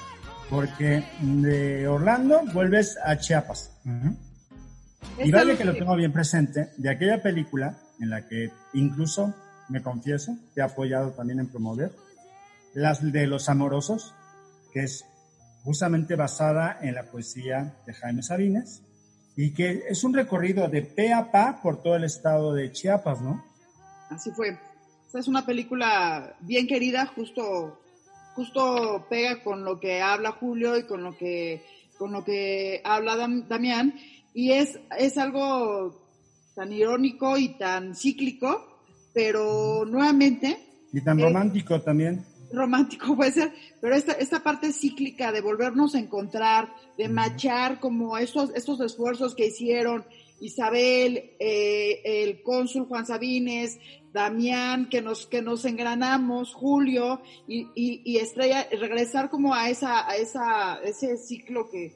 Porque 0.51 1.05
de 1.21 1.87
Orlando 1.89 2.43
vuelves 2.53 2.97
a 3.05 3.17
Chiapas. 3.19 3.71
Y 5.19 5.23
Es 5.23 5.31
vale 5.33 5.53
algo 5.53 5.59
que 5.59 5.65
lo 5.65 5.75
tengo 5.75 5.97
bien 5.97 6.13
presente. 6.13 6.71
De 6.77 6.91
aquella 6.91 7.23
película 7.23 7.79
en 8.01 8.11
la 8.11 8.27
que 8.27 8.51
incluso, 8.73 9.35
me 9.69 9.83
confieso, 9.83 10.37
te 10.55 10.61
he 10.61 10.65
apoyado 10.65 11.13
también 11.13 11.41
en 11.41 11.47
promover, 11.49 11.93
las 12.75 13.11
de 13.13 13.27
los 13.27 13.49
amorosos, 13.49 14.15
que 14.73 14.81
es 14.81 15.05
justamente 15.63 16.15
basada 16.17 16.79
en 16.83 16.95
la 16.95 17.05
poesía 17.05 17.75
de 17.87 17.95
Jaime 17.95 18.23
Sabines, 18.23 18.83
y 19.37 19.53
que 19.53 19.85
es 19.89 20.05
un 20.05 20.15
recorrido 20.15 20.69
de 20.69 20.83
pe 20.83 21.13
a 21.13 21.31
pa 21.31 21.61
por 21.63 21.83
todo 21.83 21.97
el 21.97 22.05
estado 22.05 22.53
de 22.55 22.71
Chiapas, 22.73 23.21
¿no? 23.21 23.45
Así 24.11 24.31
fue. 24.31 24.59
Esta 25.07 25.19
es 25.19 25.29
una 25.29 25.45
película 25.47 26.37
bien 26.41 26.67
querida, 26.67 27.07
justo, 27.07 27.81
justo 28.35 29.07
pega 29.09 29.43
con 29.43 29.65
lo 29.65 29.79
que 29.81 30.01
habla 30.03 30.33
Julio 30.33 30.77
y 30.79 30.85
con 30.85 31.03
lo 31.05 31.17
que, 31.17 31.65
con 31.99 32.13
lo 32.13 32.25
que 32.25 32.81
habla 32.85 33.17
Dam- 33.17 33.47
Damián, 33.49 33.95
y 34.35 34.53
es, 34.53 34.79
es 34.99 35.17
algo 35.19 36.01
tan 36.55 36.73
irónico 36.73 37.37
y 37.39 37.57
tan 37.59 37.95
cíclico, 37.95 38.81
pero 39.13 39.85
nuevamente 39.85 40.59
Y 40.93 41.01
tan 41.01 41.19
Eh, 41.19 41.23
romántico 41.25 41.81
también. 41.81 42.25
Romántico 42.55 43.17
puede 43.17 43.33
ser, 43.33 43.53
pero 43.81 43.95
esta, 43.95 44.13
esta 44.13 44.43
parte 44.43 44.73
cíclica 44.73 45.33
de 45.33 45.41
volvernos 45.41 45.95
a 45.95 45.99
encontrar, 45.99 46.75
de 46.97 47.09
machar 47.09 47.81
como 47.81 48.17
estos, 48.19 48.51
estos 48.55 48.81
esfuerzos 48.81 49.35
que 49.35 49.47
hicieron 49.47 50.05
Isabel, 50.41 51.33
eh, 51.39 52.01
el 52.05 52.43
cónsul 52.43 52.87
Juan 52.87 53.07
Sabines, 53.07 53.79
Damián, 54.13 54.89
que 54.89 55.03
nos, 55.03 55.27
que 55.27 55.43
nos 55.43 55.65
engranamos, 55.65 56.55
Julio 56.55 57.21
y, 57.49 57.69
y, 57.75 58.03
y 58.05 58.19
Estrella, 58.19 58.69
regresar 58.71 59.29
como 59.31 59.55
a 59.55 59.71
esa, 59.71 60.09
a 60.09 60.17
esa, 60.17 60.81
ese 60.85 61.17
ciclo 61.17 61.69
que 61.71 61.95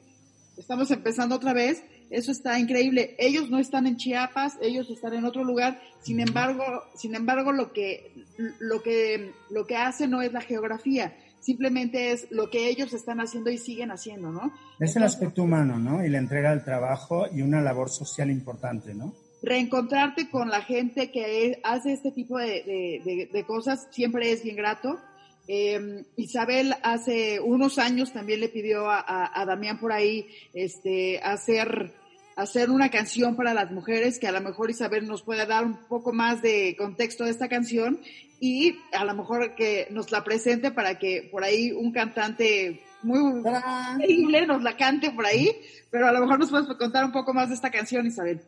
estamos 0.57 0.91
empezando 0.91 1.35
otra 1.35 1.53
vez, 1.53 1.83
eso 2.09 2.31
está 2.31 2.59
increíble. 2.59 3.15
Ellos 3.19 3.49
no 3.49 3.59
están 3.59 3.87
en 3.87 3.97
Chiapas, 3.97 4.57
ellos 4.61 4.89
están 4.89 5.13
en 5.13 5.25
otro 5.25 5.43
lugar. 5.43 5.79
Sin 6.01 6.19
embargo, 6.19 6.63
sin 6.95 7.15
embargo, 7.15 7.51
lo 7.51 7.71
que, 7.73 8.11
lo 8.59 8.81
que, 8.81 9.31
lo 9.49 9.65
que 9.67 9.75
hace 9.77 10.07
no 10.07 10.21
es 10.21 10.31
la 10.33 10.41
geografía, 10.41 11.15
simplemente 11.39 12.11
es 12.11 12.27
lo 12.31 12.49
que 12.49 12.67
ellos 12.69 12.93
están 12.93 13.19
haciendo 13.21 13.49
y 13.49 13.57
siguen 13.57 13.91
haciendo, 13.91 14.31
¿no? 14.31 14.51
Es 14.79 14.95
el 14.95 15.03
aspecto 15.03 15.43
humano, 15.43 15.77
¿no? 15.79 16.03
Y 16.05 16.09
la 16.09 16.17
entrega 16.17 16.49
del 16.51 16.63
trabajo 16.63 17.27
y 17.33 17.41
una 17.41 17.61
labor 17.61 17.89
social 17.89 18.29
importante, 18.29 18.93
¿no? 18.93 19.13
Reencontrarte 19.41 20.29
con 20.29 20.49
la 20.49 20.61
gente 20.61 21.11
que 21.11 21.59
hace 21.63 21.93
este 21.93 22.11
tipo 22.11 22.37
de, 22.37 22.45
de- 22.63 23.01
de- 23.05 23.29
de 23.31 23.43
cosas 23.45 23.87
siempre 23.91 24.31
es 24.31 24.43
bien 24.43 24.55
grato. 24.57 24.99
Eh, 25.47 26.03
Isabel 26.17 26.75
hace 26.83 27.39
unos 27.39 27.79
años 27.79 28.13
también 28.13 28.39
le 28.41 28.49
pidió 28.49 28.89
a, 28.89 28.99
a- 28.99 29.41
a 29.41 29.45
Damián 29.45 29.79
por 29.79 29.91
ahí 29.91 30.27
este, 30.53 31.19
hacer, 31.21 31.93
hacer 32.39 32.69
una 32.69 32.89
canción 32.89 33.35
para 33.35 33.53
las 33.53 33.71
mujeres, 33.71 34.17
que 34.17 34.27
a 34.27 34.31
lo 34.31 34.39
mejor 34.39 34.69
Isabel 34.69 35.07
nos 35.07 35.23
pueda 35.23 35.45
dar 35.45 35.65
un 35.65 35.75
poco 35.87 36.13
más 36.13 36.41
de 36.41 36.75
contexto 36.77 37.25
de 37.25 37.31
esta 37.31 37.49
canción 37.49 37.99
y 38.39 38.77
a 38.93 39.03
lo 39.03 39.13
mejor 39.13 39.55
que 39.55 39.87
nos 39.91 40.11
la 40.11 40.23
presente 40.23 40.71
para 40.71 40.97
que 40.97 41.27
por 41.31 41.43
ahí 41.43 41.73
un 41.73 41.91
cantante 41.91 42.81
muy 43.03 43.19
increíble 43.19 44.47
nos 44.47 44.63
la 44.63 44.77
cante 44.77 45.11
por 45.11 45.25
ahí, 45.25 45.51
pero 45.91 46.07
a 46.07 46.13
lo 46.13 46.21
mejor 46.21 46.39
nos 46.39 46.49
puedes 46.49 46.67
contar 46.77 47.03
un 47.03 47.11
poco 47.11 47.33
más 47.33 47.49
de 47.49 47.55
esta 47.55 47.71
canción, 47.71 48.07
Isabel. 48.07 48.41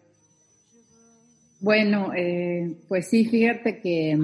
Bueno, 1.59 2.13
eh, 2.15 2.77
pues 2.87 3.09
sí, 3.09 3.25
fíjate 3.25 3.81
que 3.81 4.17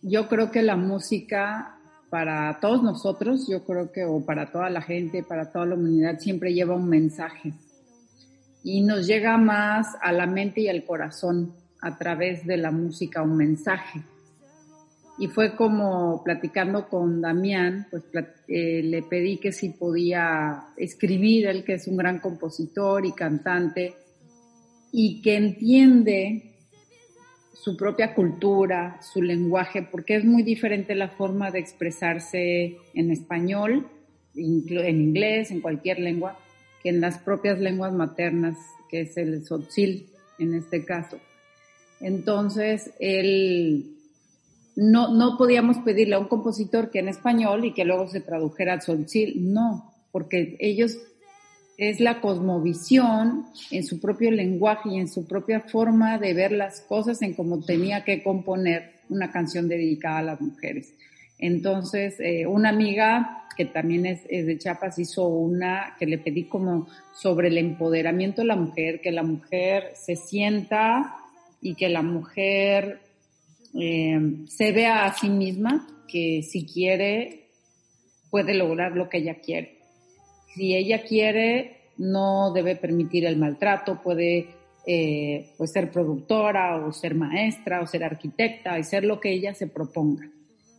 yo 0.00 0.28
creo 0.28 0.50
que 0.52 0.62
la 0.62 0.76
música 0.76 1.76
para 2.08 2.58
todos 2.60 2.82
nosotros, 2.82 3.48
yo 3.48 3.64
creo 3.64 3.90
que, 3.90 4.04
o 4.04 4.24
para 4.24 4.52
toda 4.52 4.70
la 4.70 4.82
gente, 4.82 5.24
para 5.24 5.50
toda 5.50 5.66
la 5.66 5.74
humanidad, 5.74 6.18
siempre 6.18 6.54
lleva 6.54 6.76
un 6.76 6.88
mensaje 6.88 7.52
y 8.64 8.82
nos 8.82 9.06
llega 9.06 9.36
más 9.38 9.96
a 10.00 10.12
la 10.12 10.26
mente 10.26 10.62
y 10.62 10.68
al 10.68 10.84
corazón 10.84 11.54
a 11.80 11.98
través 11.98 12.46
de 12.46 12.56
la 12.56 12.70
música 12.70 13.22
un 13.22 13.36
mensaje. 13.36 14.02
Y 15.18 15.28
fue 15.28 15.54
como 15.56 16.22
platicando 16.24 16.88
con 16.88 17.20
Damián, 17.20 17.86
pues 17.90 18.04
eh, 18.48 18.82
le 18.82 19.02
pedí 19.02 19.38
que 19.38 19.52
si 19.52 19.70
podía 19.70 20.68
escribir, 20.76 21.46
él 21.46 21.64
que 21.64 21.74
es 21.74 21.86
un 21.86 21.96
gran 21.96 22.18
compositor 22.18 23.04
y 23.04 23.12
cantante, 23.12 23.94
y 24.90 25.20
que 25.22 25.36
entiende 25.36 26.52
su 27.52 27.76
propia 27.76 28.14
cultura, 28.14 28.98
su 29.00 29.22
lenguaje, 29.22 29.82
porque 29.82 30.16
es 30.16 30.24
muy 30.24 30.42
diferente 30.42 30.94
la 30.94 31.08
forma 31.08 31.50
de 31.50 31.60
expresarse 31.60 32.76
en 32.94 33.10
español, 33.10 33.86
en 34.34 35.00
inglés, 35.00 35.50
en 35.50 35.60
cualquier 35.60 35.98
lengua, 35.98 36.38
que 36.82 36.90
en 36.90 37.00
las 37.00 37.18
propias 37.18 37.60
lenguas 37.60 37.92
maternas, 37.92 38.56
que 38.88 39.02
es 39.02 39.16
el 39.16 39.42
tzotzil 39.42 40.08
en 40.38 40.54
este 40.54 40.84
caso. 40.84 41.18
Entonces, 42.00 42.90
él 42.98 43.96
no, 44.74 45.14
no 45.14 45.36
podíamos 45.36 45.78
pedirle 45.78 46.16
a 46.16 46.18
un 46.18 46.28
compositor 46.28 46.90
que 46.90 46.98
en 46.98 47.08
español 47.08 47.64
y 47.64 47.72
que 47.72 47.84
luego 47.84 48.08
se 48.08 48.20
tradujera 48.20 48.74
al 48.74 48.80
tzotzil, 48.80 49.52
no, 49.52 49.92
porque 50.10 50.56
ellos 50.60 50.98
es 51.78 52.00
la 52.00 52.20
cosmovisión 52.20 53.46
en 53.70 53.84
su 53.84 54.00
propio 54.00 54.30
lenguaje 54.30 54.90
y 54.90 55.00
en 55.00 55.08
su 55.08 55.26
propia 55.26 55.60
forma 55.60 56.18
de 56.18 56.34
ver 56.34 56.52
las 56.52 56.80
cosas 56.80 57.22
en 57.22 57.34
cómo 57.34 57.64
tenía 57.64 58.04
que 58.04 58.22
componer 58.22 58.92
una 59.08 59.32
canción 59.32 59.68
dedicada 59.68 60.18
a 60.18 60.22
las 60.22 60.40
mujeres. 60.40 60.94
Entonces, 61.38 62.20
eh, 62.20 62.46
una 62.46 62.68
amiga 62.68 63.41
que 63.54 63.64
también 63.64 64.06
es, 64.06 64.20
es 64.28 64.46
de 64.46 64.58
Chiapas 64.58 64.98
hizo 64.98 65.26
una 65.26 65.94
que 65.98 66.06
le 66.06 66.18
pedí 66.18 66.44
como 66.44 66.88
sobre 67.14 67.48
el 67.48 67.58
empoderamiento 67.58 68.42
de 68.42 68.48
la 68.48 68.56
mujer, 68.56 69.00
que 69.00 69.12
la 69.12 69.22
mujer 69.22 69.92
se 69.94 70.16
sienta 70.16 71.16
y 71.60 71.74
que 71.74 71.88
la 71.88 72.02
mujer 72.02 73.00
eh, 73.78 74.20
se 74.48 74.72
vea 74.72 75.06
a 75.06 75.14
sí 75.14 75.28
misma, 75.28 75.86
que 76.08 76.42
si 76.42 76.66
quiere 76.66 77.42
puede 78.30 78.54
lograr 78.54 78.92
lo 78.92 79.08
que 79.08 79.18
ella 79.18 79.36
quiere. 79.40 79.76
Si 80.54 80.74
ella 80.74 81.02
quiere, 81.02 81.82
no 81.98 82.50
debe 82.52 82.76
permitir 82.76 83.26
el 83.26 83.36
maltrato, 83.36 84.00
puede 84.02 84.48
eh, 84.86 85.50
pues 85.58 85.70
ser 85.70 85.90
productora 85.90 86.84
o 86.84 86.92
ser 86.92 87.14
maestra 87.14 87.82
o 87.82 87.86
ser 87.86 88.04
arquitecta 88.04 88.78
y 88.78 88.84
ser 88.84 89.04
lo 89.04 89.20
que 89.20 89.32
ella 89.32 89.54
se 89.54 89.66
proponga. 89.66 90.28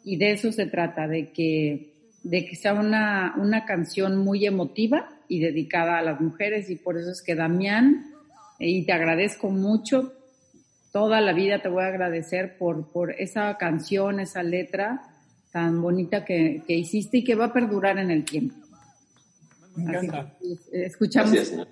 Y 0.03 0.17
de 0.17 0.31
eso 0.31 0.51
se 0.51 0.65
trata, 0.65 1.07
de 1.07 1.31
que, 1.31 1.92
de 2.23 2.45
que 2.45 2.55
sea 2.55 2.73
una, 2.73 3.35
una 3.37 3.65
canción 3.65 4.17
muy 4.17 4.45
emotiva 4.45 5.09
y 5.27 5.39
dedicada 5.39 5.99
a 5.99 6.01
las 6.01 6.21
mujeres 6.21 6.69
y 6.69 6.75
por 6.77 6.97
eso 6.97 7.11
es 7.11 7.21
que 7.21 7.35
Damián, 7.35 8.13
eh, 8.59 8.69
y 8.69 8.85
te 8.85 8.93
agradezco 8.93 9.49
mucho, 9.49 10.13
toda 10.91 11.21
la 11.21 11.33
vida 11.33 11.61
te 11.61 11.69
voy 11.69 11.83
a 11.83 11.87
agradecer 11.87 12.57
por, 12.57 12.91
por 12.91 13.11
esa 13.11 13.57
canción, 13.57 14.19
esa 14.19 14.43
letra 14.43 15.01
tan 15.51 15.81
bonita 15.81 16.23
que, 16.25 16.63
que 16.65 16.73
hiciste 16.73 17.17
y 17.17 17.23
que 17.23 17.35
va 17.35 17.45
a 17.45 17.53
perdurar 17.53 17.97
en 17.99 18.09
el 18.09 18.23
tiempo. 18.23 18.55
Me 19.75 19.95
Así 19.95 20.05
encanta. 20.05 20.37
que, 20.39 20.53
eh, 20.53 20.85
escuchamos. 20.85 21.31
Gracias, 21.31 21.49
señor. 21.49 21.67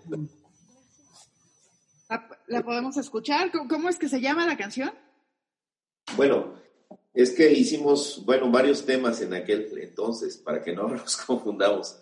¿La, 2.47 2.63
podemos 2.63 2.97
escuchar? 2.97 3.51
¿Cómo, 3.51 3.69
cómo 3.69 3.89
es 3.89 3.97
que 3.97 4.09
se 4.09 4.19
llama 4.19 4.45
la 4.45 4.57
canción? 4.57 4.91
Bueno, 6.17 6.55
es 7.13 7.31
que 7.31 7.51
hicimos, 7.51 8.23
bueno, 8.25 8.49
varios 8.51 8.85
temas 8.85 9.21
en 9.21 9.33
aquel 9.33 9.69
entonces, 9.81 10.37
para 10.37 10.61
que 10.63 10.73
no 10.73 10.87
nos 10.89 11.17
confundamos. 11.17 11.97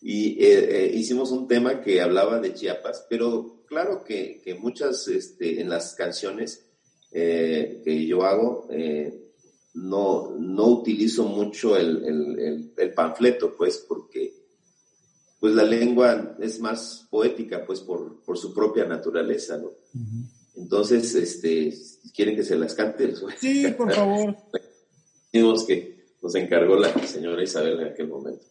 Y 0.00 0.42
eh, 0.44 0.84
eh, 0.84 0.92
hicimos 0.94 1.30
un 1.32 1.48
tema 1.48 1.80
que 1.80 2.00
hablaba 2.00 2.38
de 2.40 2.54
Chiapas, 2.54 3.06
pero 3.08 3.64
claro 3.66 4.04
que, 4.04 4.40
que 4.44 4.54
muchas, 4.54 5.08
este, 5.08 5.60
en 5.60 5.68
las 5.68 5.94
canciones 5.94 6.66
eh, 7.12 7.80
que 7.84 8.06
yo 8.06 8.24
hago, 8.24 8.66
eh, 8.70 9.22
no, 9.74 10.34
no 10.38 10.66
utilizo 10.68 11.24
mucho 11.24 11.76
el, 11.76 12.04
el- 12.04 12.72
el- 12.76 12.92
panfleto, 12.94 13.54
pues, 13.56 13.84
porque 13.88 14.34
pues 15.40 15.54
la 15.54 15.64
lengua 15.64 16.36
es 16.40 16.60
más 16.60 17.06
poética, 17.10 17.64
pues, 17.66 17.80
por, 17.80 18.22
por 18.24 18.38
su 18.38 18.54
propia 18.54 18.84
naturaleza, 18.86 19.58
¿no? 19.58 19.70
Entonces, 20.56 21.14
este, 21.14 21.74
quieren 22.14 22.36
que 22.36 22.42
se 22.42 22.56
las 22.56 22.74
cante, 22.74 23.14
Sí, 23.38 23.66
por 23.76 23.92
favor. 23.92 24.36
Dijimos 25.32 25.64
que 25.64 25.96
nos 26.22 26.34
encargó 26.34 26.76
la 26.76 26.92
señora 27.06 27.42
Isabel 27.42 27.80
en 27.80 27.88
aquel 27.88 28.08
momento. 28.08 28.42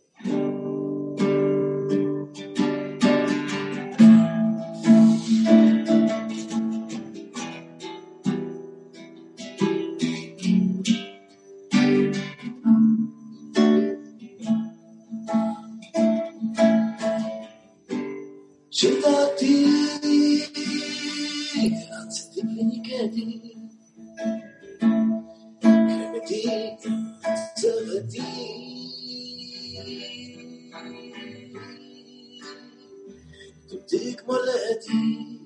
تبديك 33.75 34.25
مولاتي 34.29 35.39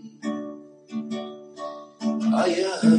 آيا 2.44 2.97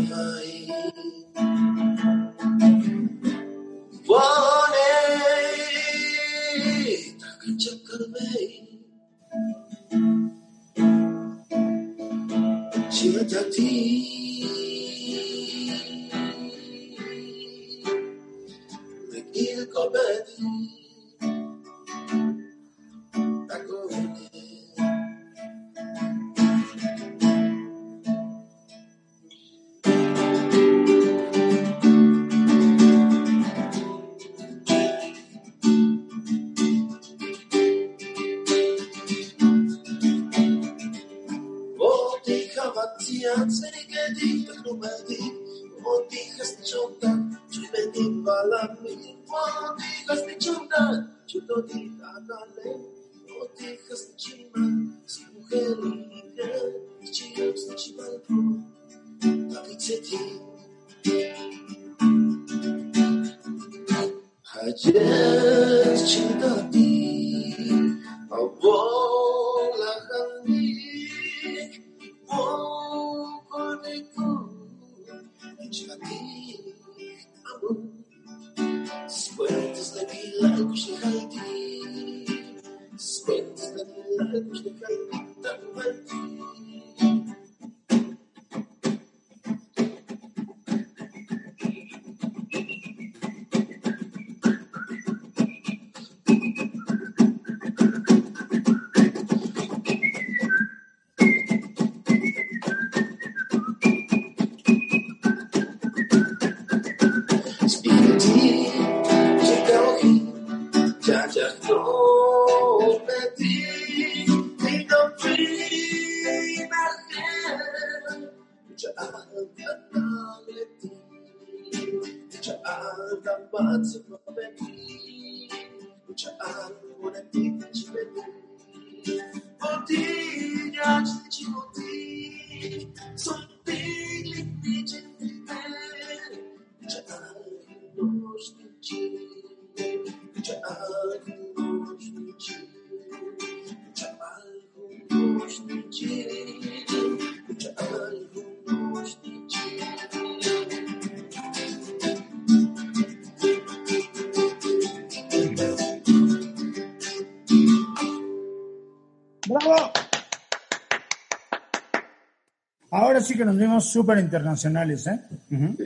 Ahora 162.91 163.20
sí 163.20 163.36
que 163.36 163.45
nos 163.45 163.57
vimos 163.57 163.84
súper 163.86 164.18
internacionales, 164.18 165.07
¿eh? 165.07 165.20
Ujú. 165.51 165.76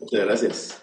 Muchas 0.00 0.20
gracias. 0.20 0.82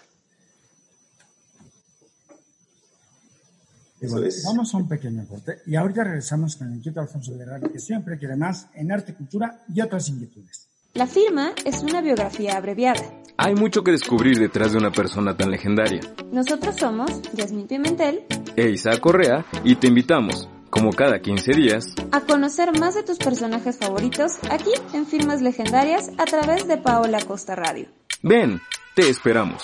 Eso 4.00 4.12
bueno, 4.12 4.26
es. 4.26 4.44
Vamos 4.44 4.74
a 4.74 4.76
un 4.76 4.88
pequeño 4.88 5.26
corte 5.26 5.58
y 5.66 5.74
ahorita 5.74 6.04
regresamos 6.04 6.56
con 6.56 6.68
el 6.68 6.76
inquieto 6.76 7.00
Alfonso 7.00 7.36
Guerrero, 7.36 7.72
que 7.72 7.78
siempre 7.78 8.18
quiere 8.18 8.36
más 8.36 8.68
en 8.74 8.92
arte, 8.92 9.14
cultura 9.14 9.64
y 9.74 9.80
otras 9.80 10.08
inquietudes. 10.08 10.68
La 10.94 11.06
firma 11.06 11.52
es 11.64 11.82
una 11.82 12.00
biografía 12.00 12.56
abreviada. 12.56 13.02
Hay 13.38 13.54
mucho 13.54 13.84
que 13.84 13.90
descubrir 13.90 14.38
detrás 14.38 14.72
de 14.72 14.78
una 14.78 14.90
persona 14.90 15.36
tan 15.36 15.50
legendaria. 15.50 16.00
Nosotros 16.32 16.76
somos 16.76 17.20
Yasmín 17.34 17.66
Pimentel 17.66 18.24
E 18.56 18.70
Isaac 18.70 19.00
Correa 19.00 19.44
y 19.62 19.76
te 19.76 19.88
invitamos, 19.88 20.48
como 20.70 20.92
cada 20.92 21.20
15 21.20 21.52
días, 21.52 21.94
a 22.12 22.20
conocer 22.20 22.78
más 22.78 22.94
de 22.94 23.02
tus 23.02 23.18
personajes 23.18 23.78
favoritos 23.78 24.32
aquí 24.50 24.70
en 24.92 25.06
Firmas 25.06 25.42
Legendarias 25.42 26.10
a 26.18 26.24
través 26.24 26.66
de 26.66 26.76
Paola 26.76 27.20
Costa 27.20 27.54
Radio. 27.54 27.88
ven, 28.22 28.60
te 28.94 29.08
esperamos. 29.08 29.62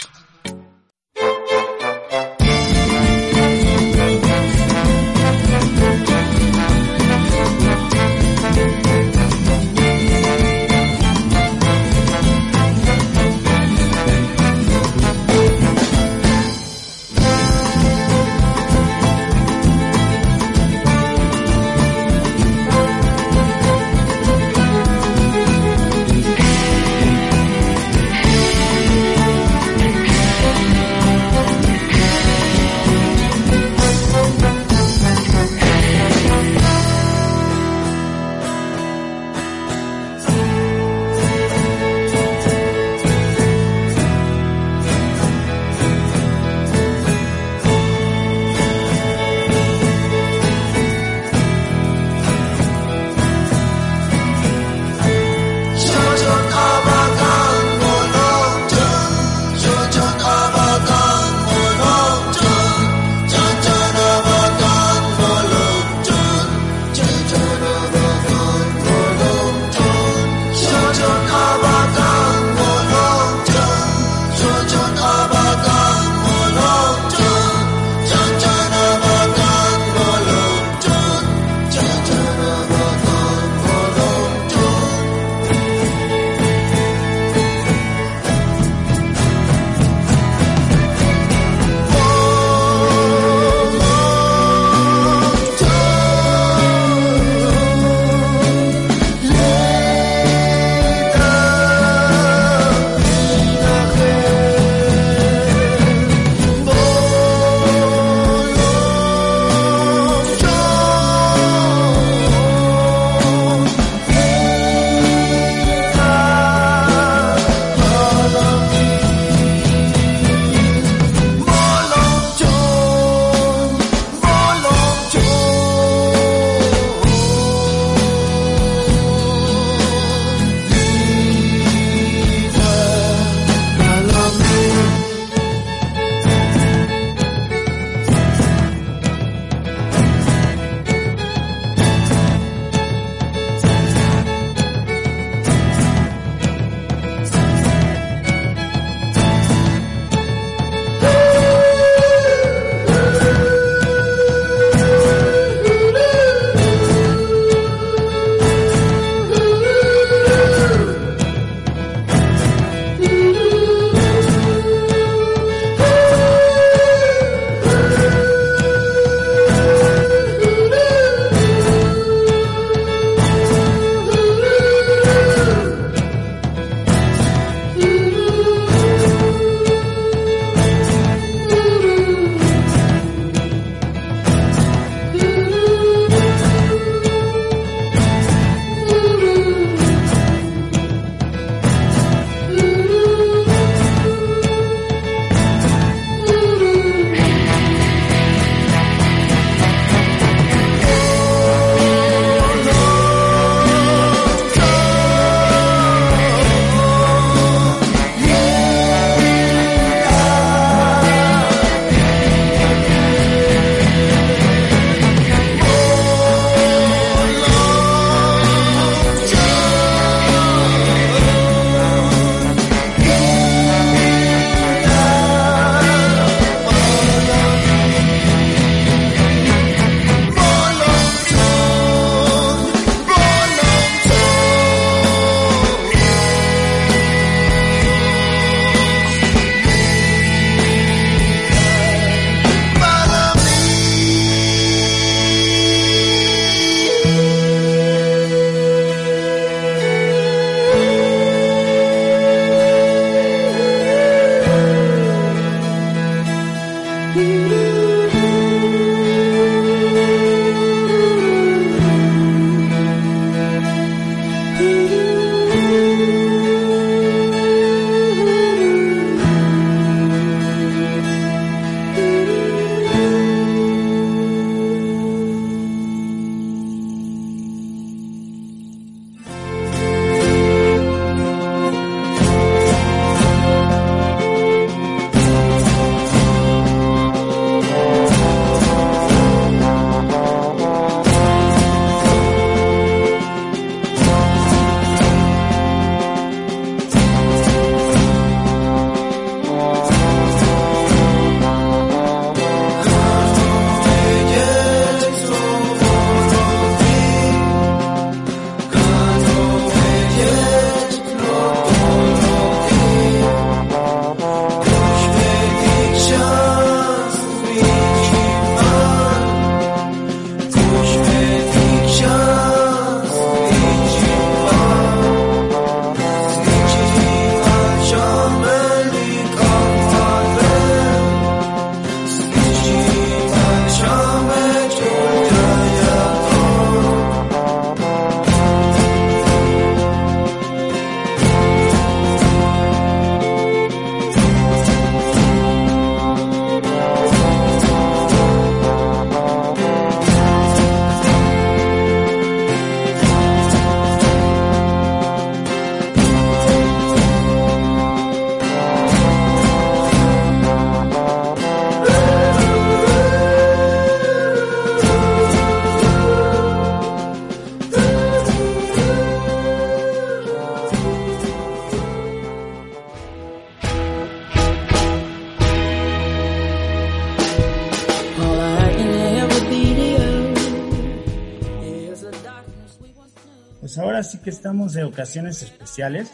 Que 384.23 384.31
estamos 384.31 384.73
de 384.75 384.85
ocasiones 384.85 385.43
especiales 385.43 386.11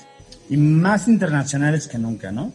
y 0.49 0.57
más 0.57 1.09
internacionales 1.09 1.89
que 1.89 1.99
nunca, 1.99 2.33
¿no? 2.33 2.53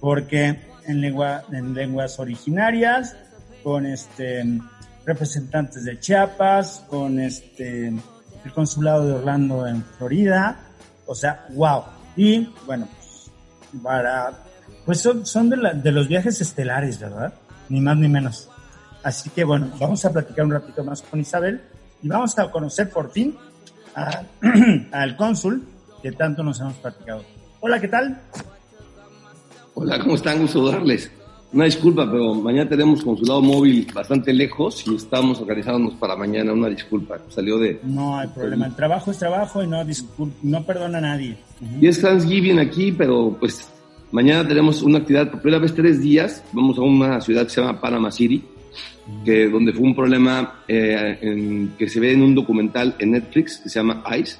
Porque 0.00 0.60
en, 0.86 1.00
lengua, 1.00 1.44
en 1.52 1.74
lenguas 1.74 2.18
originarias, 2.18 3.16
con 3.62 3.86
este 3.86 4.44
representantes 5.04 5.84
de 5.84 5.98
Chiapas, 5.98 6.84
con 6.88 7.18
este 7.20 7.88
el 8.44 8.52
consulado 8.52 9.06
de 9.06 9.12
Orlando 9.14 9.66
en 9.66 9.84
Florida, 9.84 10.58
o 11.06 11.14
sea, 11.14 11.46
wow. 11.50 11.82
Y 12.16 12.52
bueno, 12.66 12.88
pues, 12.96 13.30
para 13.82 14.32
pues 14.84 15.00
son, 15.00 15.24
son 15.24 15.48
de, 15.48 15.56
la- 15.56 15.74
de 15.74 15.92
los 15.92 16.08
viajes 16.08 16.40
estelares, 16.40 16.98
¿verdad? 16.98 17.32
Ni 17.68 17.80
más 17.80 17.96
ni 17.96 18.08
menos. 18.08 18.48
Así 19.04 19.30
que 19.30 19.44
bueno, 19.44 19.70
vamos 19.80 20.04
a 20.04 20.12
platicar 20.12 20.44
un 20.44 20.52
ratito 20.52 20.82
más 20.84 21.02
con 21.02 21.20
Isabel 21.20 21.60
y 22.02 22.08
vamos 22.08 22.36
a 22.38 22.50
conocer 22.50 22.90
por 22.90 23.10
fin 23.12 23.36
a- 23.94 24.22
al 24.92 25.16
cónsul 25.16 25.62
que 26.02 26.12
tanto 26.12 26.42
nos 26.42 26.60
hemos 26.60 26.74
platicado. 26.74 27.22
Hola, 27.60 27.80
¿qué 27.80 27.88
tal? 27.88 28.20
Hola, 29.74 29.98
¿cómo 30.00 30.14
están? 30.16 30.40
Gusto 30.40 30.66
darles. 30.70 31.10
Una 31.52 31.66
disculpa, 31.66 32.10
pero 32.10 32.34
mañana 32.34 32.68
tenemos 32.68 33.04
consulado 33.04 33.42
móvil 33.42 33.86
bastante 33.94 34.32
lejos 34.32 34.86
y 34.86 34.94
estamos 34.94 35.38
organizándonos 35.40 35.94
para 35.94 36.16
mañana. 36.16 36.52
Una 36.52 36.68
disculpa, 36.68 37.18
salió 37.28 37.58
de... 37.58 37.78
No 37.84 38.18
hay 38.18 38.28
problema, 38.28 38.66
el 38.66 38.74
trabajo 38.74 39.10
es 39.10 39.18
trabajo 39.18 39.62
y 39.62 39.66
no, 39.66 39.82
discul- 39.84 40.32
no 40.42 40.64
perdona 40.64 40.98
a 40.98 41.02
nadie. 41.02 41.36
Y 41.80 41.86
es 41.86 42.00
Thanksgiving 42.00 42.58
aquí, 42.58 42.90
pero 42.92 43.36
pues 43.38 43.68
mañana 44.12 44.48
tenemos 44.48 44.80
una 44.82 44.98
actividad 44.98 45.30
por 45.30 45.42
primera 45.42 45.60
vez 45.62 45.74
tres 45.74 46.00
días. 46.00 46.42
Vamos 46.52 46.78
a 46.78 46.82
una 46.82 47.20
ciudad 47.20 47.44
que 47.44 47.50
se 47.50 47.60
llama 47.60 47.78
Panama 47.80 48.10
City, 48.10 48.42
que 49.24 49.48
donde 49.48 49.72
fue 49.72 49.82
un 49.82 49.94
problema 49.94 50.62
eh, 50.68 51.18
en- 51.22 51.72
que 51.78 51.88
se 51.88 51.98
ve 52.00 52.12
en 52.12 52.22
un 52.22 52.34
documental 52.34 52.94
en 52.98 53.12
Netflix 53.12 53.58
que 53.58 53.68
se 53.68 53.78
llama 53.80 54.02
Ice. 54.20 54.38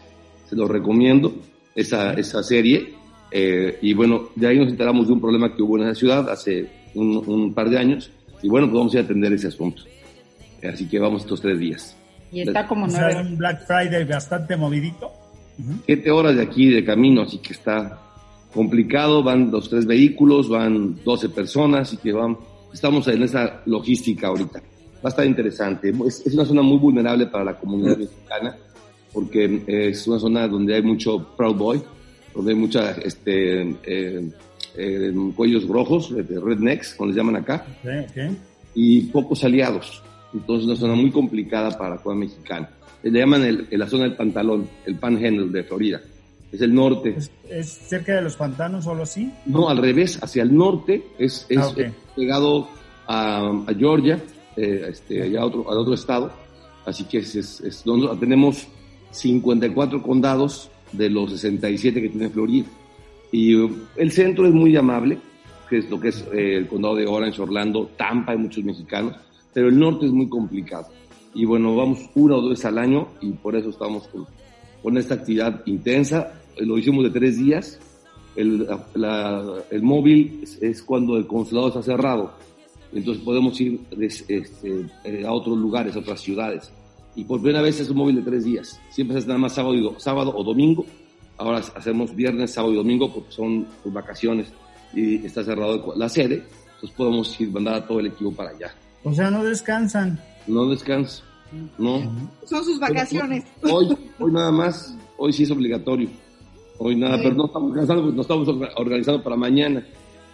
Se 0.48 0.56
lo 0.56 0.68
recomiendo, 0.68 1.34
esa, 1.74 2.12
esa 2.14 2.42
serie. 2.42 2.94
Eh, 3.30 3.78
y 3.80 3.94
bueno, 3.94 4.28
de 4.36 4.46
ahí 4.48 4.58
nos 4.58 4.68
enteramos 4.68 5.06
de 5.06 5.14
un 5.14 5.20
problema 5.20 5.54
que 5.54 5.62
hubo 5.62 5.78
en 5.78 5.84
esa 5.84 5.94
ciudad 5.94 6.28
hace 6.30 6.68
un, 6.94 7.16
un 7.26 7.54
par 7.54 7.70
de 7.70 7.78
años. 7.78 8.10
Y 8.42 8.48
bueno, 8.48 8.66
pues 8.66 8.78
vamos 8.78 8.94
a 8.94 8.98
ir 8.98 9.02
a 9.02 9.04
atender 9.06 9.32
ese 9.32 9.46
asunto. 9.48 9.82
Eh, 10.60 10.68
Así 10.68 10.86
que 10.88 10.98
vamos 10.98 11.22
estos 11.22 11.40
tres 11.40 11.58
días. 11.58 11.96
Y 12.30 12.40
está 12.42 12.66
como 12.66 12.86
O 12.86 12.90
sea, 12.90 13.08
nueve. 13.12 13.28
un 13.30 13.36
Black 13.38 13.66
Friday 13.66 14.04
bastante 14.04 14.56
movidito. 14.56 15.10
siete 15.86 16.10
horas 16.10 16.36
de 16.36 16.42
aquí 16.42 16.70
de 16.70 16.84
camino, 16.84 17.22
así 17.22 17.38
que 17.38 17.52
está 17.52 17.98
complicado. 18.54 19.22
Van 19.22 19.50
los 19.50 19.68
tres 19.68 19.86
vehículos, 19.86 20.48
van 20.48 20.96
12 21.04 21.28
personas, 21.30 21.88
así 21.88 21.96
que 21.98 22.12
van, 22.12 22.36
estamos 22.72 23.06
en 23.08 23.22
esa 23.22 23.62
logística 23.66 24.28
ahorita. 24.28 24.60
Va 25.04 25.04
a 25.04 25.08
estar 25.08 25.26
interesante. 25.26 25.92
Es, 26.06 26.26
es 26.26 26.34
una 26.34 26.44
zona 26.44 26.62
muy 26.62 26.78
vulnerable 26.78 27.26
para 27.26 27.44
la 27.44 27.58
comunidad 27.58 27.96
mexicana, 27.98 28.56
porque 29.12 29.62
es 29.66 30.06
una 30.06 30.18
zona 30.18 30.46
donde 30.48 30.74
hay 30.76 30.82
mucho 30.82 31.34
Proud 31.36 31.56
Boy, 31.56 31.82
donde 32.34 32.52
hay 32.52 32.56
mucha 32.58 32.92
este, 32.92 33.62
eh, 33.84 34.30
eh, 34.76 35.12
cuellos 35.36 35.66
rojos, 35.66 36.14
de 36.14 36.40
rednecks, 36.40 36.94
como 36.94 37.08
les 37.08 37.16
llaman 37.16 37.36
acá, 37.36 37.66
Ok, 37.82 37.90
ok. 38.10 38.36
y 38.74 39.02
pocos 39.02 39.42
aliados. 39.44 40.02
Entonces, 40.32 40.66
una 40.66 40.76
zona 40.76 40.94
muy 40.94 41.10
complicada 41.10 41.76
para 41.76 41.96
la 41.96 42.00
comunidad 42.00 42.30
mexicana. 42.30 42.70
Le 43.02 43.10
llaman 43.18 43.42
el- 43.44 43.66
la 43.72 43.86
zona 43.88 44.04
del 44.04 44.14
pantalón, 44.14 44.66
el 44.86 44.94
panhandle 44.94 45.48
de 45.50 45.64
Florida. 45.64 46.00
Es 46.52 46.60
el 46.60 46.72
norte. 46.74 47.16
¿Es 47.50 47.68
cerca 47.88 48.14
de 48.14 48.22
los 48.22 48.36
pantanos 48.36 48.86
o 48.86 48.90
algo 48.92 49.02
así? 49.02 49.30
No, 49.46 49.68
al 49.68 49.78
revés, 49.78 50.18
hacia 50.22 50.42
el 50.42 50.54
norte 50.54 51.02
es, 51.18 51.44
es 51.48 51.58
Ah. 51.58 51.72
Pegado 52.14 52.68
a, 53.06 53.48
a 53.66 53.74
Georgia, 53.74 54.22
eh, 54.56 54.86
este, 54.90 55.22
allá 55.22 55.40
a 55.42 55.46
otro, 55.46 55.70
a 55.70 55.78
otro 55.78 55.94
estado. 55.94 56.30
Así 56.84 57.04
que 57.04 57.18
es, 57.18 57.34
es- 57.36 57.60
es 57.60 57.84
donde 57.84 58.08
tenemos 58.18 58.66
54 59.12 60.02
condados 60.02 60.70
de 60.92 61.08
los 61.10 61.30
67 61.30 62.02
que 62.02 62.08
tiene 62.08 62.28
Florida. 62.28 62.66
Y 63.30 63.54
uh, 63.54 63.70
el 63.96 64.10
centro 64.12 64.46
es 64.46 64.52
muy 64.52 64.76
amable, 64.76 65.18
que 65.70 65.78
es 65.78 65.88
lo 65.90 65.98
que 65.98 66.08
es 66.08 66.22
eh, 66.32 66.56
el 66.56 66.66
condado 66.68 66.96
de 66.96 67.06
Orange, 67.06 67.40
Orlando, 67.40 67.88
Tampa, 67.96 68.32
hay 68.32 68.38
muchos 68.38 68.62
mexicanos, 68.64 69.14
pero 69.54 69.68
el 69.68 69.78
norte 69.78 70.06
es 70.06 70.12
muy 70.12 70.28
complicado. 70.28 70.88
Y 71.34 71.46
bueno, 71.46 71.74
vamos 71.74 72.10
una 72.14 72.36
o 72.36 72.40
dos 72.42 72.50
veces 72.50 72.66
al 72.66 72.76
año 72.78 73.08
y 73.22 73.30
por 73.30 73.56
eso 73.56 73.70
estamos 73.70 74.06
con, 74.08 74.26
con 74.82 74.98
esta 74.98 75.14
actividad 75.14 75.62
intensa. 75.64 76.34
Eh, 76.56 76.66
Lo 76.66 76.76
hicimos 76.76 77.04
de 77.04 77.10
tres 77.10 77.38
días. 77.38 77.78
El, 78.36 78.66
la- 78.94 79.62
el 79.70 79.82
móvil 79.82 80.40
es, 80.42 80.60
es 80.62 80.82
cuando 80.82 81.16
el 81.16 81.26
consulado 81.26 81.68
está 81.68 81.82
cerrado. 81.82 82.32
Entonces 82.92 83.22
podemos 83.22 83.60
ir 83.60 83.80
des- 83.96 84.24
este, 84.28 84.86
eh, 85.04 85.24
a 85.26 85.32
otros 85.32 85.58
lugares, 85.58 85.96
a 85.96 86.00
otras 86.00 86.20
ciudades. 86.20 86.70
Y 87.14 87.24
por 87.24 87.40
primera 87.42 87.62
vez 87.62 87.78
es 87.80 87.90
un 87.90 87.96
móvil 87.98 88.16
de 88.16 88.22
tres 88.22 88.44
días. 88.44 88.80
Siempre 88.90 89.18
es 89.18 89.26
nada 89.26 89.38
más 89.38 89.54
sábado, 89.54 89.74
y 89.74 89.80
do- 89.82 89.98
sábado 90.00 90.32
o 90.34 90.42
domingo. 90.44 90.84
Ahora 91.38 91.58
hacemos 91.58 92.14
viernes, 92.14 92.52
sábado 92.52 92.72
y 92.72 92.76
domingo 92.76 93.12
porque 93.12 93.32
son 93.32 93.66
pues, 93.82 93.94
vacaciones 93.94 94.48
y 94.94 95.24
está 95.26 95.42
cerrado 95.44 95.92
la 95.96 96.08
sede. 96.08 96.44
Entonces 96.74 96.96
podemos 96.96 97.40
ir 97.40 97.50
mandar 97.50 97.74
a 97.74 97.86
todo 97.86 98.00
el 98.00 98.06
equipo 98.06 98.32
para 98.32 98.50
allá. 98.50 98.74
O 99.04 99.12
sea, 99.12 99.30
no 99.30 99.42
descansan. 99.44 100.18
No 100.46 100.66
descanso. 100.68 101.22
No. 101.78 102.00
Son 102.46 102.64
sus 102.64 102.78
vacaciones. 102.78 103.44
Hoy, 103.62 103.96
hoy 104.18 104.32
nada 104.32 104.50
más, 104.50 104.96
hoy 105.18 105.32
sí 105.32 105.42
es 105.42 105.50
obligatorio. 105.50 106.08
Hoy 106.84 106.96
nada, 106.96 107.16
pero 107.22 107.34
no 107.34 107.46
estamos 107.46 107.70
organizando, 107.70 108.10
no 108.12 108.22
estamos 108.22 108.48
orga- 108.48 108.72
organizando 108.76 109.22
para 109.22 109.36
mañana. 109.36 109.86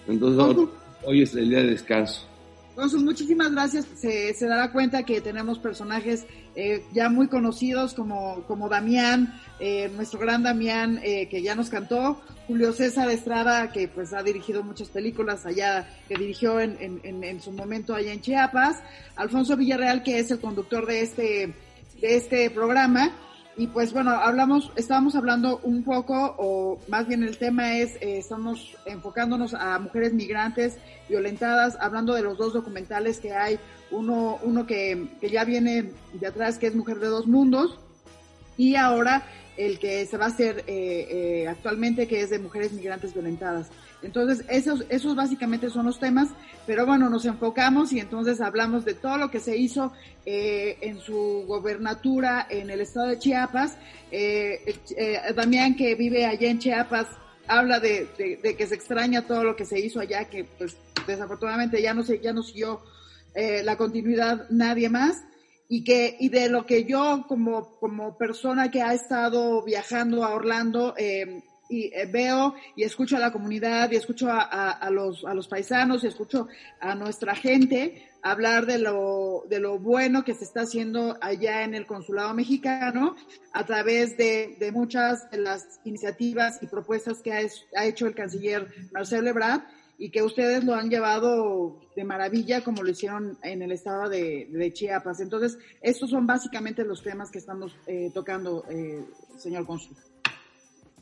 Entonces 0.07 0.39
hoy, 0.43 0.69
hoy 1.05 1.23
es 1.23 1.35
el 1.35 1.51
día 1.51 1.59
de 1.59 1.71
descanso. 1.71 2.25
Entonces, 2.71 3.03
muchísimas 3.03 3.51
gracias. 3.51 3.87
Se, 3.97 4.33
se 4.35 4.47
dará 4.47 4.71
cuenta 4.71 5.03
que 5.03 5.21
tenemos 5.21 5.59
personajes 5.59 6.27
eh, 6.55 6.85
ya 6.93 7.09
muy 7.11 7.27
conocidos 7.27 7.93
como, 7.93 8.45
como 8.47 8.69
Damián, 8.69 9.35
eh, 9.59 9.91
nuestro 9.97 10.21
gran 10.21 10.45
Damián, 10.45 11.01
eh, 11.03 11.29
que 11.29 11.43
ya 11.43 11.57
nos 11.57 11.71
cantó, 11.71 12.21
Julio 12.47 12.73
César 12.73 13.11
Estrada, 13.11 13.73
que 13.73 13.89
pues 13.89 14.13
ha 14.15 14.23
dirigido 14.23 14.63
muchas 14.63 14.89
películas 14.89 15.45
allá, 15.45 15.89
que 16.09 16.17
dirigió 16.17 16.61
en, 16.61 16.77
en, 16.81 17.01
en, 17.03 17.25
en 17.25 17.43
su 17.43 17.51
momento 17.51 17.95
allá 17.95 18.13
en 18.13 18.21
Chiapas, 18.21 18.77
Alfonso 19.17 19.57
Villarreal, 19.57 20.03
que 20.05 20.21
es 20.21 20.31
el 20.31 20.39
conductor 20.39 20.87
de 20.87 21.01
este, 21.03 21.55
de 22.01 22.17
este 22.17 22.49
programa. 22.49 23.11
Y 23.59 23.67
pues 23.67 23.93
bueno, 23.93 24.13
hablamos, 24.13 24.71
estábamos 24.77 25.17
hablando 25.17 25.59
un 25.65 25.83
poco, 25.83 26.37
o 26.39 26.79
más 26.87 27.09
bien 27.09 27.25
el 27.25 27.39
tema 27.39 27.77
es, 27.77 27.97
eh, 27.97 28.19
estamos 28.19 28.77
enfocándonos 28.87 29.53
a 29.53 29.81
mujeres 29.81 30.13
migrantes 30.13 30.79
violentadas, 31.09 31.77
hablando 31.81 32.15
de 32.15 32.23
los 32.23 32.39
dos 32.39 32.53
documentales 32.53 33.19
que 33.19 33.33
hay, 33.33 33.59
uno, 33.91 34.39
uno 34.45 34.65
que, 34.65 35.09
que 35.21 35.29
ya 35.29 35.45
viene 35.45 35.91
de 36.13 36.27
atrás, 36.29 36.57
que 36.57 36.69
es 36.69 36.77
Mujer 36.77 37.01
de 37.01 37.09
dos 37.09 37.27
Mundos, 37.27 37.81
y 38.57 38.77
ahora 38.77 39.25
el 39.57 39.81
que 39.81 40.07
se 40.07 40.17
va 40.17 40.27
a 40.27 40.29
hacer 40.29 40.63
eh, 40.69 41.09
eh, 41.11 41.49
actualmente, 41.49 42.07
que 42.07 42.21
es 42.21 42.31
de 42.31 42.39
mujeres 42.39 42.73
migrantes 42.73 43.13
violentadas. 43.13 43.71
Entonces, 44.03 44.45
esos, 44.49 44.85
esos 44.89 45.17
básicamente 45.17 45.71
son 45.71 45.87
los 45.87 45.99
temas, 45.99 46.29
pero 46.67 46.87
bueno, 46.87 47.11
nos 47.11 47.25
enfocamos 47.25 47.93
y 47.93 47.99
entonces 47.99 48.41
hablamos 48.41 48.85
de 48.85 48.95
todo 48.95 49.19
lo 49.19 49.31
que 49.31 49.41
se 49.41 49.57
hizo 49.57 49.93
eh, 50.25 50.79
en 50.83 51.01
su 51.01 51.45
gobernatura 51.47 52.47
en 52.49 52.71
el 52.71 52.81
estado 52.81 53.09
de 53.09 53.19
Chiapas. 53.19 53.77
Eh, 54.11 54.77
eh, 54.97 55.19
Damián, 55.35 55.75
que 55.75 55.95
vive 55.97 56.27
allá 56.27 56.49
en 56.49 56.59
Chiapas, 56.59 57.09
habla 57.49 57.81
de, 57.81 58.09
que 58.17 58.67
se 58.67 58.75
extraña 58.75 59.27
todo 59.27 59.43
lo 59.43 59.57
que 59.57 59.65
se 59.65 59.81
hizo 59.81 60.01
allá, 60.01 60.27
que 60.27 60.45
pues 60.45 60.77
desafortunadamente 61.07 61.83
ya 61.83 61.95
no, 61.95 62.05
se, 62.05 62.21
ya 62.21 62.33
no 62.33 62.43
siguió 62.43 62.81
eh, 63.35 63.63
la 63.65 63.77
continuidad 63.77 64.47
nadie 64.51 64.89
más 64.89 65.25
y 65.69 65.85
que 65.85 66.17
y 66.19 66.29
de 66.29 66.49
lo 66.49 66.65
que 66.65 66.85
yo 66.85 67.27
como 67.29 67.77
como 67.79 68.17
persona 68.17 68.71
que 68.71 68.83
ha 68.83 68.95
estado 68.95 69.63
viajando 69.63 70.25
a 70.25 70.35
Orlando 70.35 70.95
eh, 70.97 71.43
y 71.69 71.93
eh, 71.95 72.07
veo 72.11 72.55
y 72.77 72.83
escucho 72.83 73.17
a 73.17 73.21
la 73.21 73.33
comunidad 73.33 73.91
y 73.91 73.97
escucho 73.97 74.29
a, 74.31 74.89
los 74.91 75.25
a 75.25 75.35
los 75.35 75.49
paisanos 75.49 76.05
y 76.05 76.07
escucho 76.07 76.49
a 76.81 76.95
nuestra 76.95 77.35
gente 77.35 78.09
hablar 78.23 78.67
de 78.67 78.79
lo 78.79 79.45
de 79.49 79.61
lo 79.61 79.79
bueno 79.79 80.25
que 80.25 80.35
se 80.35 80.45
está 80.45 80.63
haciendo 80.63 81.17
allá 81.21 81.65
en 81.65 81.75
el 81.75 81.87
consulado 81.87 82.35
mexicano 82.35 83.17
a 83.53 83.65
través 83.65 84.17
de, 84.17 84.57
de 84.59 84.73
muchas 84.73 85.31
de 85.31 85.39
las 85.39 85.81
iniciativas 85.85 86.63
y 86.63 86.67
propuestas 86.67 87.23
que 87.23 87.33
ha, 87.33 87.41
ha 87.77 87.85
hecho 87.85 88.07
el 88.07 88.15
canciller 88.15 88.67
Marcelo 88.93 89.29
Ebrard 89.29 89.63
y 89.99 90.11
que 90.11 90.23
ustedes 90.23 90.63
lo 90.63 90.75
han 90.75 90.89
llevado 90.89 91.81
de 91.97 92.05
maravilla 92.05 92.63
como 92.63 92.85
lo 92.85 92.91
hicieron 92.91 93.37
en 93.43 93.63
el 93.63 93.73
estado 93.73 94.09
de, 94.09 94.49
de 94.49 94.73
Chiapas. 94.73 95.19
Entonces, 95.19 95.59
estos 95.83 96.11
son 96.11 96.25
básicamente 96.25 96.85
los 96.85 97.03
temas 97.03 97.33
que 97.33 97.39
estamos 97.39 97.77
eh, 97.89 98.13
tocando, 98.15 98.65
eh, 98.71 99.05
señor 99.37 99.67
cónsul. 99.67 99.97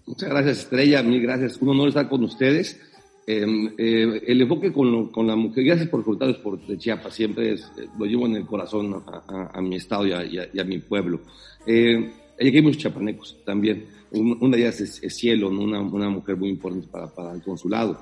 Muchas 0.07 0.31
gracias, 0.31 0.59
Estrella. 0.59 1.03
Mil 1.03 1.21
gracias. 1.21 1.61
Un 1.61 1.71
honor 1.71 1.89
estar 1.89 2.09
con 2.09 2.25
ustedes. 2.25 2.81
Eh, 3.27 3.45
eh, 3.77 4.23
el 4.27 4.41
enfoque 4.41 4.73
con, 4.73 5.11
con, 5.11 5.27
la 5.27 5.35
mujer, 5.35 5.65
gracias 5.65 5.89
por 5.89 6.05
comentarios 6.05 6.39
por 6.39 6.65
de 6.65 6.79
Chiapas, 6.79 7.13
siempre 7.13 7.55
es, 7.55 7.63
eh, 7.77 7.89
lo 7.99 8.07
llevo 8.07 8.27
en 8.27 8.37
el 8.37 8.47
corazón 8.47 9.03
a, 9.05 9.25
a, 9.27 9.51
a 9.53 9.61
mi 9.61 9.75
estado 9.75 10.07
y 10.07 10.13
a, 10.13 10.25
y 10.25 10.39
y 10.53 10.61
a 10.61 10.65
mi 10.65 10.79
pueblo. 10.79 11.21
Eh, 11.67 12.13
aquí 12.35 12.57
hay 12.57 12.63
muchos 12.63 12.83
chapanecos 12.83 13.37
también. 13.45 13.87
Una 14.13 14.57
de 14.57 14.63
ellas 14.63 14.81
es, 14.81 15.03
es 15.03 15.17
Cielo, 15.17 15.51
¿no? 15.51 15.63
una, 15.63 15.81
una 15.81 16.09
mujer 16.09 16.37
muy 16.37 16.51
importante 16.51 16.87
para, 16.87 17.13
para 17.13 17.33
el 17.33 17.43
consulado. 17.43 18.01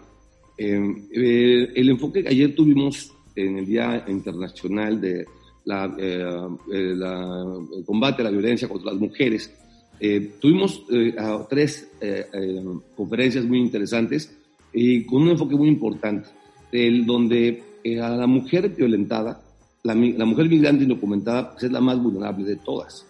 Eh, 0.59 1.07
eh, 1.13 1.73
el 1.75 1.89
enfoque 1.89 2.23
que 2.23 2.29
ayer 2.29 2.55
tuvimos 2.55 3.11
en 3.35 3.59
el 3.59 3.67
Día 3.67 4.05
Internacional 4.07 5.01
de 5.01 5.27
la, 5.65 5.97
eh, 5.99 6.95
la, 6.95 7.45
el 7.77 7.85
combate 7.85 8.21
a 8.21 8.27
la 8.27 8.31
violencia 8.31 8.69
contra 8.69 8.93
las 8.93 9.01
mujeres 9.01 9.53
Eh, 10.01 10.33
tuvimos 10.41 10.83
eh, 10.91 11.15
a 11.19 11.47
tres 11.49 11.89
eh, 12.01 12.27
eh, 12.33 12.63
conferencias 12.97 13.45
muy 13.45 13.59
interesantes 13.59 14.37
y 14.73 15.05
con 15.05 15.23
un 15.23 15.31
enfoque 15.31 15.55
muy 15.57 15.69
importante, 15.69 16.29
el 16.73 17.07
donde 17.07 17.63
eh, 17.85 18.01
a 18.01 18.11
la 18.11 18.27
mujer 18.27 18.71
violentada, 18.71 19.41
la, 19.83 19.95
la 19.95 20.25
mujer 20.25 20.49
migrante 20.49 20.83
indocumentada 20.85 21.53
pues, 21.53 21.65
es 21.65 21.73
la 21.73 21.81
más 21.81 22.03
vulnerable 22.03 22.45
de 22.45 22.57
todas. 22.57 23.07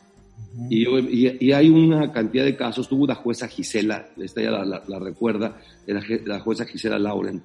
Y, 0.70 0.87
y- 0.89 1.37
y 1.41 1.53
hay 1.53 1.68
una 1.68 2.12
cantidad 2.12 2.45
de 2.45 2.55
casos. 2.57 2.89
Tuvo 2.89 3.05
una 3.05 3.14
jueza 3.14 3.49
Gisela, 3.49 4.09
esta 4.16 4.41
ya 4.43 4.51
la, 4.51 4.64
la- 4.64 4.82
la 4.87 4.99
recuerda, 5.01 5.61
la, 5.87 6.03
la 6.26 6.41
jueza 6.41 6.64
Gisela 6.64 6.99
Lauren, 6.99 7.43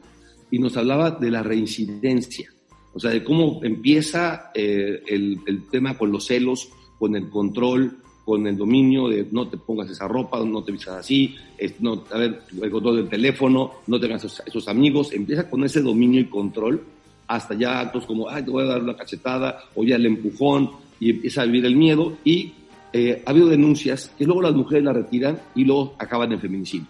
y 0.51 0.59
nos 0.59 0.75
hablaba 0.77 1.11
de 1.11 1.31
la 1.31 1.41
reincidencia, 1.43 2.49
o 2.93 2.99
sea, 2.99 3.11
de 3.11 3.23
cómo 3.23 3.61
empieza 3.63 4.51
eh, 4.53 5.01
el, 5.07 5.37
el 5.47 5.67
tema 5.69 5.97
con 5.97 6.11
los 6.11 6.25
celos, 6.25 6.69
con 6.97 7.15
el 7.15 7.29
control, 7.29 7.97
con 8.30 8.45
el 8.45 8.55
dominio 8.55 9.07
de 9.07 9.27
no 9.32 9.47
te 9.47 9.57
pongas 9.57 9.89
esa 9.89 10.07
ropa, 10.07 10.39
no 10.45 10.63
te 10.63 10.71
vistas 10.71 10.97
así, 10.97 11.34
es- 11.57 11.82
no, 11.82 12.03
a 12.11 12.17
ver, 12.19 12.41
el 12.61 12.69
control 12.69 12.97
del 12.97 13.09
teléfono, 13.09 13.71
no 13.88 13.99
tengas 13.99 14.23
esos, 14.23 14.43
esos 14.45 14.67
amigos, 14.67 15.11
empieza 15.13 15.49
con 15.49 15.63
ese 15.63 15.82
dominio 15.82 16.21
y 16.21 16.25
control 16.25 16.80
hasta 17.25 17.55
ya 17.55 17.80
actos 17.80 18.05
como, 18.05 18.30
ay, 18.30 18.43
te 18.43 18.51
voy 18.51 18.63
a 18.63 18.67
dar 18.67 18.84
una 18.84 18.95
cachetada, 18.95 19.59
o 19.73 19.84
ya 19.84 19.95
el 19.95 20.05
empujón, 20.05 20.69
y 20.99 21.09
empieza 21.09 21.41
a 21.41 21.45
vivir 21.45 21.65
el 21.65 21.75
miedo, 21.75 22.17
y 22.23 22.53
eh, 22.93 23.23
ha 23.25 23.32
habido 23.32 23.47
denuncias 23.47 24.11
que 24.17 24.25
luego 24.25 24.43
las 24.43 24.53
mujeres 24.53 24.84
la 24.84 24.93
retiran 24.93 25.39
y 25.55 25.63
luego 25.63 25.95
acaban 25.97 26.32
en 26.32 26.39
feminicidio. 26.39 26.86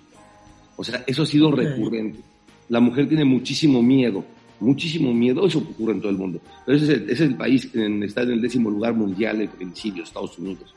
O 0.76 0.84
sea, 0.84 1.04
eso 1.08 1.24
ha 1.24 1.26
sido 1.26 1.48
Ok. 1.50 1.56
recurrente. 1.58 2.20
La 2.68 2.82
mujer 2.82 3.08
tiene 3.08 3.24
muchísimo 3.26 3.82
miedo, 3.82 4.24
muchísimo 4.60 5.14
miedo, 5.14 5.46
eso 5.48 5.60
ocurre 5.60 5.94
en 5.94 6.00
todo 6.02 6.12
el 6.12 6.18
mundo. 6.18 6.40
Pero 6.66 6.78
ese 6.78 6.86
es 6.86 6.92
el, 7.00 7.04
ese 7.04 7.14
es 7.24 7.30
el 7.32 7.36
país 7.36 7.66
que 7.68 8.06
está 8.06 8.22
en 8.24 8.32
el 8.32 8.42
décimo 8.42 8.70
lugar 8.70 8.94
mundial 8.94 9.40
de 9.40 9.48
feminicidio, 9.48 10.04
Estados 10.04 10.38
Unidos. 10.38 10.74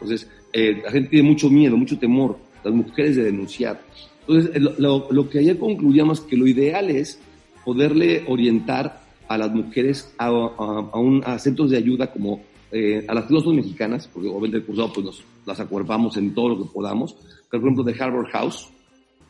Entonces, 0.00 0.28
eh, 0.52 0.80
la 0.84 0.90
gente 0.90 1.10
tiene 1.10 1.28
mucho 1.28 1.50
miedo, 1.50 1.76
mucho 1.76 1.98
temor, 1.98 2.38
las 2.64 2.72
mujeres 2.74 3.16
de 3.16 3.24
denunciar. 3.24 3.80
Entonces, 4.20 4.50
eh, 4.54 4.60
lo, 4.78 5.08
lo- 5.10 5.28
que 5.30 5.38
ayer 5.38 5.58
concluíamos 5.58 6.20
que 6.20 6.36
lo 6.36 6.46
ideal 6.46 6.90
es 6.90 7.18
poderle 7.64 8.24
orientar 8.26 9.02
a 9.28 9.38
las 9.38 9.52
mujeres 9.52 10.12
a, 10.18 10.26
a- 10.26 10.90
a 10.92 10.98
un- 10.98 11.22
a 11.24 11.38
centros 11.38 11.70
de 11.70 11.76
ayuda 11.78 12.12
como 12.12 12.42
eh, 12.72 13.04
a 13.08 13.14
las 13.14 13.28
son 13.28 13.56
mexicanas, 13.56 14.08
porque 14.12 14.28
obviamente 14.28 14.56
el 14.58 14.64
cursado 14.64 14.92
pues 14.92 15.06
nos, 15.06 15.22
las 15.46 15.60
acuerpamos 15.60 16.16
en 16.16 16.34
todo 16.34 16.48
lo 16.50 16.58
que 16.64 16.68
podamos, 16.72 17.14
pero 17.48 17.62
por 17.62 17.70
ejemplo 17.72 17.84
de 17.84 17.94
Harbor 18.02 18.26
House, 18.30 18.68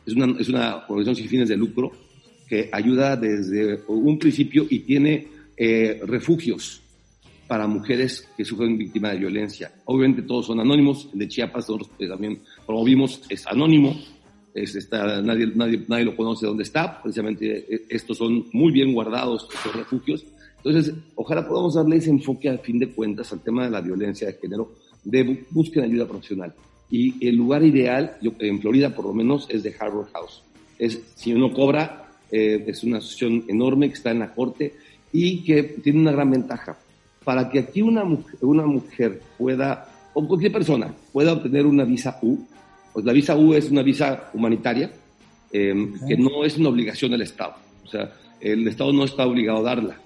es 0.05 0.13
una, 0.13 0.39
es 0.39 0.49
una 0.49 0.77
organización 0.87 1.15
sin 1.15 1.27
fines 1.29 1.49
de 1.49 1.55
lucro 1.57 1.91
que 2.49 2.69
ayuda 2.71 3.15
desde 3.15 3.79
un 3.87 4.17
principio 4.17 4.65
y 4.69 4.79
tiene 4.79 5.27
eh, 5.55 6.01
refugios 6.05 6.81
para 7.47 7.65
mujeres 7.67 8.27
que 8.35 8.43
sufren 8.43 8.77
víctima 8.77 9.11
de 9.11 9.19
violencia. 9.19 9.71
Obviamente 9.85 10.21
todos 10.23 10.47
son 10.47 10.59
anónimos, 10.59 11.09
de 11.13 11.27
Chiapas 11.27 11.69
nosotros 11.69 11.89
eh, 11.99 12.07
también 12.07 12.39
promovimos, 12.65 13.21
es 13.29 13.47
anónimo, 13.47 13.95
es, 14.53 14.75
está, 14.75 15.21
nadie, 15.21 15.47
nadie, 15.55 15.83
nadie 15.87 16.05
lo 16.05 16.15
conoce 16.15 16.45
dónde 16.45 16.63
está, 16.63 17.01
precisamente 17.01 17.65
eh, 17.73 17.85
estos 17.89 18.17
son 18.17 18.45
muy 18.51 18.71
bien 18.71 18.93
guardados, 18.93 19.47
estos 19.53 19.75
refugios. 19.75 20.25
Entonces, 20.63 20.93
ojalá 21.15 21.47
podamos 21.47 21.75
darle 21.75 21.97
ese 21.97 22.09
enfoque 22.09 22.49
a 22.49 22.57
fin 22.57 22.79
de 22.79 22.89
cuentas 22.89 23.31
al 23.31 23.39
tema 23.39 23.63
de 23.65 23.71
la 23.71 23.79
violencia 23.79 24.27
de 24.27 24.33
género, 24.33 24.73
de 25.03 25.25
bu- 25.25 25.45
busquen 25.51 25.83
ayuda 25.83 26.07
profesional. 26.07 26.53
Y 26.89 27.25
el 27.25 27.35
lugar 27.35 27.63
ideal, 27.63 28.17
yo, 28.21 28.31
en 28.39 28.59
Florida 28.59 28.93
por 28.93 29.05
lo 29.05 29.13
menos, 29.13 29.47
es 29.49 29.63
de 29.63 29.73
Harbor 29.79 30.09
House. 30.11 30.41
Es, 30.79 30.99
si 31.15 31.33
uno 31.33 31.53
cobra, 31.53 32.09
eh, 32.31 32.63
es 32.67 32.83
una 32.83 32.97
asociación 32.97 33.45
enorme 33.47 33.87
que 33.87 33.93
está 33.93 34.11
en 34.11 34.19
la 34.19 34.33
corte 34.33 34.73
y 35.13 35.43
que 35.43 35.63
tiene 35.63 35.99
una 35.99 36.11
gran 36.11 36.31
ventaja. 36.31 36.77
Para 37.27 37.49
que 37.49 37.59
aquí 37.59 37.81
una 37.81 38.05
mujer, 38.05 38.37
una 38.39 38.65
mujer 38.65 39.21
pueda, 39.37 39.89
o 40.13 40.25
cualquier 40.25 40.53
persona, 40.53 40.93
pueda 41.11 41.33
obtener 41.33 41.65
una 41.65 41.83
visa 41.83 42.17
U, 42.21 42.37
pues 42.93 43.03
la 43.03 43.11
visa 43.11 43.35
U 43.35 43.53
es 43.53 43.69
una 43.69 43.83
visa 43.83 44.29
humanitaria, 44.33 44.89
eh, 45.51 45.91
que 46.07 46.15
no 46.15 46.45
es 46.45 46.57
una 46.57 46.69
obligación 46.69 47.11
del 47.11 47.23
Estado. 47.23 47.55
O 47.83 47.87
sea, 47.89 48.13
el 48.39 48.65
Estado 48.65 48.93
no 48.93 49.03
está 49.03 49.27
obligado 49.27 49.57
a 49.57 49.63
darla. 49.63 49.97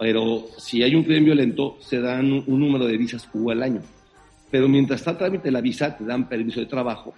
Pero 0.00 0.46
si 0.56 0.82
hay 0.82 0.96
un 0.96 1.04
crimen 1.04 1.26
violento, 1.26 1.76
se 1.78 2.00
dan 2.00 2.32
un, 2.32 2.42
un 2.48 2.58
número 2.58 2.86
de 2.86 2.96
visas 2.96 3.28
U 3.32 3.52
al 3.52 3.62
año. 3.62 3.82
Pero 4.50 4.68
mientras 4.68 4.98
está 4.98 5.16
trámite 5.16 5.52
la 5.52 5.60
visa, 5.60 5.96
te 5.96 6.02
dan 6.02 6.28
permiso 6.28 6.58
de 6.58 6.66
trabajo, 6.66 7.14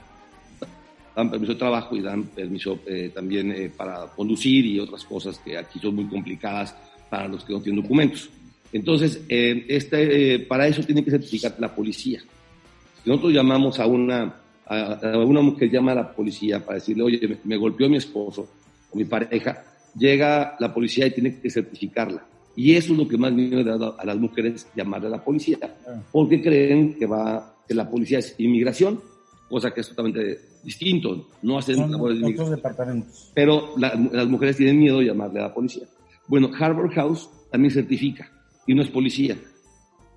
dan 1.16 1.30
permiso 1.30 1.54
de 1.54 1.58
trabajo 1.58 1.96
y 1.96 2.02
dan 2.02 2.24
permiso 2.24 2.80
eh, 2.86 3.10
también 3.14 3.52
eh, 3.52 3.72
para 3.74 4.06
conducir 4.14 4.66
y 4.66 4.78
otras 4.78 5.02
cosas 5.02 5.38
que 5.38 5.56
aquí 5.56 5.78
son 5.78 5.94
muy 5.94 6.08
complicadas 6.08 6.76
para 7.08 7.26
los 7.26 7.42
que 7.42 7.54
no 7.54 7.62
tienen 7.62 7.80
documentos. 7.80 8.28
Entonces, 8.72 9.22
eh, 9.28 9.64
este, 9.68 10.34
eh, 10.34 10.38
para 10.40 10.66
eso 10.68 10.82
tiene 10.82 11.04
que 11.04 11.10
certificar 11.10 11.54
la 11.58 11.74
policía. 11.74 12.20
Si 13.02 13.08
nosotros 13.10 13.32
llamamos 13.32 13.78
a 13.80 13.86
una, 13.86 14.34
a, 14.66 14.92
a 15.12 15.18
una 15.18 15.40
mujer, 15.40 15.70
llama 15.70 15.92
a 15.92 15.96
la 15.96 16.12
policía 16.12 16.64
para 16.64 16.76
decirle, 16.76 17.02
oye, 17.02 17.20
me, 17.26 17.38
me 17.44 17.56
golpeó 17.56 17.88
mi 17.88 17.96
esposo 17.96 18.48
o 18.92 18.96
mi 18.96 19.04
pareja, 19.04 19.64
llega 19.98 20.56
la 20.60 20.72
policía 20.72 21.06
y 21.06 21.10
tiene 21.12 21.40
que 21.40 21.50
certificarla. 21.50 22.24
Y 22.56 22.74
eso 22.74 22.92
es 22.92 22.98
lo 22.98 23.08
que 23.08 23.16
más 23.16 23.32
miedo 23.32 23.56
le 23.62 23.64
da 23.64 23.94
a 23.98 24.04
las 24.04 24.16
mujeres, 24.18 24.66
llamarle 24.76 25.06
a 25.08 25.10
la 25.10 25.24
policía, 25.24 25.58
porque 26.12 26.40
creen 26.42 26.94
que, 26.98 27.06
va, 27.06 27.56
que 27.66 27.74
la 27.74 27.88
policía 27.88 28.18
es 28.18 28.34
inmigración, 28.38 29.00
cosa 29.48 29.72
que 29.72 29.80
es 29.80 29.88
totalmente 29.88 30.38
distinto, 30.62 31.28
no 31.42 31.58
hacen 31.58 31.76
Son 31.76 31.90
labores 31.90 32.18
de 32.18 32.26
inmigración 32.26 32.54
departamentos. 32.56 33.30
pero 33.34 33.72
la- 33.78 33.94
las 34.12 34.28
mujeres 34.28 34.56
tienen 34.56 34.78
miedo 34.78 34.98
de 34.98 35.06
llamarle 35.06 35.40
a 35.40 35.44
la 35.44 35.54
policía. 35.54 35.84
Bueno, 36.28 36.50
Harbor 36.56 36.92
House 36.92 37.28
también 37.50 37.72
certifica 37.72 38.30
y 38.70 38.74
no 38.74 38.82
es 38.82 38.90
policía. 38.90 39.36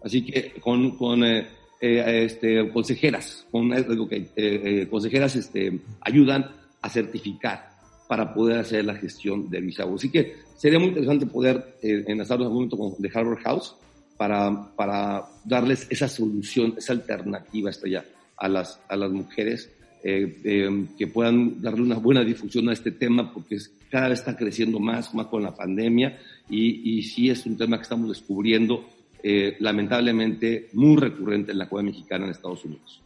Así 0.04 0.24
que 0.24 0.52
con, 0.62 0.96
con 0.96 1.24
eh, 1.24 1.48
eh, 1.82 2.26
este, 2.26 2.70
consejeras, 2.70 3.48
con, 3.50 3.74
eh, 3.74 3.84
eh, 3.90 4.30
eh, 4.36 4.88
consejeras 4.88 5.36
este, 5.36 5.80
ayudan 6.02 6.52
a 6.80 6.88
certificar 6.88 7.72
para 8.08 8.32
poder 8.32 8.60
hacer 8.60 8.86
la 8.86 8.94
gestión 8.94 9.50
de 9.50 9.60
visa. 9.60 9.88
U. 9.88 9.96
Así 9.96 10.12
que 10.12 10.36
sería 10.56 10.78
muy 10.78 10.90
interesante 10.90 11.26
poder 11.26 11.78
eh, 11.82 12.04
enlazarnos 12.06 12.46
en 12.46 12.52
algún 12.52 12.70
momento 12.70 12.78
con 12.78 13.02
de 13.02 13.10
Harbor 13.12 13.40
House 13.42 13.76
para, 14.18 14.76
para 14.76 15.24
darles 15.46 15.88
esa 15.90 16.08
solución, 16.08 16.76
esa 16.78 16.94
alternativa 16.94 17.72
hasta 17.72 17.88
allá 17.88 18.06
a 18.38 18.48
las, 18.50 18.80
a 18.88 18.96
las 18.96 19.10
mujeres 19.10 19.72
eh, 20.04 20.38
eh, 20.44 20.86
que 20.98 21.08
puedan 21.08 21.62
darle 21.62 21.82
una 21.82 21.98
buena 21.98 22.24
difusión 22.24 22.68
a 22.70 22.74
este 22.74 22.92
tema 22.92 23.34
porque 23.34 23.58
cada 23.90 24.10
vez 24.10 24.20
está 24.20 24.36
creciendo 24.36 24.80
más, 24.80 25.14
más 25.14 25.28
con 25.28 25.42
la 25.42 25.56
pandemia 25.56 26.20
y, 26.50 26.98
y 26.98 27.04
sí 27.04 27.30
es 27.30 27.46
un 27.46 27.58
tema 27.58 27.78
que 27.78 27.84
estamos 27.84 28.10
descubriendo 28.10 28.86
eh, 29.26 29.56
lamentablemente 29.60 30.68
muy 30.74 30.98
recurrente 30.98 31.54
en 31.54 31.58
la 31.58 31.70
Cueva 31.70 31.86
Mexicana 31.86 32.26
en 32.26 32.32
Estados 32.32 32.66
Unidos. 32.66 33.02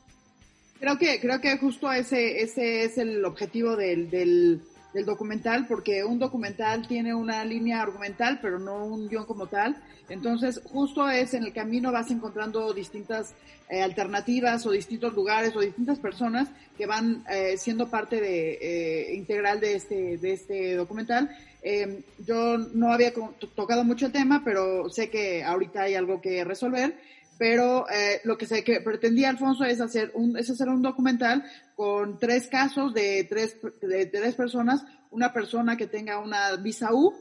Creo 0.80 0.98
que, 0.98 1.20
creo 1.20 1.40
que 1.40 1.56
justo 1.60 1.92
ese, 1.92 2.42
ese 2.42 2.86
es 2.86 2.98
el 2.98 3.24
objetivo 3.24 3.76
del, 3.76 4.62
del 4.98 5.06
documental, 5.06 5.68
porque 5.68 6.04
un 6.04 6.18
documental 6.18 6.88
tiene 6.88 7.14
una 7.14 7.46
línea 7.46 7.84
argumental, 7.84 8.40
pero 8.42 8.58
no 8.58 8.84
un 8.84 9.08
guion 9.08 9.26
como 9.26 9.46
tal. 9.46 9.78
Entonces, 10.10 10.60
justo 10.64 11.08
es 11.08 11.36
en 11.36 11.44
el 11.44 11.54
camino 11.54 11.92
vas 11.92 12.10
encontrando 12.10 12.74
distintas 12.74 13.36
eh, 13.70 13.84
alternativas 13.84 14.66
o 14.66 14.72
distintos 14.72 15.14
lugares 15.14 15.56
o 15.56 15.60
distintas 15.60 16.00
personas 16.00 16.50
que 16.76 16.88
van 16.88 17.24
eh, 17.30 17.58
siendo 17.58 17.92
parte 17.92 18.20
de, 18.20 18.58
eh, 18.60 19.16
integral 19.16 19.60
de 19.60 19.76
este, 19.76 20.18
de 20.18 20.34
este 20.34 20.76
documental. 20.76 21.30
Eh, 21.62 22.04
yo 22.26 22.58
no 22.58 22.92
había 22.92 23.14
tocado 23.56 23.84
mucho 23.84 24.08
el 24.08 24.12
tema, 24.12 24.42
pero 24.44 24.90
sé 24.90 25.12
que 25.12 25.44
ahorita 25.44 25.84
hay 25.84 25.94
algo 25.94 26.22
que 26.22 26.44
resolver 26.44 26.96
pero 27.38 27.90
eh, 27.90 28.20
lo 28.24 28.38
que 28.38 28.46
se 28.46 28.64
pretendía 28.84 29.30
Alfonso 29.30 29.64
es 29.64 29.80
hacer 29.80 30.12
un 30.14 30.38
es 30.38 30.50
hacer 30.50 30.70
un 30.70 30.82
documental 30.82 31.44
con 31.78 32.18
tres 32.18 32.48
casos 32.48 32.92
de 32.92 33.24
tres 33.26 33.56
de, 33.84 34.08
tres 34.08 34.34
personas 34.34 34.84
una 35.12 35.32
persona 35.32 35.78
que 35.78 35.86
tenga 35.86 36.18
una 36.18 36.56
visa 36.56 36.92
U 36.92 37.14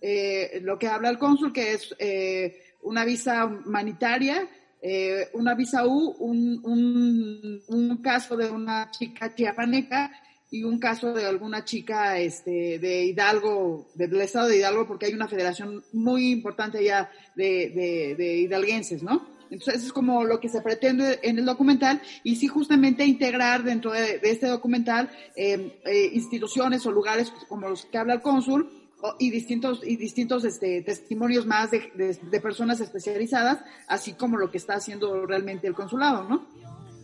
eh, 0.00 0.58
lo 0.64 0.80
que 0.80 0.88
habla 0.88 1.10
el 1.10 1.18
cónsul 1.18 1.52
que 1.52 1.74
es 1.74 1.94
eh, 2.00 2.60
una 2.82 3.04
visa 3.04 3.44
humanitaria 3.44 4.48
eh, 4.82 5.28
una 5.34 5.54
visa 5.54 5.86
U 5.86 6.16
un, 6.18 6.60
un, 6.64 7.62
un 7.68 8.02
caso 8.02 8.36
de 8.36 8.50
una 8.50 8.90
chica 8.90 9.32
chiapaneca 9.32 10.10
y 10.50 10.64
un 10.64 10.80
caso 10.80 11.12
de 11.12 11.26
alguna 11.26 11.64
chica 11.64 12.18
este, 12.18 12.80
de 12.80 13.04
Hidalgo, 13.04 13.86
del 13.94 14.20
estado 14.20 14.48
de 14.48 14.56
Hidalgo, 14.56 14.84
porque 14.84 15.06
hay 15.06 15.14
una 15.14 15.28
federación 15.28 15.84
muy 15.92 16.32
importante 16.32 16.78
allá 16.78 17.08
de, 17.36 18.16
de 18.18 18.36
hidalguenses, 18.38 19.00
¿no? 19.00 19.39
Entonces 19.50 19.84
es 19.84 19.92
como 19.92 20.24
lo 20.24 20.38
que 20.40 20.48
se 20.48 20.60
pretende 20.62 21.18
en 21.22 21.38
el 21.38 21.44
documental 21.44 22.00
y 22.22 22.36
sí 22.36 22.46
justamente 22.46 23.04
integrar 23.04 23.62
dentro 23.64 23.92
de, 23.92 24.18
de 24.18 24.30
este 24.30 24.46
documental 24.46 25.10
eh, 25.36 25.80
eh, 25.84 26.10
instituciones 26.12 26.86
o 26.86 26.92
lugares 26.92 27.32
como 27.48 27.68
los 27.68 27.84
que 27.86 27.98
habla 27.98 28.14
el 28.14 28.22
cónsul 28.22 28.70
y 29.18 29.30
distintos 29.30 29.80
y 29.82 29.96
distintos 29.96 30.44
este, 30.44 30.82
testimonios 30.82 31.46
más 31.46 31.70
de, 31.70 31.90
de- 31.96 32.18
de 32.30 32.40
personas 32.40 32.80
especializadas, 32.80 33.58
así 33.88 34.12
como 34.12 34.36
lo 34.36 34.50
que 34.50 34.58
está 34.58 34.74
haciendo 34.74 35.24
realmente 35.26 35.66
el 35.66 35.74
consulado, 35.74 36.28
¿no? 36.28 36.46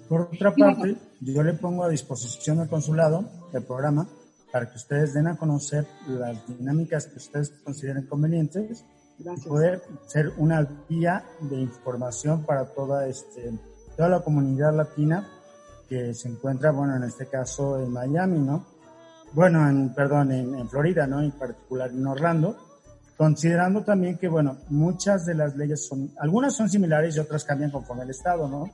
Por 0.08 0.20
otra 0.32 0.54
parte, 0.54 0.96
yo 1.20 1.42
le 1.42 1.54
pongo 1.54 1.82
a 1.84 1.88
disposición 1.88 2.60
al 2.60 2.68
consulado 2.68 3.28
el 3.52 3.64
programa 3.64 4.06
para 4.52 4.70
que 4.70 4.76
ustedes 4.76 5.14
den 5.14 5.26
a 5.26 5.36
conocer 5.36 5.86
las 6.06 6.46
dinámicas 6.46 7.06
que 7.08 7.16
ustedes 7.16 7.50
consideren 7.64 8.06
convenientes 8.06 8.84
y 9.18 9.48
poder 9.48 9.82
ser 10.06 10.32
una 10.36 10.66
vía 10.88 11.24
de 11.40 11.56
información 11.56 12.44
para 12.44 12.66
toda 12.66 13.06
este 13.06 13.52
toda 13.96 14.08
la 14.10 14.20
comunidad 14.20 14.76
latina 14.76 15.26
que 15.88 16.12
se 16.14 16.28
encuentra, 16.28 16.70
bueno, 16.70 16.96
en 16.96 17.04
este 17.04 17.26
caso 17.26 17.80
en 17.80 17.90
Miami, 17.92 18.38
¿no? 18.40 18.66
Bueno, 19.32 19.68
en, 19.68 19.94
perdón, 19.94 20.32
en, 20.32 20.54
en 20.54 20.68
Florida, 20.68 21.06
¿no? 21.06 21.20
En 21.22 21.32
particular 21.32 21.90
en 21.90 22.06
Orlando, 22.06 22.56
considerando 23.16 23.82
también 23.82 24.18
que, 24.18 24.28
bueno, 24.28 24.58
muchas 24.68 25.24
de 25.24 25.34
las 25.34 25.56
leyes 25.56 25.86
son, 25.86 26.10
algunas 26.18 26.54
son 26.54 26.68
similares 26.68 27.16
y 27.16 27.20
otras 27.20 27.44
cambian 27.44 27.70
conforme 27.70 28.02
el 28.02 28.10
estado, 28.10 28.48
¿no? 28.48 28.70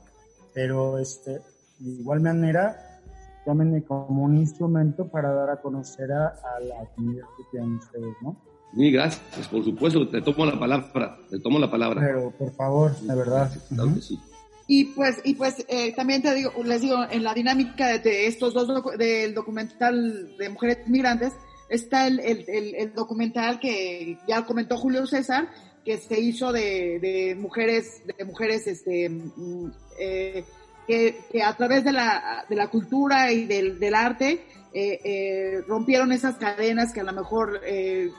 Pero, 0.53 0.97
este, 0.97 1.39
de 1.79 1.89
igual 1.89 2.21
manera, 2.21 3.01
tómenme 3.45 3.83
como 3.83 4.23
un 4.23 4.37
instrumento 4.37 5.07
para 5.07 5.33
dar 5.33 5.51
a 5.51 5.61
conocer 5.61 6.11
a, 6.11 6.27
a 6.27 6.59
la 6.59 6.85
comunidad 6.95 7.25
que 7.37 7.43
tienen 7.51 7.75
ustedes, 7.75 8.15
¿no? 8.21 8.52
Mil 8.73 8.91
gracias, 8.91 9.47
por 9.49 9.63
supuesto, 9.63 10.07
te 10.09 10.21
tomo 10.21 10.45
la 10.45 10.59
palabra, 10.59 11.17
te 11.29 11.39
tomo 11.39 11.59
la 11.59 11.69
palabra. 11.69 12.01
Pero, 12.01 12.31
por 12.31 12.55
favor, 12.55 12.99
de 12.99 13.15
verdad. 13.15 13.51
Claro 13.69 13.93
que 13.93 14.01
sí. 14.01 14.19
Y 14.67 14.85
pues, 14.85 15.19
y 15.23 15.35
pues 15.35 15.65
eh, 15.67 15.93
también 15.93 16.21
te 16.21 16.33
digo, 16.33 16.51
les 16.63 16.81
digo, 16.81 16.97
en 17.11 17.23
la 17.23 17.33
dinámica 17.33 17.87
de, 17.87 17.99
de 17.99 18.27
estos 18.27 18.53
dos, 18.53 18.67
docu- 18.67 18.97
del 18.97 19.33
documental 19.33 20.35
de 20.37 20.49
mujeres 20.49 20.87
migrantes, 20.87 21.33
está 21.69 22.07
el, 22.07 22.19
el, 22.21 22.45
el, 22.47 22.75
el 22.75 22.93
documental 22.93 23.59
que 23.59 24.17
ya 24.27 24.45
comentó 24.45 24.77
Julio 24.77 25.05
César, 25.05 25.49
que 25.83 25.97
se 25.97 26.19
hizo 26.19 26.51
de, 26.53 26.97
de 26.99 27.35
mujeres, 27.35 28.01
de 28.17 28.23
mujeres, 28.25 28.65
este, 28.67 29.09
mm, 29.09 29.71
eh, 29.99 30.45
que, 30.87 31.17
que 31.31 31.43
a 31.43 31.55
través 31.57 31.83
de 31.83 31.91
la, 31.91 32.45
de 32.49 32.55
la 32.55 32.67
cultura 32.69 33.31
y 33.33 33.45
del, 33.45 33.79
del 33.79 33.93
arte, 33.93 34.45
eh, 34.73 34.99
eh, 35.03 35.61
rompieron 35.67 36.11
esas 36.13 36.35
cadenas 36.37 36.93
que 36.93 37.01
a 37.01 37.03
lo 37.03 37.13
mejor 37.13 37.59
eh, 37.65 38.09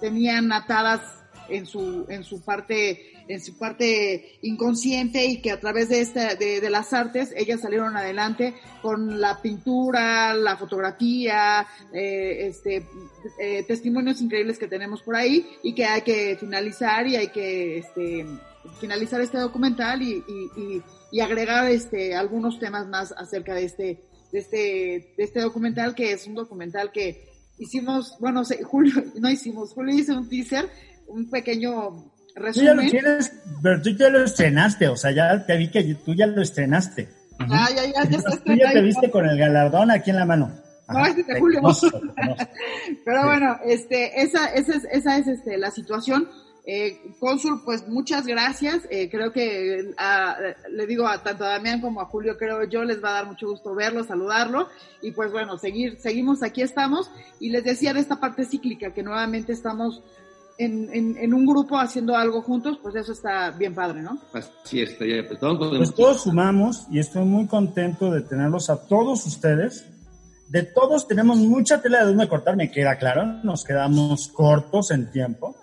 tenían 0.00 0.52
atadas 0.52 1.00
en 1.50 1.66
su 1.66 2.06
en 2.08 2.24
su 2.24 2.42
parte 2.42 3.12
en 3.28 3.40
su 3.40 3.56
parte 3.58 4.38
inconsciente 4.42 5.24
y 5.26 5.40
que 5.40 5.50
a 5.50 5.60
través 5.60 5.88
de 5.88 6.00
esta 6.00 6.34
de, 6.34 6.60
de 6.60 6.70
las 6.70 6.92
artes 6.92 7.32
ellas 7.36 7.60
salieron 7.60 7.96
adelante 7.96 8.54
con 8.82 9.20
la 9.20 9.40
pintura 9.42 10.34
la 10.34 10.56
fotografía 10.56 11.66
eh, 11.92 12.46
este 12.46 12.86
eh, 13.38 13.64
testimonios 13.64 14.20
increíbles 14.20 14.58
que 14.58 14.68
tenemos 14.68 15.02
por 15.02 15.16
ahí 15.16 15.46
y 15.62 15.74
que 15.74 15.84
hay 15.84 16.02
que 16.02 16.36
finalizar 16.38 17.06
y 17.06 17.16
hay 17.16 17.28
que 17.28 17.78
este 17.78 18.26
finalizar 18.80 19.20
este 19.20 19.38
documental 19.38 20.02
y, 20.02 20.24
y, 20.26 20.60
y, 20.60 20.82
y 21.12 21.20
agregar 21.20 21.68
este 21.70 22.14
algunos 22.14 22.58
temas 22.58 22.88
más 22.88 23.12
acerca 23.12 23.54
de 23.54 23.64
este 23.64 24.02
de 24.32 24.38
este 24.38 25.14
de 25.16 25.24
este 25.24 25.40
documental 25.40 25.94
que 25.94 26.12
es 26.12 26.26
un 26.26 26.34
documental 26.34 26.92
que 26.92 27.29
hicimos, 27.60 28.16
bueno, 28.18 28.42
Julio, 28.64 29.04
no 29.20 29.30
hicimos, 29.30 29.72
Julio 29.72 29.96
hizo 29.96 30.16
un 30.16 30.28
teaser, 30.28 30.68
un 31.06 31.30
pequeño 31.30 32.10
Tú 32.34 32.62
ya 32.62 32.74
lo 32.74 32.82
resumen. 32.82 32.90
tienes, 32.90 33.32
pero 33.62 33.82
tú 33.82 33.90
ya 33.90 34.08
lo 34.08 34.24
estrenaste, 34.24 34.88
o 34.88 34.96
sea, 34.96 35.10
ya 35.10 35.44
te 35.46 35.56
vi 35.56 35.68
que 35.70 35.82
tú 35.94 36.14
ya 36.14 36.26
lo 36.26 36.40
estrenaste. 36.42 37.08
Ah, 37.38 37.68
ya, 37.74 37.84
ya, 37.84 38.08
ya 38.08 38.18
está 38.18 38.36
Tú 38.36 38.54
ya 38.54 38.72
te 38.72 38.82
viste 38.82 39.10
con 39.10 39.26
el 39.26 39.38
galardón 39.38 39.90
aquí 39.90 40.10
en 40.10 40.16
la 40.16 40.26
mano. 40.26 40.52
No, 40.88 41.06
ese 41.06 41.20
es 41.20 41.26
de 41.26 41.40
Julio. 41.40 41.60
Conozco, 41.60 41.90
te 41.90 41.98
conozco. 41.98 42.48
Pero 43.04 43.24
bueno, 43.24 43.58
este, 43.64 44.22
esa, 44.22 44.46
esa 44.46 44.74
es, 44.74 44.84
esa 44.90 45.18
es 45.18 45.26
este, 45.26 45.56
la 45.56 45.70
situación. 45.70 46.28
Eh, 46.66 47.14
Cónsul, 47.18 47.62
pues 47.64 47.88
muchas 47.88 48.26
gracias. 48.26 48.82
Eh, 48.90 49.08
creo 49.10 49.32
que 49.32 49.92
ah, 49.98 50.36
le 50.70 50.86
digo 50.86 51.06
a 51.06 51.22
tanto 51.22 51.44
a 51.44 51.48
Damián 51.50 51.80
como 51.80 52.00
a 52.00 52.04
Julio, 52.06 52.36
creo 52.38 52.64
yo 52.64 52.84
les 52.84 53.02
va 53.02 53.10
a 53.10 53.14
dar 53.14 53.26
mucho 53.26 53.48
gusto 53.48 53.74
verlo, 53.74 54.04
saludarlo. 54.04 54.68
Y 55.02 55.12
pues 55.12 55.32
bueno, 55.32 55.58
seguir, 55.58 55.98
seguimos, 55.98 56.42
aquí 56.42 56.62
estamos. 56.62 57.10
Y 57.40 57.50
les 57.50 57.64
decía 57.64 57.92
de 57.94 58.00
esta 58.00 58.20
parte 58.20 58.44
cíclica, 58.44 58.92
que 58.92 59.02
nuevamente 59.02 59.52
estamos 59.52 60.02
en, 60.58 60.90
en, 60.92 61.16
en 61.16 61.32
un 61.32 61.46
grupo 61.46 61.78
haciendo 61.78 62.14
algo 62.14 62.42
juntos, 62.42 62.78
pues 62.82 62.94
eso 62.94 63.12
está 63.12 63.50
bien 63.52 63.74
padre, 63.74 64.02
¿no? 64.02 64.18
Así 64.34 64.82
es, 64.82 64.92
pues, 64.92 65.10
estamos 65.30 65.58
con- 65.58 65.76
Pues 65.78 65.94
todos 65.94 66.22
sumamos 66.24 66.86
y 66.90 66.98
estoy 66.98 67.24
muy 67.24 67.46
contento 67.46 68.10
de 68.10 68.20
tenerlos 68.20 68.68
a 68.68 68.86
todos 68.86 69.24
ustedes. 69.26 69.86
De 70.48 70.64
todos 70.64 71.06
tenemos 71.08 71.38
mucha 71.38 71.80
tela 71.80 72.00
de 72.00 72.06
dónde 72.06 72.28
cortar, 72.28 72.56
me 72.56 72.70
queda 72.70 72.98
claro. 72.98 73.24
Nos 73.42 73.64
quedamos 73.64 74.28
cortos 74.28 74.90
en 74.90 75.10
tiempo, 75.10 75.56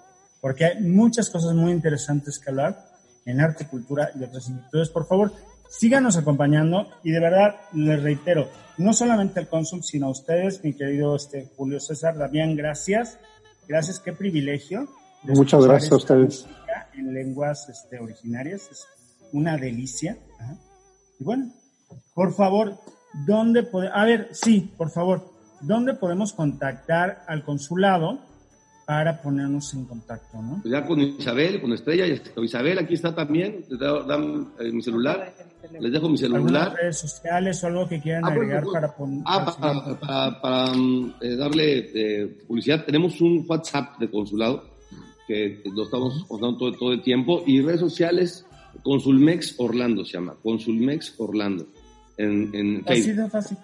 porque 0.47 0.63
hay 0.63 0.79
muchas 0.81 1.29
cosas 1.29 1.53
muy 1.55 1.73
interesantes 1.73 2.39
que 2.39 2.49
hablar 2.49 2.85
en 3.25 3.41
arte, 3.41 3.67
cultura 3.67 4.11
y 4.17 4.23
otras 4.23 4.47
inquietudes. 4.47 4.87
Por 4.87 5.05
favor, 5.05 5.33
síganos 5.67 6.15
acompañando 6.15 6.87
y 7.03 7.11
de 7.11 7.19
verdad 7.19 7.57
les 7.73 8.01
reitero, 8.01 8.47
no 8.77 8.93
solamente 8.93 9.41
al 9.41 9.49
cónsul, 9.49 9.83
sino 9.83 10.05
a 10.05 10.11
ustedes, 10.11 10.63
mi 10.63 10.71
querido 10.71 11.17
este, 11.17 11.51
Julio 11.57 11.81
César, 11.81 12.17
Damián, 12.17 12.55
gracias. 12.55 13.19
Gracias, 13.67 13.99
qué 13.99 14.13
privilegio. 14.13 14.87
Muchas 15.23 15.65
gracias 15.65 15.91
a 15.91 15.95
ustedes. 15.97 16.47
En 16.93 17.13
lenguas 17.13 17.67
este, 17.67 17.99
originarias, 17.99 18.69
es 18.71 18.87
una 19.33 19.57
delicia. 19.57 20.17
Ajá. 20.39 20.55
Y 21.19 21.25
bueno, 21.25 21.51
por 22.13 22.33
favor, 22.33 22.77
¿dónde 23.25 23.63
podemos, 23.63 23.97
a 23.97 24.05
ver, 24.05 24.29
sí, 24.31 24.73
por 24.77 24.91
favor, 24.91 25.29
¿dónde 25.59 25.93
podemos 25.95 26.31
contactar 26.31 27.25
al 27.27 27.43
consulado 27.43 28.21
para 28.87 29.21
ponernos 29.21 29.73
en 29.73 29.83
contacto, 29.83 30.41
no? 30.41 30.59
Pues 30.61 30.71
ya 30.71 30.85
con 30.85 30.97
Isabel, 31.01 31.59
con 31.59 31.73
Estrella, 31.73 32.05
Isabel 32.41 32.79
aquí 32.79 32.93
está 32.93 33.13
también, 33.13 33.65
les 33.69 33.77
da- 33.77 34.01
dan 34.03 34.53
eh, 34.61 34.71
mi 34.71 34.81
celular, 34.81 35.33
les 35.77 35.91
dejo 35.91 36.07
mi 36.07 36.17
¿Algunas 36.23 36.43
celular. 36.45 36.73
redes 36.73 36.97
sociales 36.97 37.61
o 37.63 37.67
algo 37.67 37.89
que 37.89 37.99
quieran 38.01 38.23
Ah, 38.23 38.29
bueno, 38.29 38.41
agregar 38.43 38.63
pues, 38.63 38.73
para 38.73 38.95
poner? 38.95 39.19
Ah, 39.25 39.45
para, 39.59 39.99
para- 39.99 40.41
para, 40.41 40.73
mm, 40.73 41.13
eh, 41.19 41.35
darle 41.35 41.91
eh, 41.93 42.27
publicidad, 42.47 42.85
tenemos 42.85 43.19
un 43.19 43.45
WhatsApp 43.45 43.99
de 43.99 44.09
consulado 44.09 44.63
que 45.27 45.61
lo 45.75 45.83
estamos 45.83 46.23
contando 46.25 46.57
todo, 46.57 46.71
todo 46.71 46.93
el 46.93 47.01
tiempo 47.01 47.43
y 47.45 47.61
redes 47.61 47.81
sociales, 47.81 48.45
Consulmex 48.83 49.55
Orlando 49.57 50.05
se 50.05 50.13
llama, 50.13 50.33
Consulmex 50.41 51.13
Orlando 51.17 51.67
en, 52.15 52.49
en 52.55 52.83
Así 52.87 53.01
Facebook. 53.03 53.23
de 53.25 53.29
fácil. 53.31 53.57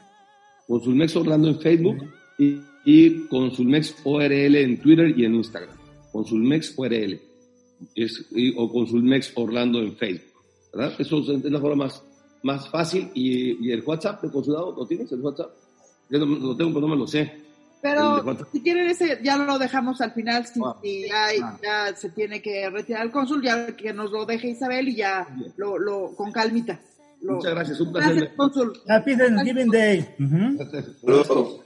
Consulmex 0.68 1.16
Orlando 1.16 1.48
en 1.48 1.60
Facebook 1.62 2.14
y, 2.38 2.60
y 2.86 3.28
Consulmex 3.28 3.96
ORL 4.04 4.56
en 4.56 4.78
Twitter 4.82 5.14
y 5.18 5.26
en 5.26 5.36
Instagram. 5.36 5.76
Consulmex 6.12 6.74
ORL 6.78 7.20
es, 7.96 8.26
y- 8.32 8.54
o 8.58 8.72
Consulmex 8.72 9.32
Orlando 9.36 9.80
en 9.80 9.96
Facebook. 9.96 10.32
¿verdad? 10.74 10.94
Eso 11.00 11.20
es, 11.20 11.30
es 11.46 11.52
la 11.52 11.60
forma 11.60 11.86
más, 11.86 12.04
más 12.44 12.70
fácil. 12.70 13.10
Y, 13.14 13.68
y 13.68 13.72
el 13.72 13.84
WhatsApp 13.84 14.22
del 14.22 14.32
consulado, 14.32 14.76
¿lo 14.76 14.86
tienes 14.88 15.12
el 15.12 15.22
WhatsApp? 15.22 15.52
Yo 16.10 16.20
no- 16.20 16.26
lo 16.26 16.56
tengo, 16.58 16.72
pero 16.74 16.82
no 16.82 16.88
me 16.90 16.98
lo 16.98 17.08
sé. 17.08 17.42
Pero 17.82 18.22
de 18.24 18.46
si 18.52 18.62
quieren 18.62 18.88
ese, 18.90 19.20
ya 19.24 19.36
lo 19.38 19.60
dejamos 19.60 20.00
al 20.00 20.14
final, 20.14 20.46
si, 20.48 20.60
Ah. 20.64 20.78
si 20.82 21.02
ya, 21.08 21.28
Ah. 21.44 21.60
ya 21.62 21.96
se 21.96 22.10
tiene 22.12 22.42
que 22.42 22.70
retirar 22.70 23.06
el 23.06 23.12
cónsul, 23.12 23.44
ya 23.44 23.76
que 23.76 23.92
nos 23.94 24.10
lo 24.12 24.26
deje 24.26 24.52
Isabel 24.52 24.88
y 24.88 24.96
ya 24.96 25.28
lo, 25.58 25.78
lo 25.78 26.16
con 26.16 26.32
calmita. 26.32 26.80
Lo- 27.22 27.34
Muchas 27.36 27.52
gracias, 27.54 27.82
un 27.82 27.92
placer. 27.92 28.16
Gracias, 28.16 28.36
cónsul. 28.38 28.74
Happy 28.88 29.18
Thanksgiving 29.18 29.70
Day. 29.70 30.06
Ujú. 30.20 30.58
Luego, 31.06 31.63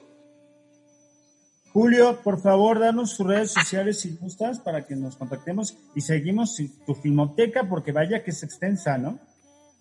Julio, 1.77 2.17
por 2.23 2.39
favor, 2.39 2.79
danos 2.79 3.11
sus 3.11 3.27
redes 3.27 3.51
sociales 3.51 3.99
si 3.99 4.17
gustas 4.17 4.57
para 4.57 4.87
que 4.87 4.95
nos 4.95 5.15
contactemos 5.15 5.77
y 5.93 6.01
seguimos 6.01 6.59
tu 6.87 6.95
filmoteca 6.95 7.69
porque 7.69 7.91
vaya 7.91 8.23
que 8.23 8.31
es 8.31 8.41
extensa, 8.41 8.97
¿no? 8.97 9.19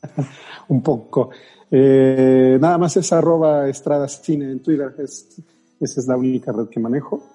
Un 0.68 0.82
poco. 0.82 1.30
Eh, 1.70 2.58
nada 2.60 2.76
más 2.76 2.98
es 2.98 3.10
arroba 3.14 3.66
Estrada 3.70 4.06
Cine 4.08 4.52
en 4.52 4.62
Twitter. 4.62 4.94
Es, 4.98 5.40
esa 5.80 6.00
es 6.00 6.06
la 6.06 6.18
única 6.18 6.52
red 6.52 6.68
que 6.68 6.78
manejo. 6.80 7.26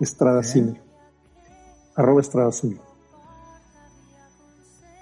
Estrada 0.00 0.42
Cine. 0.42 0.82
Arroba 1.94 2.20
Estrada 2.20 2.50
Cine. 2.50 2.80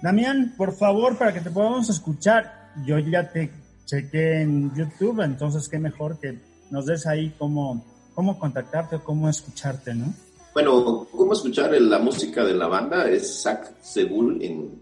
Damián, 0.03 0.53
por 0.55 0.71
favor, 0.71 1.17
para 1.17 1.33
que 1.33 1.41
te 1.41 1.49
podamos 1.49 1.89
escuchar, 1.89 2.69
yo 2.85 2.99
ya 2.99 3.27
te 3.27 3.49
chequé 3.85 4.41
en 4.41 4.71
YouTube, 4.75 5.21
entonces 5.21 5.67
qué 5.67 5.79
mejor 5.79 6.19
que 6.19 6.37
nos 6.69 6.85
des 6.85 7.07
ahí 7.07 7.33
cómo, 7.39 7.83
cómo 8.13 8.39
contactarte 8.39 8.97
o 8.97 9.03
cómo 9.03 9.29
escucharte, 9.29 9.93
¿no? 9.93 10.13
Bueno, 10.53 11.07
¿cómo 11.11 11.33
escuchar 11.33 11.71
la 11.81 11.99
música 11.99 12.43
de 12.43 12.53
la 12.53 12.67
banda? 12.67 13.09
Es 13.09 13.41
Zach 13.41 13.71
Segul 13.81 14.41
en 14.41 14.81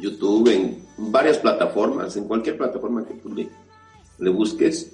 YouTube, 0.00 0.48
en 0.48 0.84
varias 1.10 1.38
plataformas, 1.38 2.16
en 2.16 2.24
cualquier 2.24 2.56
plataforma 2.58 3.06
que 3.06 3.14
tú 3.14 3.32
le, 3.32 3.48
le 4.18 4.30
busques. 4.30 4.92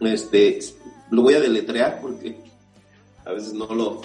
Este, 0.00 0.58
lo 1.10 1.22
voy 1.22 1.34
a 1.34 1.40
deletrear 1.40 2.00
porque 2.00 2.36
a 3.24 3.32
veces 3.32 3.52
no 3.52 3.72
lo... 3.74 4.00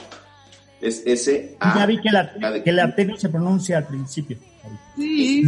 Es 0.80 1.04
S 1.06 1.58
A 1.60 1.78
ya 1.78 1.86
vi 1.86 2.02
que 2.02 2.10
la, 2.10 2.64
que 2.64 2.72
la 2.72 2.96
T 2.96 3.06
no 3.06 3.16
se 3.16 3.30
pronuncia 3.30 3.78
al 3.78 3.86
principio. 3.86 4.38
Sí. 4.96 5.44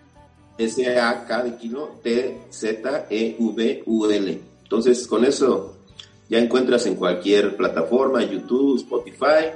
S 0.58 0.98
A 0.98 1.24
K 1.24 1.44
de 1.44 1.56
kilo 1.56 1.98
T 2.02 2.42
Z 2.50 3.06
E 3.10 3.36
V 3.38 3.82
U 3.86 4.06
L. 4.06 4.40
Entonces, 4.62 5.06
con 5.08 5.24
eso 5.24 5.77
ya 6.28 6.38
encuentras 6.38 6.86
en 6.86 6.94
cualquier 6.94 7.56
plataforma, 7.56 8.22
YouTube, 8.22 8.78
Spotify. 8.78 9.52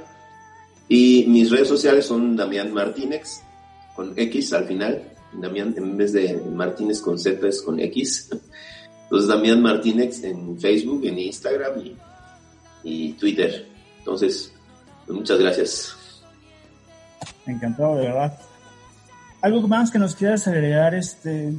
Y 0.87 1.25
mis 1.27 1.49
redes 1.49 1.67
sociales 1.67 2.05
son 2.05 2.35
Damián 2.35 2.73
Martínez, 2.73 3.41
con 3.95 4.13
X 4.17 4.53
al 4.53 4.65
final. 4.65 5.09
Damián, 5.33 5.73
en 5.77 5.97
vez 5.97 6.13
de 6.13 6.35
Martínez 6.35 7.01
con 7.01 7.17
Z, 7.17 7.47
es 7.47 7.61
con 7.61 7.79
X. 7.79 8.29
Entonces, 9.03 9.27
Damián 9.27 9.61
Martínez 9.61 10.23
en 10.23 10.59
Facebook, 10.59 11.05
en 11.05 11.19
Instagram 11.19 11.79
y, 11.79 11.95
y 12.83 13.13
Twitter. 13.13 13.67
Entonces, 13.99 14.53
pues 15.05 15.17
muchas 15.17 15.39
gracias. 15.39 15.95
Encantado, 17.45 17.95
de 17.95 18.07
verdad. 18.07 18.39
¿Algo 19.41 19.67
más 19.67 19.91
que 19.91 19.99
nos 19.99 20.15
quieras 20.15 20.47
agregar, 20.47 20.95
este 20.95 21.53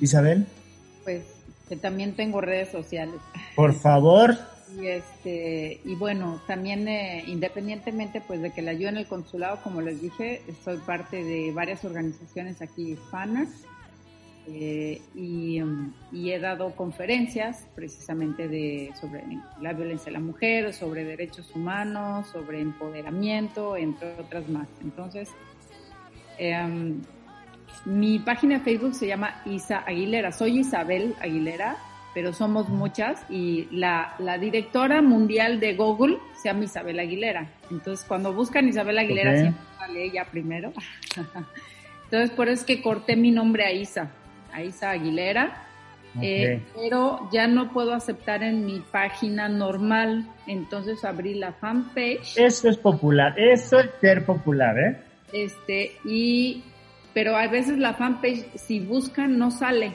Isabel, 0.00 0.46
Pues 1.04 1.22
que 1.70 1.76
también 1.76 2.14
tengo 2.14 2.42
redes 2.42 2.68
sociales. 2.68 3.20
por 3.56 3.72
favor. 3.72 4.36
Y 4.80 4.86
este 4.86 5.80
y 5.84 5.96
bueno, 5.96 6.40
también 6.46 6.86
eh, 6.86 7.24
independientemente 7.26 8.20
pues 8.20 8.40
de 8.40 8.52
que 8.52 8.62
la 8.62 8.70
ayude 8.70 8.90
en 8.90 8.98
el 8.98 9.08
consulado, 9.08 9.58
como 9.64 9.80
les 9.80 10.00
dije, 10.00 10.42
soy 10.64 10.76
parte 10.78 11.24
de 11.24 11.50
varias 11.50 11.84
organizaciones 11.84 12.62
aquí 12.62 12.92
hispanas 12.92 13.48
eh, 14.46 15.02
y, 15.12 15.60
y 16.12 16.30
he 16.30 16.38
dado 16.38 16.76
conferencias 16.76 17.66
precisamente 17.74 18.46
de 18.46 18.92
sobre 19.00 19.24
la 19.60 19.72
violencia 19.72 20.06
de 20.06 20.12
la 20.12 20.20
mujer, 20.20 20.72
sobre 20.72 21.02
derechos 21.02 21.50
humanos, 21.56 22.28
sobre 22.28 22.60
empoderamiento, 22.60 23.76
entre 23.76 24.20
otras 24.20 24.48
más. 24.48 24.68
Entonces, 24.82 25.30
em, 26.38 27.02
mi 27.84 28.18
página 28.18 28.58
de 28.58 28.64
Facebook 28.64 28.94
se 28.94 29.06
llama 29.06 29.42
Isa 29.46 29.78
Aguilera. 29.86 30.32
Soy 30.32 30.60
Isabel 30.60 31.14
Aguilera, 31.20 31.76
pero 32.14 32.32
somos 32.32 32.68
muchas 32.68 33.24
y 33.30 33.68
la, 33.70 34.14
la 34.18 34.38
directora 34.38 35.02
mundial 35.02 35.60
de 35.60 35.74
Google 35.74 36.18
se 36.40 36.48
llama 36.48 36.64
Isabel 36.64 36.98
Aguilera. 36.98 37.48
Entonces, 37.70 38.04
cuando 38.06 38.32
buscan 38.32 38.68
Isabel 38.68 38.98
Aguilera, 38.98 39.36
siempre 39.36 39.62
sale 39.78 40.04
ella 40.04 40.26
primero. 40.30 40.72
Entonces, 42.04 42.30
por 42.30 42.48
eso 42.48 42.62
es 42.62 42.66
que 42.66 42.82
corté 42.82 43.16
mi 43.16 43.30
nombre 43.30 43.64
a 43.64 43.72
Isa, 43.72 44.10
a 44.52 44.62
Isa 44.62 44.90
Aguilera. 44.90 45.66
Eh, 46.20 46.60
pero 46.74 47.28
ya 47.30 47.46
no 47.46 47.72
puedo 47.72 47.94
aceptar 47.94 48.42
en 48.42 48.66
mi 48.66 48.80
página 48.80 49.48
normal, 49.48 50.26
entonces 50.48 51.04
abrí 51.04 51.34
la 51.34 51.52
fanpage. 51.52 52.36
Eso 52.36 52.68
es 52.68 52.76
popular, 52.78 53.38
eso 53.38 53.78
es 53.78 53.90
ser 54.00 54.26
popular, 54.26 54.76
¿eh? 54.76 54.96
Este, 55.32 55.92
y, 56.04 56.64
pero 57.14 57.36
a 57.36 57.46
veces 57.48 57.78
la 57.78 57.94
fanpage, 57.94 58.46
si 58.56 58.80
buscan, 58.80 59.38
no 59.38 59.50
sale. 59.50 59.94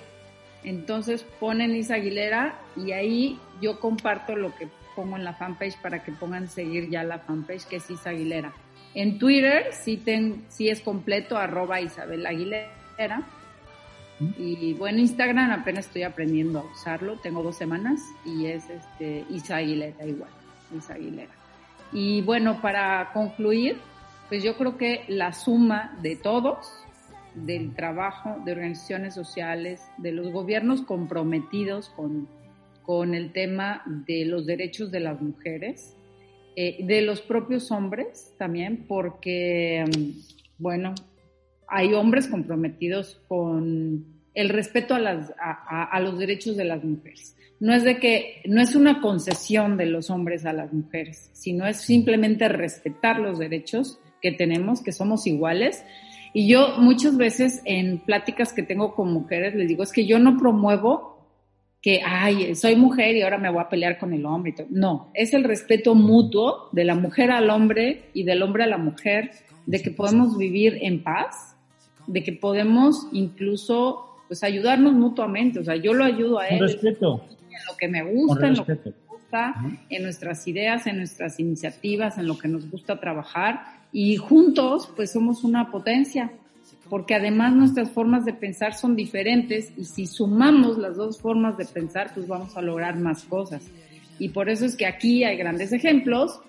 Entonces 0.63 1.23
ponen 1.39 1.75
Isa 1.75 1.95
Aguilera 1.95 2.59
y 2.75 2.91
ahí 2.91 3.39
yo 3.61 3.79
comparto 3.79 4.35
lo 4.35 4.55
que 4.55 4.67
pongo 4.95 5.15
en 5.15 5.23
la 5.23 5.33
fanpage 5.33 5.77
para 5.77 6.03
que 6.03 6.11
pongan 6.11 6.47
seguir 6.47 6.89
ya 6.89 7.03
la 7.03 7.19
fanpage 7.19 7.65
que 7.65 7.75
es 7.77 7.89
Isa 7.89 8.09
Aguilera. 8.09 8.53
En 8.95 9.19
Twitter 9.19 9.67
sí, 9.71 9.97
ten, 9.97 10.45
sí 10.49 10.69
es 10.69 10.81
completo, 10.81 11.37
arroba 11.37 11.81
Isabel 11.81 12.25
Aguilera. 12.25 13.21
Y 14.37 14.73
bueno, 14.75 14.99
Instagram 14.99 15.51
apenas 15.51 15.87
estoy 15.87 16.03
aprendiendo 16.03 16.59
a 16.59 16.63
usarlo, 16.63 17.17
tengo 17.19 17.43
dos 17.43 17.57
semanas 17.57 17.99
y 18.25 18.45
es 18.45 18.69
este 18.69 19.25
Isa 19.29 19.57
Aguilera 19.57 20.05
igual, 20.05 20.29
Isa 20.75 20.93
Aguilera. 20.93 21.33
Y 21.91 22.21
bueno, 22.21 22.61
para 22.61 23.11
concluir, 23.11 23.77
pues 24.29 24.41
yo 24.41 24.57
creo 24.57 24.77
que 24.77 25.03
la 25.09 25.33
suma 25.33 25.97
de 26.01 26.15
todos, 26.15 26.71
del 27.35 27.73
trabajo 27.75 28.37
de 28.45 28.53
organizaciones 28.53 29.13
sociales, 29.13 29.81
de 29.97 30.11
los 30.11 30.31
gobiernos 30.31 30.81
comprometidos 30.81 31.89
con, 31.89 32.27
con 32.83 33.13
el 33.15 33.31
tema 33.33 33.83
de 34.07 34.25
los 34.25 34.45
derechos 34.45 34.91
de 34.91 34.99
las 35.01 35.21
mujeres, 35.21 35.95
eh, 36.55 36.77
de 36.85 37.01
los 37.01 37.21
propios 37.21 37.71
hombres 37.71 38.33
también, 38.37 38.85
porque, 38.87 39.83
mm, 39.85 40.61
bueno, 40.61 40.95
hay 41.67 41.93
hombres 41.93 42.27
comprometidos 42.27 43.21
con 43.27 44.05
el 44.33 44.49
respeto 44.49 44.95
a, 44.95 44.99
las, 44.99 45.31
a, 45.39 45.83
a- 45.91 45.99
los 45.99 46.17
derechos 46.19 46.55
de 46.57 46.65
las 46.65 46.83
mujeres. 46.83 47.35
No 47.59 47.73
es 47.73 47.83
de 47.83 47.97
que, 47.99 48.41
no 48.45 48.61
es 48.61 48.75
una 48.75 48.99
concesión 49.01 49.77
de 49.77 49.85
los 49.85 50.09
hombres 50.09 50.45
a 50.45 50.53
las 50.53 50.71
mujeres, 50.73 51.29
sino 51.33 51.65
es 51.65 51.77
simplemente 51.77 52.47
respetar 52.49 53.19
los 53.19 53.39
derechos 53.39 53.99
que 54.21 54.31
tenemos, 54.33 54.81
que 54.83 54.91
somos 54.91 55.25
iguales. 55.25 55.83
Y 56.37 56.49
yo 56.49 56.75
muchas 56.79 57.15
veces 57.15 57.61
en 57.63 57.99
pláticas 57.99 58.51
que 58.51 58.61
tengo 58.61 58.93
con 58.93 59.13
mujeres 59.13 59.55
les 59.55 59.69
digo, 59.69 59.83
es 59.83 59.93
que 59.93 60.05
yo 60.05 60.19
no 60.19 60.35
promuevo 60.35 61.25
que, 61.81 62.01
ay, 62.05 62.55
soy 62.55 62.75
mujer 62.75 63.15
y 63.15 63.21
ahora 63.21 63.37
me 63.37 63.49
voy 63.49 63.61
a 63.61 63.69
pelear 63.69 63.97
con 63.97 64.11
el 64.13 64.25
hombre. 64.25 64.51
y 64.51 64.53
todo. 64.55 64.67
No, 64.69 65.11
es 65.13 65.33
el 65.33 65.45
respeto 65.45 65.95
mutuo 65.95 66.67
de 66.73 66.83
la 66.83 66.93
mujer 66.93 67.31
al 67.31 67.49
hombre 67.49 68.09
y 68.13 68.23
del 68.23 68.43
hombre 68.43 68.65
a 68.65 68.67
la 68.67 68.77
mujer, 68.77 69.31
de 69.65 69.81
que 69.81 69.91
podemos 69.91 70.37
vivir 70.37 70.77
en 70.81 71.03
paz, 71.03 71.55
de 72.05 72.21
que 72.21 72.33
podemos 72.33 73.07
incluso 73.13 74.17
pues 74.27 74.43
ayudarnos 74.43 74.91
mutuamente. 74.91 75.59
O 75.59 75.63
sea, 75.63 75.77
yo 75.77 75.93
lo 75.93 76.03
ayudo 76.03 76.41
a 76.41 76.47
Con 76.47 76.57
él 76.57 76.59
respeto. 76.63 77.23
en 77.31 77.65
lo 77.65 77.77
que 77.77 77.87
me 77.87 78.03
gusta, 78.03 78.47
en 78.49 78.55
lo 78.57 78.65
que 78.65 78.73
me 78.73 78.93
gusta, 79.07 79.55
en 79.89 80.03
nuestras 80.03 80.45
ideas, 80.49 80.85
en 80.85 80.97
nuestras 80.97 81.39
iniciativas, 81.39 82.17
en 82.17 82.27
lo 82.27 82.37
que 82.37 82.49
nos 82.49 82.69
gusta 82.69 82.99
trabajar 82.99 83.74
y 83.95 84.17
juntos 84.17 84.89
pues 84.93 85.13
somos 85.13 85.45
una 85.45 85.71
potencia 85.71 86.33
porque 86.89 87.15
además 87.15 87.55
nuestras 87.55 87.89
formas 87.89 88.25
de 88.25 88.33
pensar 88.33 88.73
son 88.73 88.93
diferentes 88.93 89.71
y 89.77 89.85
si 89.85 90.05
sumamos 90.05 90.77
las 90.77 90.97
dos 90.97 91.21
formas 91.21 91.57
de 91.57 91.63
pensar 91.63 92.11
pues 92.13 92.27
vamos 92.27 92.57
a 92.57 92.61
lograr 92.61 92.99
más 92.99 93.23
cosas. 93.23 93.63
Y 94.19 94.29
por 94.29 94.49
eso 94.49 94.65
es 94.65 94.75
que 94.75 94.85
aquí 94.85 95.23
hay 95.23 95.37
grandes 95.37 95.71
ejemplos 95.71 96.41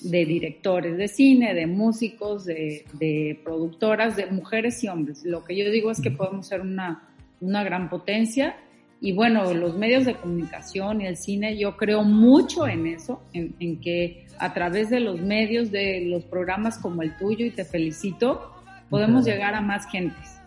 de 0.00 0.24
directores 0.24 0.96
de 0.96 1.08
cine, 1.08 1.52
de 1.52 1.66
músicos, 1.66 2.46
de, 2.46 2.86
de 2.94 3.38
productoras, 3.44 4.16
de 4.16 4.28
mujeres 4.28 4.82
y 4.82 4.88
hombres. 4.88 5.22
Lo 5.22 5.44
que 5.44 5.54
yo 5.54 5.70
digo 5.70 5.90
es 5.90 6.00
que 6.00 6.10
podemos 6.10 6.46
ser 6.46 6.62
una, 6.62 7.10
una 7.42 7.62
gran 7.62 7.90
potencia 7.90 8.56
y 9.00 9.12
bueno, 9.12 9.52
los 9.52 9.76
medios 9.76 10.04
de 10.04 10.14
comunicación 10.14 11.00
y 11.02 11.06
el 11.06 11.16
cine, 11.16 11.58
yo 11.58 11.76
creo 11.76 12.02
mucho 12.02 12.66
en 12.66 12.86
eso, 12.86 13.22
en, 13.32 13.54
en 13.60 13.80
que 13.80 14.26
a 14.38 14.54
través 14.54 14.90
de 14.90 15.00
los 15.00 15.20
medios, 15.20 15.70
de 15.70 16.04
los 16.06 16.24
programas 16.24 16.78
como 16.78 17.02
el 17.02 17.16
tuyo, 17.16 17.44
y 17.44 17.50
te 17.50 17.64
felicito, 17.64 18.52
podemos 18.88 19.24
llegar 19.24 19.54
a 19.54 19.60
más 19.60 19.86
gentes. 19.90 20.40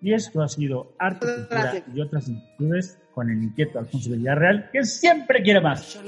Y 0.00 0.14
esto 0.14 0.42
ha 0.42 0.48
sido 0.48 0.92
Arte, 0.98 1.26
Cultura 1.26 1.82
y 1.92 2.00
otras 2.00 2.28
inquietudes 2.28 2.98
con 3.12 3.30
el 3.30 3.42
inquieto 3.42 3.80
Alfonso 3.80 4.10
Villarreal, 4.10 4.70
que 4.72 4.84
siempre 4.84 5.42
quiere 5.42 5.60
más. 5.60 5.98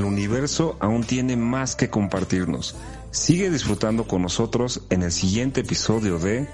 El 0.00 0.06
universo 0.06 0.78
aún 0.80 1.04
tiene 1.04 1.36
más 1.36 1.76
que 1.76 1.90
compartirnos. 1.90 2.74
Sigue 3.10 3.50
disfrutando 3.50 4.08
con 4.08 4.22
nosotros 4.22 4.86
en 4.88 5.02
el 5.02 5.12
siguiente 5.12 5.60
episodio 5.60 6.18
de 6.18 6.48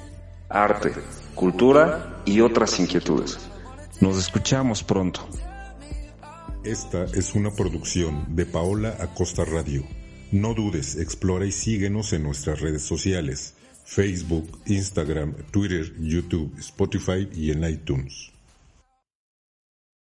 Arte, 0.49 0.93
Cultura 1.37 2.25
y 2.25 2.41
otras 2.41 2.81
inquietudes. 2.81 3.39
Nos 4.01 4.19
escuchamos 4.19 4.83
pronto. 4.83 5.29
Esta 6.65 7.05
es 7.05 7.37
una 7.37 7.53
producción 7.53 8.35
de 8.35 8.47
Paola 8.47 8.97
Acosta 8.99 9.45
Radio. 9.45 9.85
No 10.33 10.53
dudes, 10.53 10.97
explora 10.97 11.47
y 11.47 11.53
síguenos 11.53 12.13
en 12.15 12.25
nuestras 12.25 12.61
redes 12.61 12.83
sociales, 12.83 13.55
Facebook, 13.85 14.59
Instagram, 14.67 15.37
Twitter, 15.53 15.95
YouTube, 16.01 16.53
Spotify 16.59 17.29
y 17.33 17.53
en 17.53 17.63
iTunes. 17.63 18.33